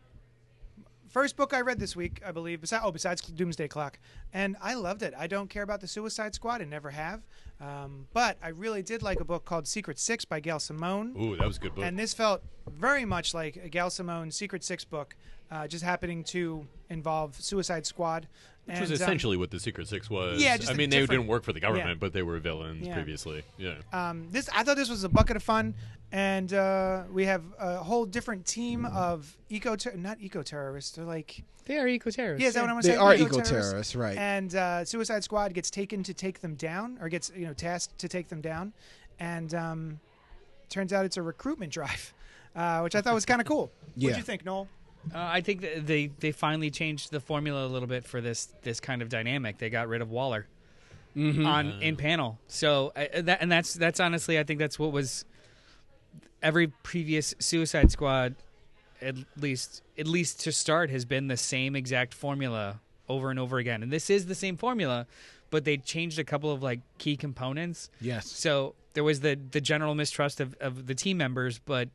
[1.08, 2.60] first book I read this week, I believe.
[2.60, 3.98] Besides, oh, besides Doomsday Clock,
[4.32, 5.14] and I loved it.
[5.16, 7.22] I don't care about the Suicide Squad, and never have.
[7.60, 11.14] Um, but I really did like a book called Secret Six by Gail Simone.
[11.20, 11.84] Ooh, that was a good book.
[11.84, 15.16] And this felt very much like a Gail Simone Secret Six book,
[15.50, 18.28] uh, just happening to involve Suicide Squad.
[18.68, 20.42] Which was And, um, essentially what the Secret Six was.
[20.42, 21.94] Yeah, just I a mean, they didn't work for the government, yeah.
[21.98, 22.94] but they were villains Yeah.
[22.94, 23.42] previously.
[23.56, 23.74] Yeah.
[23.92, 25.74] um, this I thought this was a bucket of fun,
[26.12, 30.92] and uh, we have a whole different team of eco not eco terrorists.
[30.92, 32.42] They're like They are eco terrorists.
[32.42, 32.98] yeah, is that what I'm They saying?
[32.98, 33.50] are Eco-terrorists.
[33.52, 34.16] eco-terrorists, right.
[34.18, 37.98] And uh, Suicide Squad gets taken to take them down, or gets you know tasked
[37.98, 38.72] to take them down,
[39.18, 40.00] and um,
[40.68, 42.12] turns out it's a recruitment drive,
[42.54, 43.70] uh, which I thought was kind of cool.
[43.96, 44.08] Yeah.
[44.08, 44.68] What'd you think, Noel?
[45.14, 48.80] Uh, I think they they finally changed the formula a little bit for this this
[48.80, 49.58] kind of dynamic.
[49.58, 50.46] They got rid of Waller
[51.16, 52.38] on in panel.
[52.46, 55.24] So uh, that and that's that's honestly I think that's what was
[56.42, 58.36] every previous Suicide Squad
[59.00, 63.58] at least at least to start has been the same exact formula over and over
[63.58, 63.82] again.
[63.82, 65.06] And this is the same formula,
[65.50, 67.90] but they changed a couple of like key components.
[68.00, 68.30] Yes.
[68.30, 71.88] So there was the the general mistrust of, of the team members, but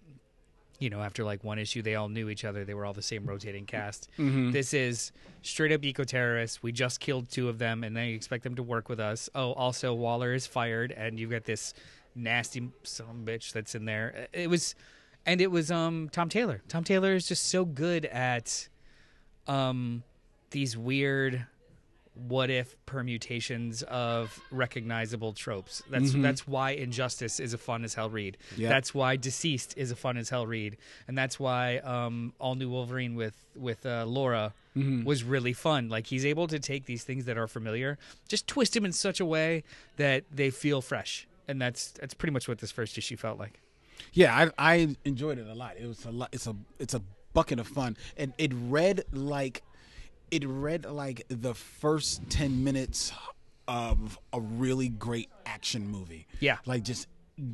[0.84, 2.66] you know, after like one issue, they all knew each other.
[2.66, 4.10] They were all the same rotating cast.
[4.52, 6.62] This is straight up eco terrorists.
[6.62, 9.30] We just killed two of them, and then you expect them to work with us.
[9.34, 11.74] Oh, also Waller is fired, and you've got this
[12.16, 12.66] nasty a
[13.26, 14.28] bitch that's in there.
[14.34, 14.76] It was,
[15.26, 16.62] and it was um Tom Taylor.
[16.68, 18.68] Tom Taylor is just so good at
[19.48, 20.04] um
[20.52, 21.46] these weird
[22.15, 25.81] what if permutations of recognizable tropes.
[25.90, 28.38] That's that's why Injustice is a fun as hell read.
[28.56, 28.69] Yeah.
[28.69, 30.77] That's why DCeased is a fun as hell read,
[31.07, 34.53] and that's why um, All New Wolverine with with uh, Laura
[35.06, 35.90] was really fun.
[35.90, 39.19] Like he's able to take these things that are familiar, just twist them in such
[39.19, 39.64] a way
[39.98, 43.60] that they feel fresh, and that's that's pretty much what this first issue felt like.
[44.14, 45.77] Yeah, I, I enjoyed it a lot.
[45.80, 46.30] It was a lot.
[46.31, 47.02] It's a it's a
[47.34, 49.64] bucket of fun, and it read like
[50.34, 53.14] it read like the first ten minutes
[53.68, 56.28] of a really great action movie.
[56.40, 56.58] Yeah.
[56.66, 57.08] like just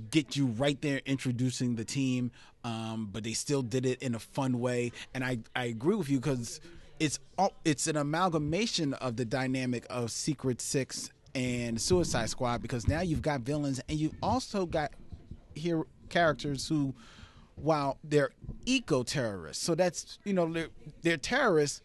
[0.09, 2.31] get you right there introducing the team,
[2.63, 4.91] um, but they still did it in a fun way.
[5.13, 6.61] And I I agree with you because
[6.99, 12.87] it's all it's an amalgamation of the dynamic of Secret Six and Suicide Squad because
[12.87, 14.91] now you've got villains and you also got
[15.53, 16.95] here characters who
[17.55, 18.31] while they're
[18.65, 20.69] eco terrorists so that's you know they're,
[21.03, 21.81] they're terrorists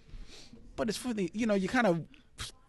[0.76, 2.05] but it's for the you know you kind of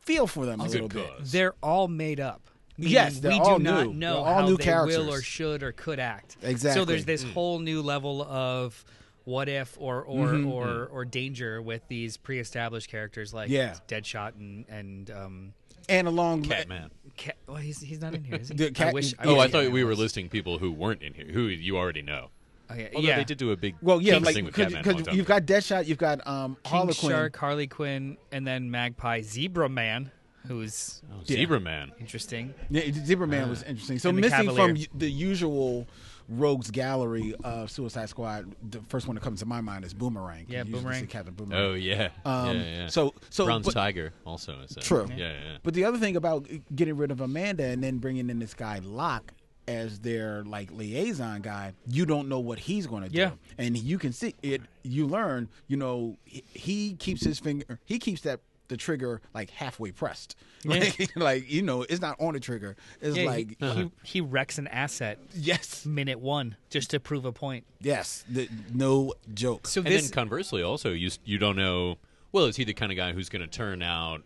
[0.02, 1.10] feel for them a little bit.
[1.22, 2.50] They're all made up.
[2.78, 4.98] Meaning Yes, we all do not know They're all how new they characters.
[4.98, 6.36] will or should or could act.
[6.44, 6.82] Exactly.
[6.82, 8.84] So there's this whole new level of
[9.24, 10.52] what if or or Mm-hmm.
[10.52, 13.76] or, or danger with these pre-established characters like Yeah.
[13.88, 15.54] Deadshot and and um,
[15.88, 16.92] and along Catman.
[17.18, 18.56] Ca- well, he's he's not in here, is he?
[18.56, 19.14] The I wish.
[19.24, 22.02] Oh, Oh, I thought we were listing people who weren't in here, who you already
[22.02, 22.30] know.
[22.72, 24.92] Okay, Although yeah, they did do a big well yeah like thing with because Catman
[24.92, 25.36] a long time you've ago.
[25.40, 30.12] got Deadshot you've got um King Harlequin Shark, Harley Quinn, and then Magpie, Zebra Man,
[30.48, 31.92] who's Oh, Zebra Man.
[32.00, 32.54] interesting.
[32.70, 35.88] yeah, Zebra Man was interesting so and the missing from the usual
[36.28, 40.46] rogues gallery of Suicide Squad the first one that comes to my mind is Boomerang
[40.50, 41.02] Yeah, You Boomerang.
[41.02, 42.10] see Captain Boomerang Oh yeah.
[42.26, 42.88] Um, yeah, yeah.
[42.88, 44.76] so- so- Bronze but- Tiger also is.
[44.76, 45.08] uh, True.
[45.16, 45.58] Yeah, yeah.
[45.62, 48.80] But the other thing about getting rid of Amanda and then bringing in this guy
[48.84, 49.34] Locke
[49.68, 53.18] as their like liaison guy, you don't know what he's going to do.
[53.18, 53.32] Yeah.
[53.58, 54.62] And you can see it.
[54.84, 55.50] You learn.
[55.68, 57.80] You know, he, he keeps his finger.
[57.86, 60.36] He keeps that the trigger like halfway pressed.
[60.66, 62.76] Like, like you know, it's not on the trigger.
[63.00, 67.24] It's Yeah, like he, he he wrecks an asset yes, minute one just to prove
[67.26, 67.66] a point.
[67.80, 69.68] yes, the, no joke.
[69.68, 71.98] So And this then conversely, also you you don't know.
[72.32, 74.24] Well, is he the kind of guy who's going to turn out?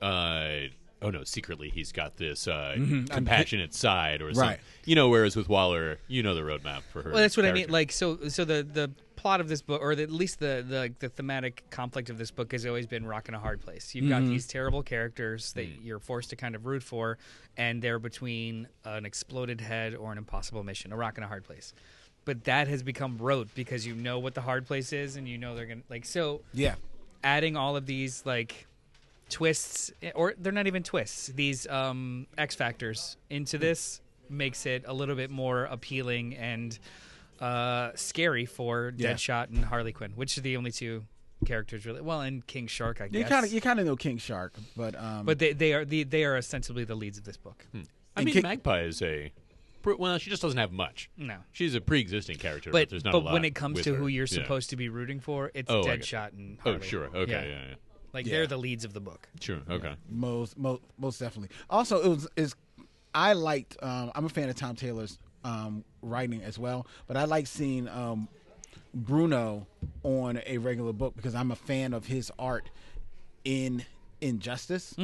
[0.00, 0.68] Uh,
[1.02, 2.74] oh no, secretly he's got this uh,
[3.10, 4.42] compassionate side, or something.
[4.42, 4.50] Mm-hmm.
[4.50, 4.60] Right.
[4.84, 7.10] You know, whereas with Waller, you know the roadmap for her.
[7.10, 7.70] Well, that's what I mean.
[7.70, 10.92] Like, so, so the the plot of this book, or the, at least the, the
[10.98, 13.94] the thematic conflict of this book, has always been rock in a hard place.
[13.94, 17.18] You've got these terrible characters that you're forced to kind of root for,
[17.56, 21.44] and they're between an exploded head or an impossible mission, a rock in a hard
[21.44, 21.72] place.
[22.24, 25.38] But that has become rote because you know what the hard place is, and you
[25.38, 26.42] know they're gonna like so.
[26.52, 26.74] yeah,
[27.22, 28.66] adding all of these like
[29.30, 34.92] twists or they're not even twists these um x factors into this makes it a
[34.92, 36.78] little bit more appealing and
[37.40, 39.12] uh scary for Yeah.
[39.12, 41.04] deadshot and harley quinn which are the only two
[41.46, 43.96] characters really well and king shark i you guess kind of you kind of know
[43.96, 47.24] King Shark, but um, but they, they are the, they are ostensibly the leads of
[47.24, 47.78] this book I
[48.16, 49.32] and mean, Ki- Magpie is a.
[49.84, 51.08] Well, she just doesn't have much.
[51.16, 53.80] no She's a pre-existing character, but, but there's not but a lot when it comes
[53.82, 53.96] to her.
[53.98, 54.42] who you're Yeah.
[54.42, 56.78] supposed to be rooting for it's Oh, deadshot and Harley.
[56.78, 57.04] Oh, sure.
[57.14, 57.32] Okay.
[57.32, 57.44] Yeah.
[57.68, 57.74] yeah,
[58.12, 58.32] like Yeah.
[58.32, 59.60] they're the leads of the book Sure.
[59.70, 59.94] Okay.
[60.08, 61.54] most most most definitely.
[61.68, 62.54] Also, it was is
[63.14, 63.76] I liked.
[63.82, 67.88] Um, I'm a fan of Tom Taylor's um, writing as well, but I like seeing
[67.88, 68.28] um,
[68.94, 69.66] Bruno
[70.02, 72.70] on a regular book because I'm a fan of his art
[73.44, 73.84] in
[74.20, 74.94] Injustice,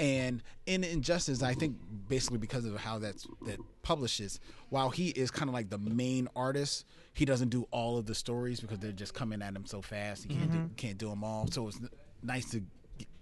[0.00, 1.76] and in Injustice, I think
[2.08, 4.40] basically because of how that's that publishes.
[4.68, 8.16] While he is kind of like the main artist, he doesn't do all of the
[8.16, 10.24] stories because they're just coming at him so fast.
[10.24, 11.46] He can't do, can't do them all.
[11.52, 11.88] So it's n-
[12.24, 12.62] nice to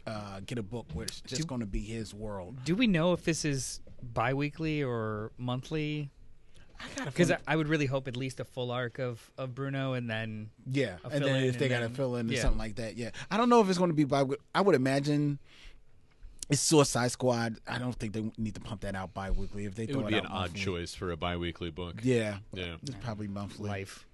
[0.06, 2.56] uh, get a book where it's just going to be his world.
[2.64, 3.80] Do we know if this is
[4.14, 6.10] bi-weekly or monthly?
[6.80, 9.30] I gotta Because find- I, I would really hope at least a full arc of,
[9.38, 12.28] of Bruno and then Yeah, a and then if they and got to fill in
[12.28, 12.40] or yeah.
[12.42, 13.10] something like that, yeah.
[13.30, 14.24] I don't know if it's going to be by.
[14.54, 15.38] I would imagine
[16.50, 17.58] it's Suicide Squad.
[17.68, 19.64] I don't think they need to pump that out bi-weekly.
[19.66, 22.00] If they It throw would be out an odd choice for a bi-weekly book.
[22.02, 22.74] Yeah, Yeah.
[22.82, 23.68] it's probably monthly.
[23.68, 24.04] life.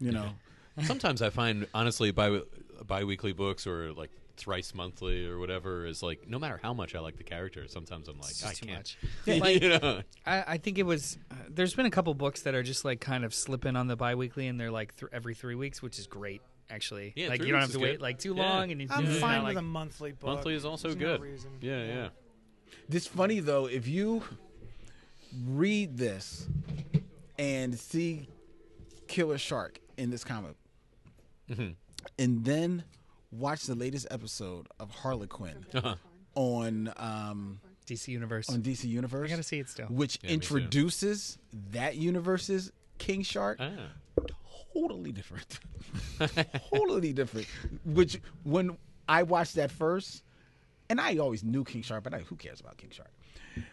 [0.00, 0.30] You know,
[0.84, 2.40] Sometimes I find honestly bi
[2.84, 6.98] bi-weekly books or like thrice monthly or whatever is like no matter how much I
[7.00, 8.78] like the character, sometimes I'm like It's I too can't.
[8.78, 8.98] much.
[9.26, 10.02] Yeah, Like, you know?
[10.26, 11.18] I, I think it was.
[11.30, 13.94] Uh, there's been a couple books that are just like kind of slipping on the
[13.96, 16.42] bi-weekly, and they're like th- every three weeks, which is great.
[16.70, 18.00] Actually, Yeah, like three you don't weeks have to is wait good.
[18.02, 18.42] like too Yeah.
[18.42, 20.24] long, and you I'm you know, fine like, with a monthly book.
[20.30, 21.20] Monthly is also There's good.
[21.20, 21.50] reason.
[21.60, 22.08] yeah, yeah.
[22.90, 24.22] it's funny though if you
[25.46, 26.48] read this
[27.38, 28.28] and see
[29.08, 30.56] Killer Shark in this comic,
[31.50, 31.72] Mm-hmm.
[32.18, 32.84] And then
[33.32, 35.94] watch the latest episode of Harley Quinn Uh-huh.
[36.34, 38.48] on um, DC Universe.
[38.48, 39.28] on DC Universe.
[39.28, 39.86] I gotta see it still.
[39.86, 41.38] which Yeah, introduces
[41.72, 43.58] that universe's King Shark.
[43.60, 43.70] Ah.
[44.72, 45.60] Totally different.
[46.74, 47.46] totally different.
[47.84, 48.76] Which when
[49.08, 50.24] I watched that first,
[50.90, 53.10] and I always knew King Shark, but I, who cares about King Shark?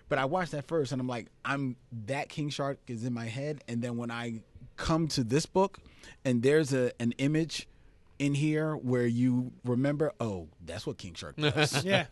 [0.10, 1.76] But I watched that first, and I'm like, I'm
[2.06, 4.42] that King Shark is in my head, and then when I
[4.78, 5.80] come to this book,
[6.24, 7.68] and there's a an image
[8.22, 11.84] in here where you remember, oh, that's what King Shark does.
[11.92, 12.06] Yeah.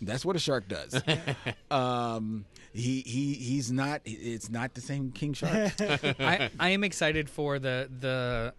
[0.00, 0.94] That's what a shark does.
[1.70, 4.02] um, he he he's not.
[4.04, 5.72] It's not the same king shark.
[5.80, 8.54] I, I am excited for the the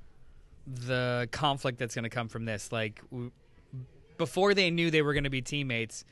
[0.65, 2.71] the conflict that's going to come from this.
[2.71, 3.31] Like w-
[4.17, 6.03] before they knew they were going to be teammates,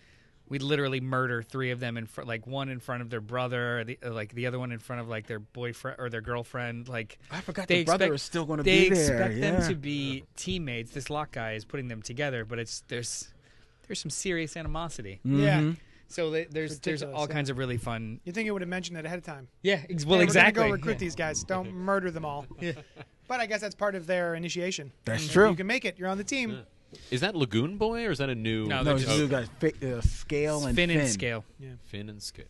[0.49, 3.83] we'd literally murder three of them in front, like one in front of their brother,
[3.83, 6.87] the, uh, like the other one in front of like their boyfriend or their girlfriend.
[6.87, 8.95] Like I forgot they the brother expect- is still going to be there.
[8.95, 9.67] They expect them yeah.
[9.67, 10.91] to be teammates.
[10.91, 13.33] This lock guy is putting them together, but it's there's
[13.87, 15.19] there's some serious animosity.
[15.23, 15.59] Yeah.
[15.59, 15.71] Mm-hmm.
[16.07, 17.33] So they, there's there's all yeah.
[17.33, 18.19] kinds of really fun.
[18.23, 19.47] You think it would have mentioned it ahead of time?
[19.63, 20.53] Yeah, ex- Hey, well, we're exactly.
[20.53, 20.97] Gonna go recruit yeah.
[20.99, 21.43] these guys.
[21.43, 22.45] Don't murder them all.
[22.59, 22.73] Yeah.
[23.27, 24.91] But I guess that's part of their initiation.
[25.05, 25.49] That's If true.
[25.49, 25.97] You can make it.
[25.97, 26.61] You're on the team.
[27.11, 28.65] Is that Lagoon Boy or is that a new?
[28.65, 30.99] No, No, they're he's just- still got fi- uh, scale and Fin fin.
[30.99, 31.43] and scale.
[31.59, 31.69] Yeah.
[31.85, 32.45] Finn and Scale.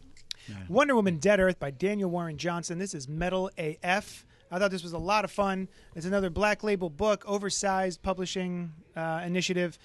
[0.70, 2.78] Wonder Woman Dead Earth by Daniel Warren Johnson.
[2.78, 4.26] This is Metal AF.
[4.52, 5.68] I thought this was a lot of fun.
[5.96, 9.80] It's another black label book, oversized publishing uh, initiative.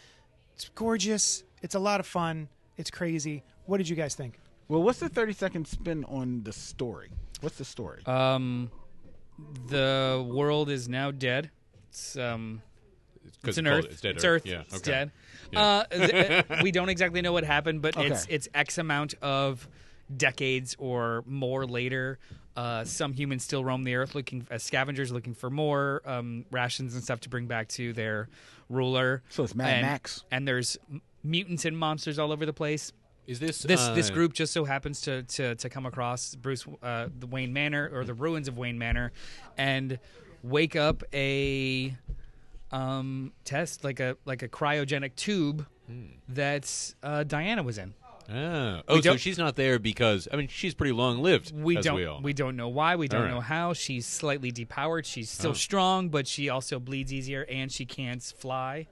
[0.54, 1.44] It's gorgeous.
[1.62, 2.48] It's a lot of fun.
[2.76, 3.42] It's crazy.
[3.64, 4.38] What did you guys think?
[4.68, 7.08] Well, what's the thirty second spin on the story?
[7.40, 8.04] What's the story?
[8.04, 8.70] Um,
[9.68, 11.50] the world is now dead.
[11.88, 12.69] It's um, 'Cause
[13.44, 13.86] it's an Earth.
[13.90, 14.42] It's dead It's Earth.
[14.42, 14.46] Earth.
[14.46, 14.62] Yeah.
[14.68, 15.10] It's dead.
[15.52, 15.60] Yeah.
[15.60, 18.34] Uh, th- we don't exactly know what happened, but it's Okay.
[18.34, 19.66] it's X amount of
[20.16, 22.18] decades or more later.
[22.56, 26.94] Uh, some humans still roam the earth looking as scavengers, looking for more um, rations
[26.94, 28.28] and stuff to bring back to their
[28.68, 29.22] ruler.
[29.30, 30.24] So it's Mad and, Max.
[30.32, 32.92] and there's m- mutants and monsters all over the place.
[33.26, 36.66] Is this This uh, this group just so happens to to, to come across Bruce
[36.82, 39.12] uh, the Wayne Manor or the ruins of Wayne Manor,
[39.56, 39.98] and
[40.42, 41.96] wake up a
[42.72, 45.66] um, test like a like a cryogenic tube
[46.28, 47.94] that uh, Diana was in.
[48.32, 51.52] Oh, oh so she's not there because I mean she's pretty long lived.
[51.52, 52.20] We as don't we all.
[52.20, 52.94] don't know why.
[52.94, 53.34] We don't All right.
[53.34, 53.72] know how.
[53.72, 55.04] She's slightly depowered.
[55.04, 55.54] She's still Oh.
[55.54, 58.86] strong, but she also bleeds easier, and she can't fly.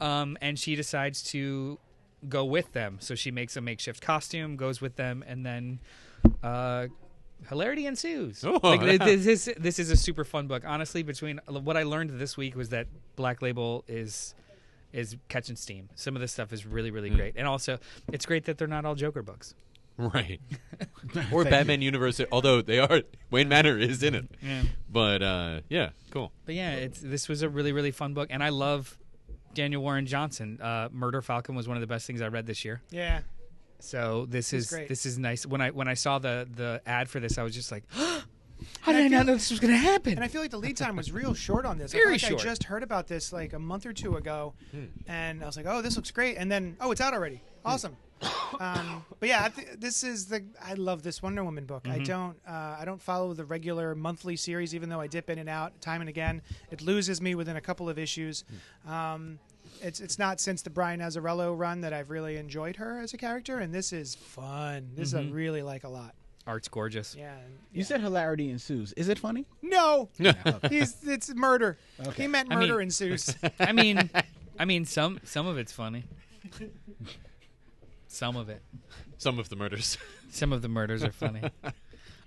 [0.00, 0.20] Ah.
[0.20, 1.80] Um, and she decides to
[2.28, 2.98] go with them.
[3.00, 5.80] So she makes a makeshift costume, goes with them, and then
[6.44, 6.86] uh,
[7.48, 8.44] hilarity ensues.
[8.44, 8.96] Oh, like, yeah.
[8.98, 10.64] this, is, this is a super fun book.
[10.66, 12.86] Honestly, between what I learned this week was that
[13.16, 14.34] Black Label is
[14.92, 15.88] is catching steam.
[15.94, 17.78] Some of this stuff is really, really great, and also
[18.12, 19.54] it's great that they're not all Joker books.
[19.96, 20.40] Right.
[21.32, 24.28] or Batman Universe, although they are Wayne Manor is in it.
[24.42, 24.62] Yeah.
[24.90, 26.32] But uh, yeah, cool.
[26.46, 28.98] But yeah, it's this was a really really fun book, and I love
[29.54, 30.60] Daniel Warren Johnson.
[30.60, 32.80] Uh, Murder Falcon was one of the best things I read this year.
[32.90, 33.20] Yeah.
[33.80, 34.88] So this He's is great.
[34.88, 35.46] this is nice.
[35.46, 37.84] When I when I saw the the ad for this, I was just like,
[38.80, 40.12] how did I I, not know this was going to happen?
[40.14, 41.94] And I feel like the lead time was real short on this.
[41.94, 42.40] I Very feel like short.
[42.42, 44.84] I just heard about this like a month or two ago, Hmm.
[45.06, 47.42] and I was like, "Oh, this looks great!" And then, "Oh, it's out already.
[47.64, 47.96] Awesome."
[48.60, 50.44] um, but yeah, I th- this is the.
[50.62, 51.84] I love this Wonder Woman book.
[51.84, 52.00] Mm-hmm.
[52.00, 52.36] I don't.
[52.46, 55.80] Uh, I don't follow the regular monthly series, even though I dip in and out
[55.80, 56.42] time and again.
[56.70, 58.44] It loses me within a couple of issues.
[58.84, 58.92] Hmm.
[58.92, 59.38] Um,
[59.82, 63.16] it's it's not since the Brian Azzarello run that I've really enjoyed her as a
[63.16, 64.90] character, and this is fun.
[64.94, 65.28] This Mm-hmm.
[65.32, 66.14] I really like a lot.
[66.46, 67.14] Art's gorgeous.
[67.18, 67.32] Yeah.
[67.34, 68.92] and- You said hilarity ensues.
[68.94, 69.46] Is it funny?
[69.62, 70.08] no.
[70.68, 71.78] He's it's murder.
[72.06, 72.22] Okay.
[72.22, 73.34] He meant I mean- murder ensues.
[73.60, 74.08] I mean,
[74.58, 76.04] I mean, some some of it's funny.
[78.08, 78.62] Some of it.
[79.18, 79.98] Some of the murders.
[80.32, 81.42] Some of the murders are funny.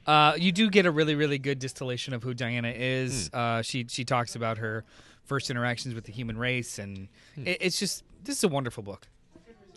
[0.05, 3.29] Uh, you do get a really, really good distillation of who Diana is.
[3.33, 4.83] Uh, she she talks about her
[5.25, 9.07] first interactions with the human race, and it, it's just this is a wonderful book.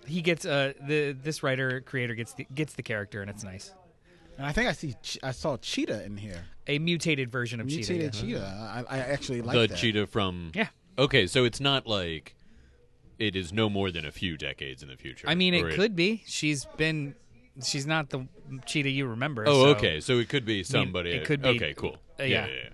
[0.07, 3.73] He gets uh the this writer creator gets the, gets the character, and it's nice.
[4.39, 4.95] And I think I see.
[5.23, 6.45] I saw cheetah in here.
[6.67, 7.93] A mutated version of cheetah.
[7.93, 8.27] Mutated Cheetah.
[8.27, 8.85] cheetah.
[8.89, 9.77] I, I actually like the that.
[9.79, 10.53] cheetah from.
[10.55, 10.69] Yeah.
[10.99, 12.35] Okay, so it's not like
[13.19, 15.27] it is no more than a few decades in the future.
[15.29, 16.23] I mean, or it could be.
[16.27, 17.15] She's been.
[17.65, 18.29] She's not the
[18.67, 19.45] cheetah you remember.
[19.47, 20.01] Oh, so- okay.
[20.01, 21.13] So it could be somebody.
[21.13, 21.97] it could be- Okay, cool.
[22.21, 22.47] uh, yeah, yeah.
[22.47, 22.69] yeah, yeah.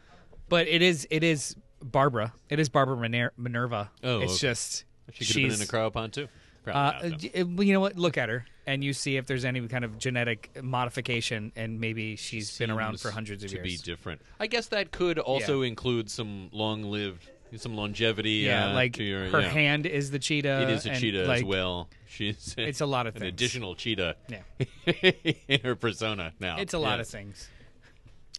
[0.48, 1.06] But it is.
[1.10, 2.32] It is Barbara.
[2.48, 3.90] It is Barbara Miner- Minerva.
[4.02, 4.38] Oh, it's okay.
[4.40, 4.84] just.
[5.12, 6.28] She could have been in a cryopod too.
[6.66, 7.10] Uh, not, though.
[7.10, 7.96] d- well, you know what?
[7.96, 12.14] Look at her, and you see if there's any kind of genetic modification, and maybe
[12.16, 13.64] she's been around for hundreds of to years.
[13.66, 14.20] be different.
[14.38, 18.30] I guess that could also include some long-lived, some longevity.
[18.46, 19.48] yeah, uh, like to your, her yeah.
[19.48, 20.62] hand is the cheetah.
[20.62, 21.88] It is a cheetah like, as well.
[22.06, 23.32] She's It's a lot of an things.
[23.32, 24.14] additional cheetah.
[24.28, 24.42] Yeah.
[25.48, 26.58] in her persona now.
[26.58, 27.00] It's a lot Yeah.
[27.00, 27.48] of things.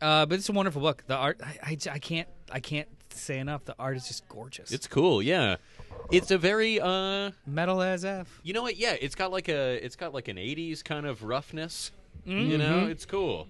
[0.02, 1.04] Uh, but it's a wonderful book.
[1.08, 2.88] The art, I, I, I can't, I can't
[3.20, 3.66] say enough.
[3.66, 4.72] The art is just gorgeous.
[4.72, 5.22] It's cool.
[5.22, 5.58] Yeah,
[6.12, 8.40] it's a very uh, metal as f.
[8.44, 8.78] you know what?
[8.78, 11.92] Yeah, it's got like a, it's got like an '80s kind of roughness.
[12.28, 12.52] Mm-hmm.
[12.52, 13.48] You know, it's cool.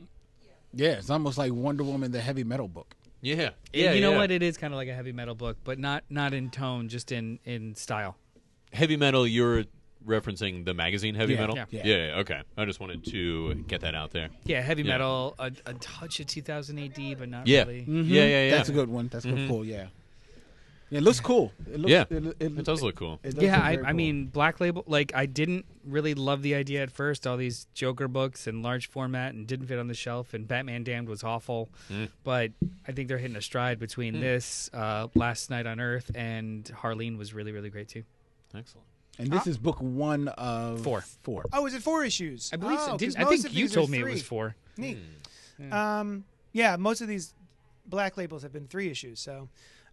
[0.74, 2.96] Yeah, it's almost like Wonder Woman, the heavy metal book.
[3.22, 3.94] Yeah, And yeah.
[3.94, 4.18] you know yeah.
[4.18, 4.32] what?
[4.32, 7.12] It is kind of like a heavy metal book, but not not in tone, just
[7.12, 8.18] in in style.
[8.74, 9.26] heavy metal.
[9.28, 9.66] You're
[10.08, 11.56] referencing the magazine Heavy Yeah, Metal.
[11.56, 11.66] yeah.
[11.72, 12.06] yeah, Yeah.
[12.08, 14.30] yeah, Okay, I just wanted to get that out there.
[14.46, 14.94] Yeah, heavy Yeah.
[14.94, 17.60] metal, a, a touch of 2000 AD, but not Yeah.
[17.64, 17.84] really.
[17.88, 18.52] Yeah, yeah, yeah.
[18.52, 19.08] That's a good one.
[19.08, 19.48] That's good.
[19.48, 19.66] Cool.
[19.66, 19.88] Yeah.
[20.90, 21.52] Yeah, it looks cool.
[21.72, 22.06] It looks, Yeah.
[22.12, 23.20] it, it, It does look cool.
[23.24, 23.96] it does Yeah, look I, very I cool.
[23.98, 28.08] mean, Black Label, like, I didn't really love the idea at first, all these Joker
[28.08, 31.70] books and large format and didn't fit on the shelf, and Batman Damned was awful.
[31.92, 32.10] Mm.
[32.24, 32.52] But
[32.88, 37.18] I think they're hitting a stride between this, uh, Last Night on Earth, and Harleen
[37.18, 38.04] was really, really great too.
[38.54, 38.86] Excellent.
[39.20, 41.02] And this is book one of Four.
[41.22, 41.46] Four.
[41.54, 42.50] oh, is it four issues?
[42.52, 42.92] I believe oh, so.
[42.92, 44.12] 'cause Didn't, I most think of you these are told me it three.
[44.14, 44.56] was four.
[44.78, 44.98] Neat.
[45.58, 45.74] Hmm.
[45.74, 47.34] Um, yeah, most of these
[47.86, 49.50] black labels have been three issues, so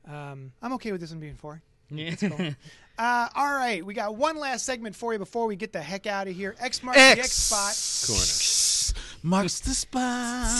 [0.08, 1.62] um, I'm okay with this one being four.
[1.90, 2.14] Yeah.
[2.98, 6.06] Uh, all right, we got one last segment for you before we get the heck
[6.06, 6.54] out of here.
[6.60, 7.74] X marks the X spot.
[8.06, 9.00] Corner.
[9.22, 10.50] marks the spot.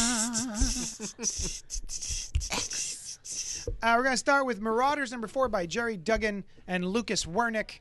[3.83, 7.81] Uh, we're going to start with Marauders number four by Gerry Duggan and Lucas Werneck.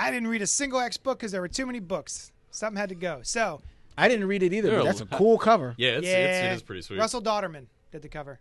[0.00, 2.32] I didn't read a single X book because there were too many books.
[2.50, 3.20] Something had to go.
[3.22, 3.60] So,
[3.96, 5.74] I didn't read it either, but that's a a- cool cover.
[5.78, 6.98] Yeah, it's, yeah, it's, it is pretty sweet.
[6.98, 8.40] Russell Dauterman did the cover.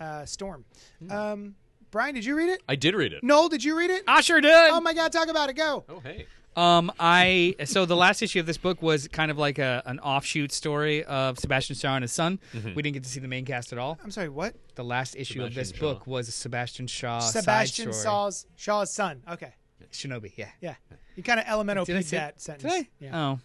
[0.00, 0.64] Uh, Storm.
[1.10, 1.54] Um,
[1.90, 2.62] Brian, did you read it?
[2.68, 3.22] I did read it.
[3.22, 4.04] Noel, did you read it?
[4.08, 4.70] I sure did.
[4.70, 5.54] Oh my God, talk about it.
[5.56, 5.84] Go.
[5.88, 6.26] Oh, hey.
[6.54, 9.98] Um, I so the last issue of this book was kind of like a an
[10.00, 12.38] offshoot story of Sebastian Shaw and his son.
[12.52, 12.74] Mm-hmm.
[12.74, 13.98] We didn't get to see the main cast at all.
[14.04, 14.54] I'm sorry, what?
[14.74, 15.80] The last issue of this Shaw.
[15.80, 18.04] book was Sebastian Shaw Sebastian side story.
[18.12, 19.22] Shaw's, Shaw's son.
[19.30, 19.54] Okay.
[19.92, 20.32] Shinobi.
[20.36, 20.48] Yeah.
[20.60, 20.74] Yeah.
[21.16, 22.72] You kind of elemental Did I would say that sentence.
[22.72, 22.88] Did I?
[23.00, 23.18] Yeah.
[23.32, 23.40] Oh.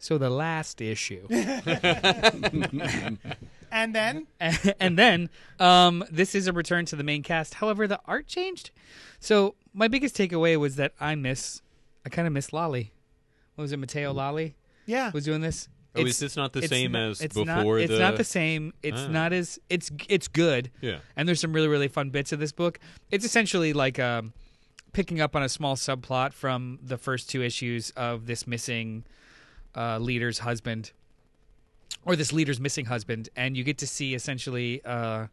[0.00, 1.26] So the last issue,
[3.70, 4.26] And then,
[4.80, 5.28] and then
[5.60, 7.54] um, this is a return to the main cast.
[7.54, 8.70] However, the art changed.
[9.20, 11.60] So my biggest takeaway was that I miss,
[12.06, 12.92] I kind of miss Lolli.
[13.56, 14.54] What was it, Matteo Lolli
[14.86, 15.10] yeah.
[15.12, 15.68] was doing this?
[15.94, 17.44] Oh, It's- is this not the it's same not- as it's before
[17.76, 17.98] Not, it's the?
[17.98, 18.72] not the same.
[18.82, 19.08] It's Ah.
[19.08, 20.70] not as it's it's good.
[20.80, 20.98] Yeah.
[21.16, 22.78] And there's some really really fun bits of this book.
[23.10, 24.32] It's essentially like um,
[24.92, 29.04] picking up on a small subplot from the first two issues of this missing
[29.76, 30.92] uh, leader's husband,
[32.04, 35.26] or this leader's missing husband, and you get to see essentially uh,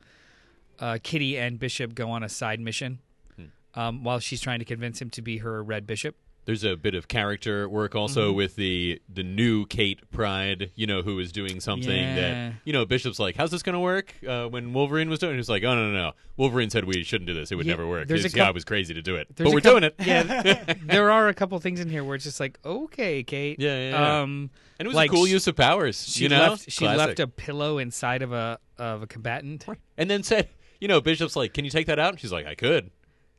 [0.80, 2.99] uh, Kitty and Bishop go on a side mission.
[3.36, 3.45] Hmm.
[3.80, 6.15] Um, while she's trying to convince him to be her red bishop.
[6.45, 8.38] There's a bit of character work also Mm-hmm.
[8.38, 12.15] with the the new Kate Pryde, you know, who is doing something Yeah.
[12.15, 14.13] that you know Bishop's like, how's this going to work?
[14.27, 17.03] Uh, when Wolverine was doing, it, he's like, oh no no no, Wolverine said we
[17.03, 18.07] shouldn't do this; it would Yeah, never work.
[18.07, 19.95] This guy coup- was crazy to do it, but we're coup- doing it.
[19.99, 23.59] Yeah, there are a couple things in here where it's just like, okay, Kate.
[23.59, 24.22] Yeah, yeah, yeah.
[24.22, 24.49] Um,
[24.80, 26.07] And it was like, a cool use of powers.
[26.07, 26.69] She you know, left.
[26.72, 26.97] She Classic.
[27.07, 29.65] left a pillow inside of a of a combatant.
[29.97, 30.49] and then said,
[30.80, 32.11] you know, Bishop's like, can you take that out?
[32.11, 32.91] And she's like, I could.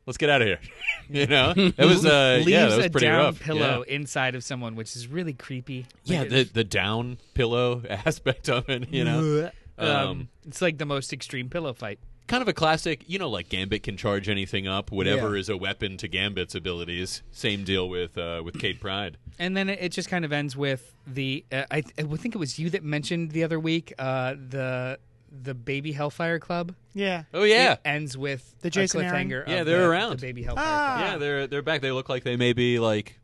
[0.07, 0.59] Let's get out of here.
[1.09, 3.39] you know, it was uh, Leaves yeah, that was a pretty down rough.
[3.41, 3.95] pillow Yeah.
[3.95, 5.85] inside of someone, which is really creepy.
[6.05, 9.51] Yeah, Like, the the down pillow aspect of it, you know.
[9.77, 11.99] um, Um, it's like the most extreme pillow fight.
[12.27, 15.39] kind of a classic, you know, like Gambit can charge anything up, whatever Yeah.
[15.41, 17.21] is a weapon to Gambit's abilities.
[17.31, 19.17] Same deal with uh, with Kate Pryde.
[19.39, 21.45] And then it, it just kind of ends with the.
[21.51, 24.99] Uh, I, I think it was you that mentioned the other week uh, the
[25.43, 26.73] the baby Hellfire Club.
[26.93, 27.23] Yeah.
[27.33, 27.73] Oh yeah.
[27.73, 29.29] It ends with The a Jason Aaron?
[29.29, 29.47] cliffhanger.
[29.47, 30.11] Yeah, they're the, around.
[30.19, 30.95] The baby Hellfire Ah.
[30.97, 31.09] Club.
[31.11, 31.81] Yeah, they're they're back.
[31.81, 33.19] They look like they may be like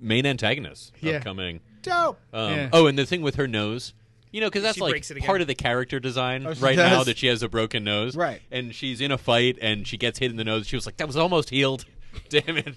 [0.00, 1.16] main antagonists Yeah.
[1.16, 1.60] upcoming.
[1.82, 2.18] Dope.
[2.32, 2.68] Um, Yeah.
[2.72, 3.94] Oh, and the thing with her nose,
[4.32, 5.26] You know, because that's She like breaks it again.
[5.26, 8.14] part of the character design Oh, she right now that she has a broken nose.
[8.16, 8.40] Right.
[8.50, 10.66] And she's in a fight and she gets hit in the nose.
[10.66, 11.84] She was like, that was almost healed.
[12.28, 12.74] Damn it.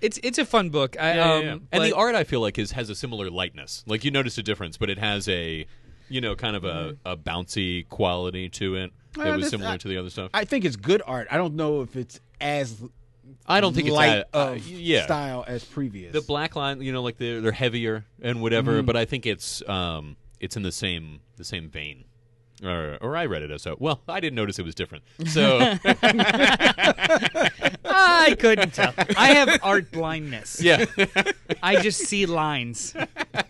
[0.00, 0.96] It's it's a fun book.
[1.00, 1.58] I, Yeah, um, yeah, yeah.
[1.72, 3.82] And the art, I feel like, is has a similar lightness.
[3.86, 5.66] Like you notice a difference, but it has a,
[6.08, 9.70] you know, kind of a, a bouncy quality to it that Well, was this- similar
[9.70, 10.30] I- to the other stuff.
[10.34, 11.28] I think it's good art.
[11.30, 12.82] I don't know if it's as
[13.46, 15.04] I don't think it's light that, uh, of yeah.
[15.04, 16.12] style as previous.
[16.12, 18.86] The black line, you know, like they're they're heavier and whatever, Mm-hmm.
[18.86, 22.04] but I think it's um it's in the same the same vein.
[22.62, 23.76] Or or I read it as so.
[23.80, 25.02] Well, I didn't notice it was different.
[25.26, 25.58] So
[27.84, 28.94] I couldn't tell.
[29.16, 30.60] I have art blindness.
[30.62, 30.84] yeah,
[31.62, 32.94] I just see lines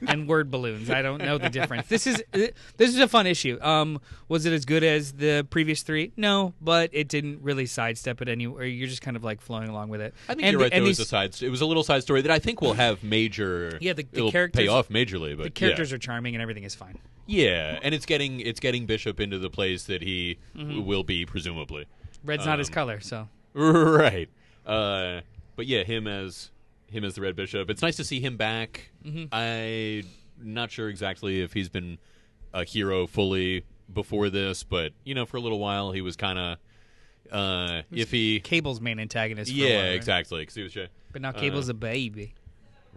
[0.08, 0.90] and word balloons.
[0.90, 1.88] I don't know the difference.
[1.88, 2.54] This is this
[2.88, 3.58] is a fun issue.
[3.60, 6.12] Um, was it as good as the previous three?
[6.16, 8.64] No, but it didn't really sidestep it anywhere.
[8.64, 10.14] You're just kind of like flowing along with it.
[10.28, 10.72] I think And you're right.
[10.72, 11.42] There was a these- side.
[11.42, 13.76] It was a little side story that I think will have major.
[13.80, 15.96] Yeah, the- the characters- pay off majorly, but the characters yeah.
[15.96, 16.98] are charming and everything is fine.
[17.26, 21.24] Yeah, and it's getting it's getting Bishop into the place that he w- will be
[21.26, 21.86] presumably.
[22.24, 24.28] Red's not his Um, color, so Right.
[24.66, 25.20] Uh,
[25.56, 26.50] but yeah, him as
[26.88, 27.70] him as the Red Bishop.
[27.70, 28.90] It's nice to see him back.
[29.04, 29.34] Mm-hmm.
[29.34, 30.04] I'm
[30.42, 31.98] not sure exactly if he's been
[32.52, 36.38] a hero fully before this, but you know, for a little while he was kind
[36.38, 36.58] of
[37.32, 38.42] uh, iffy.
[38.42, 39.50] Cable's main antagonist.
[39.50, 39.92] Yeah, while, right?
[39.94, 40.44] exactly.
[40.46, 40.72] 'cause he was
[41.12, 42.34] But now uh, Cable's a baby.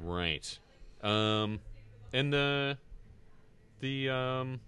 [0.02, 0.58] Right.
[1.02, 1.60] Um,
[2.14, 2.78] and the
[3.80, 4.60] the um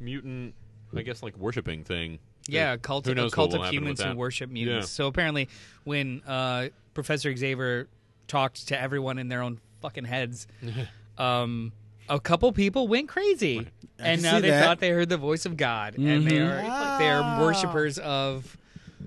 [0.00, 0.54] mutant,
[0.96, 2.18] I guess, like worshiping thing.
[2.46, 4.16] Yeah, a Who cult, knows a what cult will of happen humans with who that.
[4.16, 4.86] worship mutants.
[4.86, 4.96] Yeah.
[4.96, 5.48] So apparently,
[5.84, 7.88] when uh, Professor Xavier
[8.26, 10.46] talked to everyone in their own fucking heads,
[11.18, 11.72] um,
[12.08, 13.58] a couple people went crazy,
[13.98, 14.64] and can now see they that.
[14.64, 18.56] thought they heard the voice of God, and they are like, they are worshippers of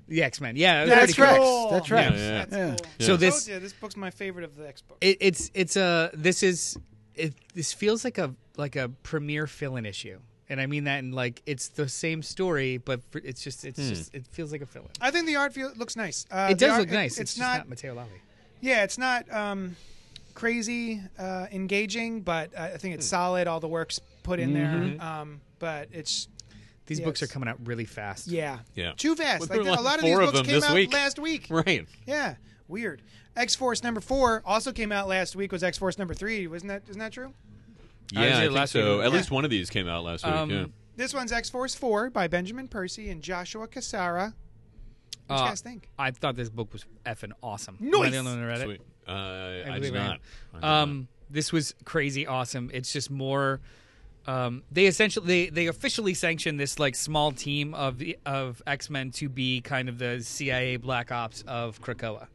[0.08, 0.56] the X Men.
[0.56, 1.40] Yeah, it was That's pretty right.
[1.42, 1.72] cool.
[1.72, 2.16] That tracks.
[2.18, 2.46] Yeah, yeah.
[2.46, 2.76] That's Yeah.
[2.76, 3.08] cool.
[3.08, 5.00] So I this- told you, this book's my favorite of the X books.
[5.02, 6.78] It, it's it's a this is
[7.22, 7.34] it.
[7.54, 10.20] This feels like a like a premiere fill-in issue.
[10.50, 13.80] And I mean that in like it's the same story, but for, it's just it's
[13.80, 14.90] just it feels like a fill-in.
[15.00, 16.26] I think the art feel, looks nice.
[16.30, 17.12] Uh, It does art- look nice.
[17.14, 18.08] It's, It's, just not, not Matteo Lavi.
[18.60, 19.76] Yeah, it's not um,
[20.34, 23.48] crazy uh, engaging, but I think it's solid.
[23.48, 25.02] All the work's put in there.
[25.02, 26.28] Um, but it's
[26.86, 28.28] These Yeah, books are coming out really fast.
[28.28, 28.92] yeah, Yeah.
[28.98, 29.40] too fast.
[29.42, 30.94] Well, Like there were a lot of these books them came out week.
[30.94, 31.48] last week.
[31.50, 31.88] Right.
[32.06, 32.36] Yeah,
[32.68, 33.02] weird.
[33.36, 35.52] X Force number four also came out last week.
[35.52, 36.48] Was X Force number three?
[36.48, 36.84] Wasn't that?
[36.90, 37.34] Isn't that true?
[38.12, 38.98] Yeah, was I think so.
[38.98, 39.06] week?
[39.06, 39.18] At Yeah.
[39.18, 40.34] least one of these came out last week.
[40.34, 40.66] Um, yeah.
[40.98, 44.34] This one's X Force four by Benjamin Percy and Joshua Cassara.
[45.28, 45.88] What do you Uh, guys think?
[45.98, 47.78] I thought this book was effing awesome.
[47.80, 47.94] Nice!
[47.94, 48.66] Am I the only one who read it?
[48.66, 48.82] Sweet.
[49.08, 50.08] Uh, I, believe did I am.
[50.08, 50.20] not.
[50.54, 52.70] I did Um, this was crazy awesome.
[52.74, 53.62] It's just more.
[54.28, 59.10] Um, they essentially they, they officially sanctioned this like small team of of X Men
[59.12, 62.28] to be kind of the CIA Black Ops of Krakoa,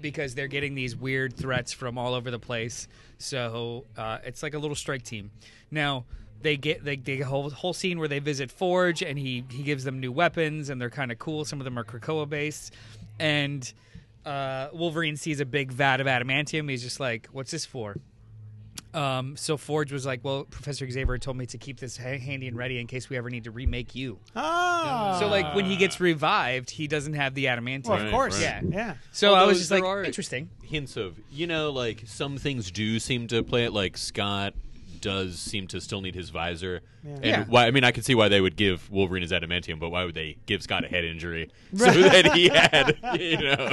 [0.00, 2.88] because they're getting these weird threats from all over the place.
[3.18, 5.30] So uh, it's like a little strike team.
[5.70, 6.04] Now
[6.42, 9.84] they get they, they whole whole scene where they visit Forge and he he gives
[9.84, 11.44] them new weapons and they're kind of cool.
[11.44, 12.74] Some of them are Krakoa based,
[13.20, 13.72] and
[14.26, 16.68] uh, Wolverine sees a big vat of adamantium.
[16.68, 17.96] He's just like, "What's this for?"
[18.94, 22.48] Um, so Forge was like, "Well, Professor Xavier told me to keep this ha- handy
[22.48, 25.76] and ready in case we ever need to remake you." Oh, So like when he
[25.76, 27.86] gets revived, he doesn't have the adamantium.
[27.88, 28.62] well, of Right, course, right.
[28.64, 28.94] yeah, yeah.
[29.12, 30.48] So I Although was just like, there are- interesting.
[30.62, 34.54] hints of you know like some things do seem to play it like Scott
[35.00, 37.44] does seem to still need his visor and Yeah.
[37.48, 40.04] why I mean I can see why they would give Wolverine his adamantium but why
[40.04, 43.72] would they give Scott a head injury so that he had you know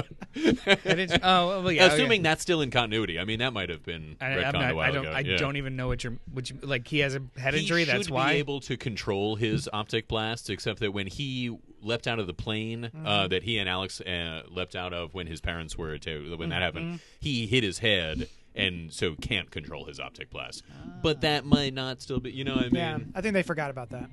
[1.23, 2.23] oh, well, yeah, assuming okay.
[2.23, 4.85] that's still in continuity I mean that might have been I, retconned a not, while
[4.89, 5.05] I don't.
[5.05, 5.37] ago I yeah.
[5.37, 6.13] don't even know what you're.
[6.31, 6.87] What you like?
[6.87, 7.85] He has a head he injury.
[7.85, 8.31] should That's be why.
[8.33, 12.67] able to control his optic blast except that when he leapt out of the plane
[12.67, 13.05] Mm-hmm.
[13.07, 16.49] uh, that he and Alex uh, leapt out of when his parents were to when
[16.49, 16.63] that Mm-hmm.
[16.63, 18.27] happened he hit his head
[18.57, 20.63] and so can't control his optic blast.
[20.71, 20.89] Ah.
[21.03, 22.75] but that might not still be you know what I mean?
[22.75, 24.09] Yeah, I think they forgot about that.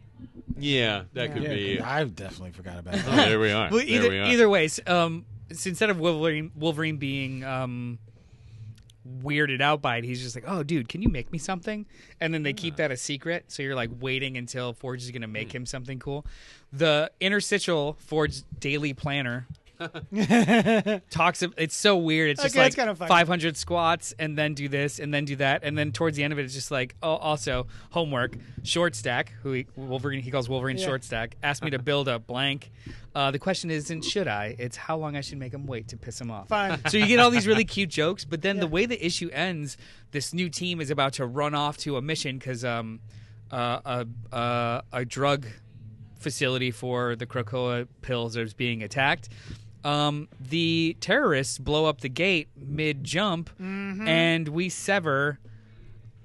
[0.59, 1.77] yeah, that could Yeah, be.
[1.79, 3.71] 'cause I definitely forgot about oh, there we are.
[3.71, 4.27] Well, there either we are.
[4.27, 7.99] either ways, um, so instead of Wolverine, Wolverine being um,
[9.23, 11.87] weirded out by it, he's just like, "Oh, dude, can you make me something?"
[12.21, 15.23] And then they keep that a secret, so you're like waiting until Forge is going
[15.23, 16.25] to make him something cool.
[16.73, 19.47] The interstitial Forge daily planner
[21.11, 21.43] talks.
[21.43, 22.31] Of, it's so weird.
[22.31, 25.37] It's just Okay, like it's kinda 500 squats, and then do this, and then do
[25.37, 28.37] that, and then towards the end of it, it's just like, oh, also homework.
[28.63, 30.87] Short stack, who he, Wolverine he calls Wolverine Yeah.
[30.87, 32.71] short stack, asked me to build a blank.
[33.15, 34.57] Uh, the question isn't should I?
[34.59, 36.49] It's how long I should make him wait to piss him off.
[36.49, 36.81] Fine.
[36.89, 39.77] So you get all these really cute jokes, but then the way the issue ends,
[40.11, 43.01] this new team is about to run off to a mission because um,
[43.53, 44.07] uh, a,
[44.37, 45.47] a a drug
[46.19, 49.29] facility for the Krakoa pills is being attacked.
[49.85, 55.39] Um, the terrorists blow up the gate mid jump, and we sever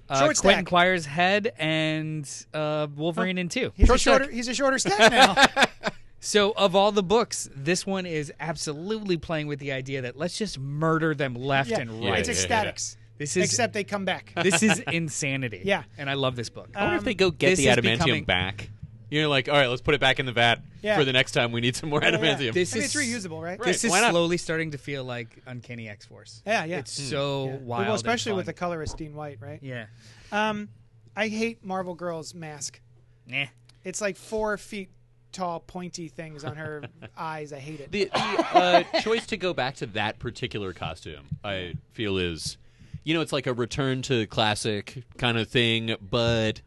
[0.10, 0.66] uh, Short Quentin stack.
[0.70, 3.72] Quire's head and uh, Wolverine in two.
[3.76, 4.24] He's a shorter.
[4.26, 4.34] stack.
[4.34, 5.66] He's a shorter stack now.
[6.22, 10.38] So, of all the books, this one is absolutely playing with the idea that let's
[10.38, 12.28] just murder them left yeah, and Yeah, right.
[12.28, 12.98] it's yeah, ecstatics.
[13.18, 14.34] This is Except they come back.
[14.36, 15.62] this is insanity.
[15.64, 15.84] Yeah.
[15.98, 16.72] and I love this book.
[16.76, 18.70] I wonder if Um, they go get the is adamantium becoming- back.
[19.10, 20.96] You're like, all right, let's put it back in the vat Yeah.
[20.98, 22.18] for the next time we need some more Yeah, yeah.
[22.18, 22.54] adamantium.
[22.54, 23.60] This I mean, is it's reusable, right?
[23.60, 23.66] Right.
[23.68, 24.12] This is not?
[24.12, 26.42] slowly starting to feel like Uncanny X Force.
[26.46, 26.80] Yeah, yeah.
[26.80, 27.56] It's so Yeah.
[27.58, 27.86] wild.
[27.88, 28.58] Well, especially and with the fun.
[28.60, 29.60] colorist Dean White, right?
[29.64, 29.86] yeah.
[30.32, 30.70] Um,
[31.16, 32.80] I hate Marvel Girl's mask.
[33.28, 33.46] Nah.
[33.84, 34.90] It's like four feet
[35.32, 36.84] tall, pointy things on her
[37.18, 37.52] eyes.
[37.54, 37.92] I hate it.
[37.92, 42.58] the, the uh, choice to go back to that particular costume, I feel is,
[43.04, 46.62] you know, it's like a return to classic kind of thing, but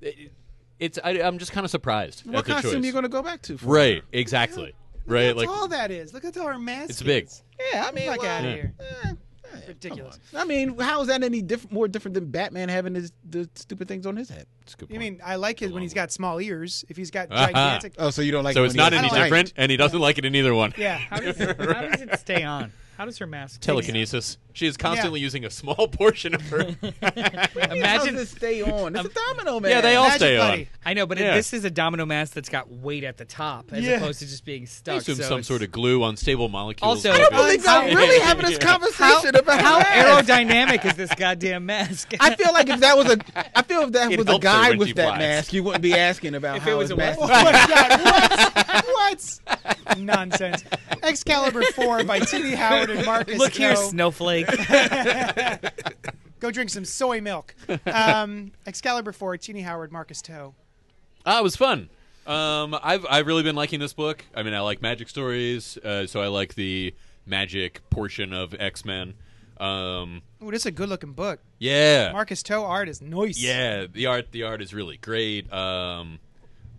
[0.00, 0.32] it,
[0.82, 2.84] it's I, I'm just kind of surprised What at the costume choice.
[2.84, 3.56] you going to go back to?
[3.58, 3.66] For?
[3.66, 4.74] right, exactly,
[5.06, 5.28] right.
[5.28, 6.12] Look Like how tall that is.
[6.12, 7.26] Look at how tall her mask It's big.
[7.26, 7.42] is.
[7.72, 8.54] Yeah, I mean, Fuck well, outta Yeah.
[8.54, 8.74] here.
[8.80, 9.12] eh, eh,
[9.68, 10.18] Ridiculous.
[10.34, 11.72] I mean, how is that any different?
[11.72, 14.46] More different than Batman having his the stupid things on his head?
[14.62, 15.12] It's a good You point.
[15.18, 16.84] mean I like his when he's got small ears.
[16.88, 17.46] If he's got Aha.
[17.46, 18.54] gigantic, Oh, so you don't like?
[18.54, 20.34] so it's when not he any has like different, and he doesn't like it in
[20.34, 20.72] either one.
[20.78, 20.96] yeah.
[20.98, 22.72] How does, it, how does it stay on?
[22.96, 24.38] How does her mask Telekinesis.
[24.54, 26.60] She is constantly using a small portion of her.
[27.70, 28.94] Imagine does it stay on?
[28.96, 29.70] It's a domino man.
[29.70, 30.66] yeah, they all Magic stay on.
[30.84, 31.34] I know, but Yeah.
[31.34, 33.92] this is a domino mask that's got weight at the top as Yeah.
[33.92, 34.96] opposed to just being stuck.
[34.96, 35.02] I stuck.
[35.14, 36.88] assume so some it's- sort of glue on stable molecules.
[37.06, 37.24] Also- I maybe.
[37.30, 38.66] don't believe I'm really having this Yeah.
[38.78, 40.28] conversation about How masks.
[40.30, 42.12] aerodynamic is this goddamn mask?
[42.20, 43.18] I feel like if that was a,
[43.56, 45.18] I feel if that It was a guy with that flies.
[45.18, 47.18] mask, you wouldn't be asking about If how it was a mask.
[47.20, 48.84] Oh is- my God!
[48.84, 49.40] What?
[49.86, 49.98] what?
[49.98, 50.64] Nonsense.
[51.02, 53.38] Excalibur Four by Tini Howard and Marcus.
[53.38, 53.94] Look here, To.
[54.46, 56.04] Snowflake.
[56.40, 57.54] Go drink some soy milk.
[57.86, 60.52] Um, Excalibur Four, Tini Howard, Marcus To.
[61.24, 61.88] Ah, it was fun.
[62.26, 64.24] Um, I've I've really been liking this book.
[64.34, 66.94] I mean, I like magic stories, uh, so I like the
[67.26, 69.14] magic portion of X Men.
[69.58, 71.38] Um, Ooh, this is a good-looking book.
[71.58, 73.40] yeah, Marcus To art is nice.
[73.40, 73.86] yeah.
[73.92, 75.52] The art the art is really great.
[75.52, 76.18] Um,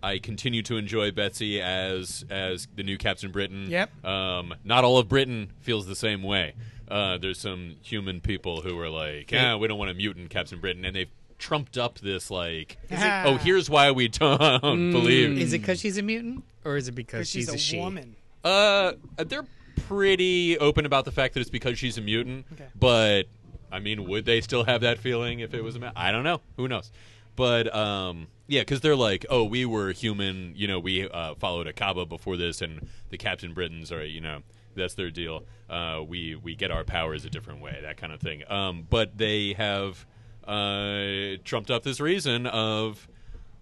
[0.02, 3.66] I continue to enjoy Betsy as as the new Captain Britain.
[3.70, 4.04] Yep.
[4.04, 6.54] Um, not all of Britain feels the same way.
[6.88, 10.60] Uh, there's some human people who are like, yeah, we don't want a mutant Captain
[10.60, 15.38] Britain, and they've trumped up this like, it- oh, here's why we don't believe.
[15.38, 17.78] is it because she's a mutant, or is it because because she's, a, a, she?
[17.78, 18.16] woman.
[18.42, 18.92] Uh,
[19.26, 19.46] they're
[19.88, 22.46] pretty open about the fact that it's because she's a mutant.
[22.52, 22.66] Okay.
[22.78, 23.24] But
[23.72, 25.92] I mean, would they still have that feeling if it was a man?
[25.96, 26.40] I don't know.
[26.56, 26.90] Who knows?
[27.36, 30.52] But um, yeah, because they're like, oh, we were human.
[30.54, 34.42] You know, we uh, followed Akaba before this, and the Captain Britons are, you know,
[34.74, 35.44] that's their deal.
[35.68, 38.42] Uh, we we get our powers a different way, that kind of thing.
[38.50, 40.04] Um, but they have
[40.46, 43.08] uh, trumped up this reason of.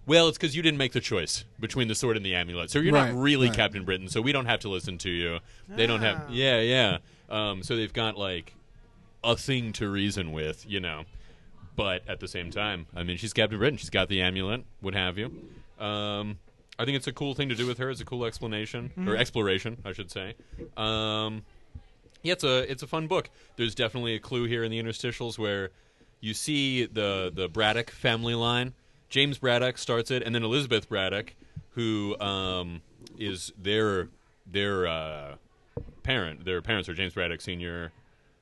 [0.05, 2.79] Well, it's because you didn't make the choice between the sword and the amulet, so
[2.79, 3.55] you're Right, not really right.
[3.55, 4.09] Captain Britain.
[4.09, 5.39] So we don't have to listen to you.
[5.69, 6.29] They don't have, Ah.
[6.29, 6.97] yeah, yeah.
[7.29, 8.53] Um, so they've got like
[9.23, 11.03] a thing to reason with, you know.
[11.77, 13.77] But at the same time, I mean, she's Captain Britain.
[13.77, 15.31] She's got the amulet, what have you.
[15.79, 16.37] Um,
[16.79, 17.89] I think it's a cool thing to do with her.
[17.89, 20.35] It's a cool explanation or exploration, I should say.
[20.75, 21.43] Um,
[22.23, 23.29] yeah, it's a it's a fun book.
[23.57, 25.69] There's definitely a clue here in the interstitials where
[26.19, 28.73] you see the the Braddock family line.
[29.09, 31.35] James Braddock starts it, and then Elizabeth Braddock,
[31.71, 32.81] who um,
[33.19, 34.07] is their
[34.49, 35.35] their uh,
[36.01, 36.45] parent.
[36.45, 37.91] Their parents are James Braddock Senior.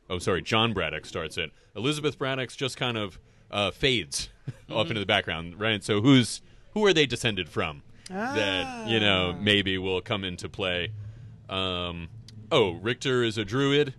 [0.09, 1.51] Oh, sorry, John Braddock starts it.
[1.75, 4.29] Elizabeth Braddock's just kind of uh, fades
[4.69, 5.83] off into the background, right?
[5.83, 6.41] So who's
[6.73, 7.83] who are they descended from?
[8.11, 10.91] That you know maybe will come into play.
[11.49, 12.09] Um,
[12.51, 13.93] oh, Rictor is a druid,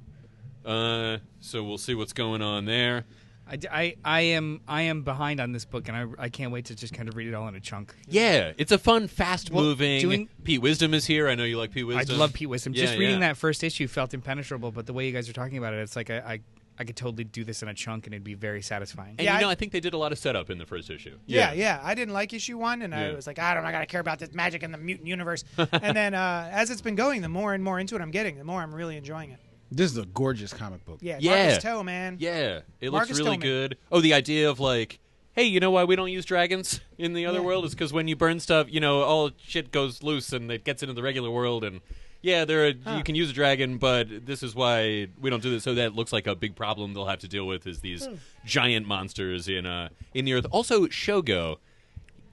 [0.65, 3.05] uh, so we'll see what's going on there.
[3.47, 6.67] I, I, I am I am behind on this book, and I, I can't wait
[6.67, 7.95] to just kind of read it all in a chunk.
[8.09, 10.01] Yeah, it's a fun, fast-moving.
[10.01, 11.29] doing- Pete Wisdom is here.
[11.29, 12.17] I know you like Pete Wisdom.
[12.17, 12.73] I love Pete Wisdom.
[12.73, 13.29] Yeah, just reading yeah.
[13.29, 15.97] that first issue felt impenetrable, but the way you guys are talking about it, it's
[15.97, 16.41] like I, I,
[16.83, 19.11] I could totally do this in a chunk, and it'd be very satisfying.
[19.19, 20.67] And Yeah, you know, I- I think they did a lot of setup in the
[20.67, 21.17] first issue.
[21.27, 21.81] Yeah, yeah.
[21.83, 24.19] I didn't like issue one, and I was like, I don't, I gotta care about
[24.19, 25.45] this magic in the mutant universe.
[25.57, 28.37] and then uh, as it's been going, the more and more into it I'm getting,
[28.37, 29.39] the more I'm really enjoying it.
[29.71, 30.99] This is a gorgeous comic book.
[31.01, 31.47] Yeah, Yeah.
[31.47, 32.17] Marcus To, man.
[32.19, 33.41] Yeah, it Marcus looks really Tillman.
[33.71, 33.79] good.
[33.93, 34.99] Oh, the idea of like,
[35.33, 37.45] hey, you know why we don't use dragons in the other Yeah.
[37.45, 40.65] world is because when you burn stuff, you know, all shit goes loose and it
[40.65, 41.65] gets into the regular world.
[41.65, 41.81] And
[42.23, 42.95] yeah, there are, Huh.
[42.99, 45.65] you can use a dragon, but this is why we don't do this.
[45.65, 48.15] So that looks like a big problem they'll have to deal with is these Hmm.
[48.47, 50.47] giant monsters in uh in the earth.
[50.51, 51.57] Also, Shogo.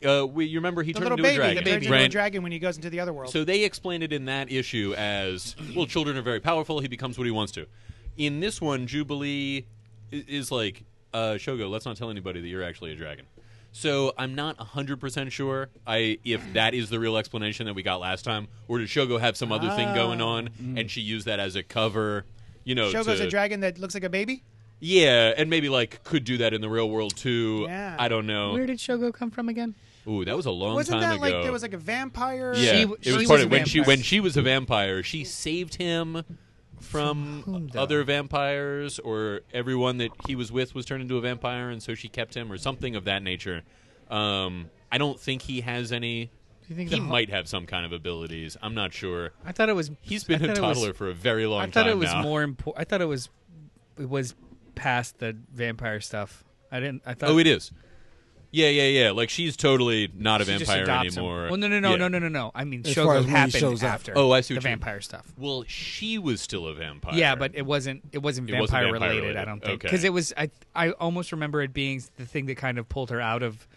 [0.01, 2.07] Uh, we, you remember he The turned into baby a dragon, that turns into a
[2.07, 3.33] dragon when he goes into the other world.
[3.33, 5.85] So they explained it in that issue as well.
[5.87, 6.79] Children are very powerful.
[6.79, 7.65] He becomes what he wants to.
[8.15, 9.65] In this one, Jubilee
[10.09, 11.69] is like, uh, Shogo.
[11.69, 13.25] Let's not tell anybody that you're actually a dragon.
[13.71, 15.69] So I'm not hundred percent sure.
[15.85, 19.19] I if that is the real explanation that we got last time, or did Shogo
[19.19, 20.27] have some other thing going ah.
[20.27, 22.25] on, and she used that as a cover?
[22.63, 24.43] You know, Shogo's to- a dragon that looks like a baby.
[24.81, 27.65] Yeah, and maybe like could do that in the real world too.
[27.67, 27.95] Yeah.
[27.99, 28.53] I don't know.
[28.53, 29.75] Where did Shogo come from again?
[30.07, 30.75] Ooh, that was a long time.
[30.75, 32.53] Wasn't time that like there was like a vampire?
[32.55, 33.87] yeah, She- it she was was part a of when she vampire.
[33.87, 35.03] when she was a vampire.
[35.03, 36.23] She saved him
[36.81, 41.81] from, other vampires, or everyone that he was with was turned into a vampire, and
[41.81, 43.63] so she kept him, or something of that nature.
[44.09, 46.25] Um, I don't think he has any.
[46.25, 46.31] Do
[46.69, 48.55] you think He might have some kind of abilities.
[48.61, 49.31] I'm not sure.
[49.45, 49.91] I thought it was.
[50.01, 51.69] He's been I a it was- toddler for a very long time.
[51.69, 52.21] I thought time it was now.
[52.21, 52.81] more important.
[52.81, 53.29] I thought it was
[53.99, 54.35] it was
[54.75, 56.43] past the vampire stuff.
[56.71, 57.01] I didn't.
[57.05, 57.29] I thought.
[57.31, 57.71] Oh, it is.
[58.51, 59.11] Yeah, yeah, yeah.
[59.11, 61.23] Like she's totally not a she just vampire adopts him.
[61.23, 61.47] anymore.
[61.49, 61.95] Well, no, no, no, Yeah.
[61.97, 62.51] no, no, no, no.
[62.55, 63.93] I mean, As far Shogo as when he happened shows up.
[63.93, 64.13] after.
[64.17, 64.79] Oh, I see the what you mean.
[64.79, 65.31] vampire stuff.
[65.37, 67.13] Well, she was still a vampire.
[67.13, 68.01] Yeah, but it wasn't.
[68.11, 69.37] It wasn't It vampire, wasn't vampire related, related.
[69.41, 69.73] I don't think.
[69.73, 69.87] Okay.
[69.87, 70.33] Because it was.
[70.35, 70.49] I.
[70.75, 73.67] I almost remember it being the thing that kind of pulled her out of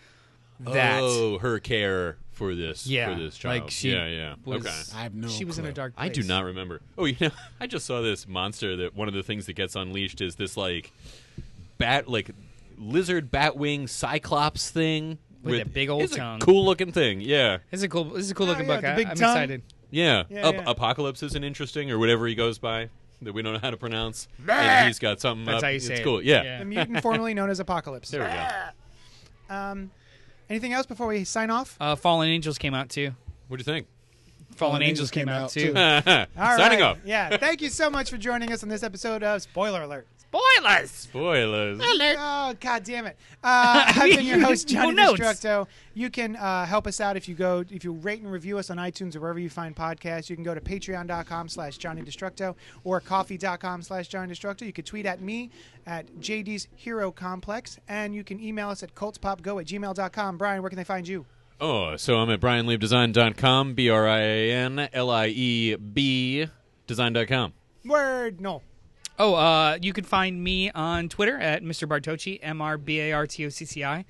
[0.60, 1.00] that.
[1.02, 2.86] Oh, her care for this.
[2.86, 3.62] Yeah, for this child.
[3.64, 4.34] like she yeah, yeah.
[4.46, 4.98] was- okay.
[4.98, 5.28] I have no.
[5.28, 5.74] she was in a clue.
[5.74, 5.92] dark.
[5.98, 6.80] I do not remember.
[6.96, 7.30] Oh, you know,
[7.60, 10.56] I just saw this monster that one of the things that gets unleashed is this
[10.56, 10.92] like
[11.76, 12.30] bat, like
[12.78, 16.42] lizard batwing cyclops thing With a big old it's tongue.
[16.42, 17.20] A cool looking thing.
[17.20, 18.04] Yeah, This is a cool.
[18.04, 18.84] This is a cool Oh, looking yeah, book.
[18.84, 19.30] I, big I'm tongue.
[19.36, 19.62] excited.
[19.90, 20.24] yeah.
[20.30, 20.62] Yeah, Ap- yeah.
[20.66, 22.88] Apocalypse isn't interesting, or whatever he goes by
[23.22, 24.26] that we don't know how to pronounce.
[24.48, 25.44] and he's got something.
[25.44, 25.62] That's up.
[25.64, 26.02] how you it's say it.
[26.04, 26.22] cool.
[26.22, 26.42] Yeah.
[26.42, 26.58] Yeah.
[26.60, 28.10] The mutant formerly known as Apocalypse.
[28.10, 29.54] There we go.
[29.54, 29.90] Um,
[30.50, 31.76] anything else before we sign off?
[31.80, 33.12] Uh, Fallen Angels came out too.
[33.48, 33.86] What do you think?
[34.56, 35.68] Fallen, Angels came, out, too.
[35.76, 36.82] All Signing right.
[36.82, 36.98] off.
[37.06, 37.36] Yeah.
[37.38, 40.06] Thank you so much for joining us on this episode of Spoiler Alert.
[40.32, 40.90] Spoilers.
[40.90, 41.78] Spoilers.
[42.18, 43.18] Oh, god damn it.
[43.44, 45.18] Uh, I've been your host, Johnny Who knows?
[45.18, 45.66] Destructo.
[45.92, 48.70] You can uh, help us out if you go, if you rate and review us
[48.70, 50.30] on iTunes or wherever you find podcasts.
[50.30, 52.54] You can go to patreon.com slash Johnny Destructo
[52.84, 54.62] or ko-fi.com slash Johnny Destructo.
[54.64, 55.50] You can tweet at me
[55.86, 60.38] at JD's Hero Complex, and you can email us at cultspopgo at gmail.com.
[60.38, 61.26] Brian, where can they find you?
[61.60, 66.46] Oh, so I'm at brianliebdesign.com, B R I A N L I E B
[66.86, 67.52] design.com.
[67.84, 68.62] Word, no.
[69.22, 71.86] Oh, uh, you can find me on Twitter at Mr.
[71.86, 74.04] Bartocci, M R B A R T O C C I.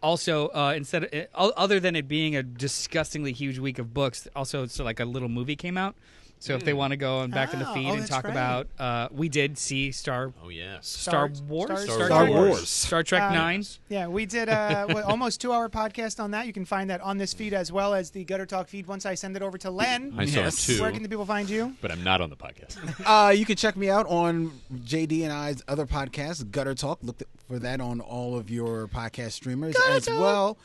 [0.00, 4.28] Also, uh, instead of, uh, other than it being a disgustingly huge week of books,
[4.36, 5.96] also it's like a little movie came out.
[6.42, 8.10] So if they want to go and back in the Oh, feed oh, and that's
[8.10, 8.30] talk right.
[8.32, 10.88] about, uh, we did see Star Oh, yes.
[10.88, 12.68] Star, Star- Wars, Star- Star Wars.
[12.68, 13.64] Star Trek Uh, Nine.
[13.88, 16.48] Yeah, we did uh, what, almost two hour podcast on that.
[16.48, 19.06] You can find that on this feed as well as the Gutter Talk feed once
[19.06, 20.14] I send it over to Len.
[20.18, 20.66] I saw Yes.
[20.66, 21.76] two, Where can the people find you?
[21.80, 22.76] but I'm not on the podcast.
[23.06, 26.98] Uh, you can check me out on JD and I's other podcast, Gutter Talk.
[27.02, 30.58] Look for that on all of your podcast streamers, as well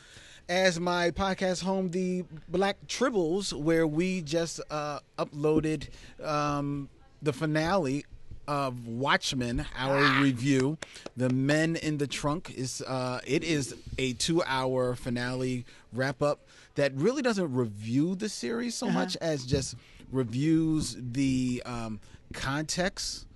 [0.48, 5.88] as my podcast home, the Black Tribbles, where we just uh, uploaded
[6.24, 6.88] um,
[7.20, 8.06] the finale
[8.46, 10.78] of Watchmen, our review.
[11.16, 16.46] The Men in the Trunk is uh, it is a two-hour finale wrap-up
[16.76, 19.76] that really doesn't review the series so much as just
[20.10, 22.00] reviews the um,
[22.32, 23.26] context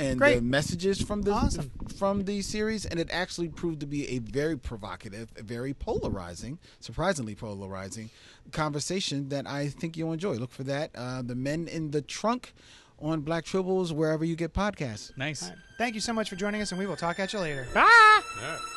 [0.00, 1.70] and the messages from the Awesome.
[1.96, 7.34] from the series, and it actually proved to be a very provocative, very polarizing, surprisingly
[7.34, 8.10] polarizing
[8.52, 10.34] conversation that I think you'll enjoy.
[10.34, 10.90] Look for that.
[10.94, 12.52] Uh, the Men in the Trunk
[12.98, 15.16] on Black Tribbles, wherever you get podcasts.
[15.16, 15.50] Nice.
[15.78, 17.66] Thank you so much for joining us, and we will talk at you later.
[17.72, 18.20] Bye.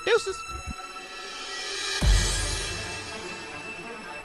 [0.06, 0.38] Deuces.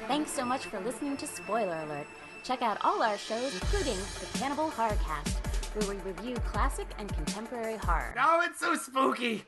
[0.07, 2.07] Thanks so much for listening to Spoiler Alert.
[2.45, 5.35] Check out all our shows, including the Cannibal Horrorcast,
[5.79, 8.15] where we review classic and contemporary horror.
[8.19, 9.45] Oh, it's so spooky.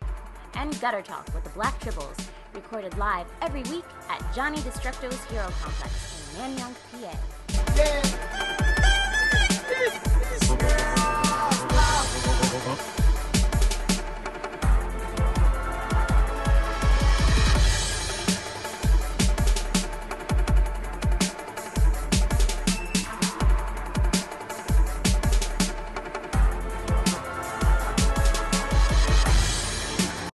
[0.55, 5.49] And Gutter Talk with the Black Tribbles, recorded live every week at Johnny Destructo's Hero
[5.61, 6.75] Complex in Nanyang,
[10.67, 10.80] PA.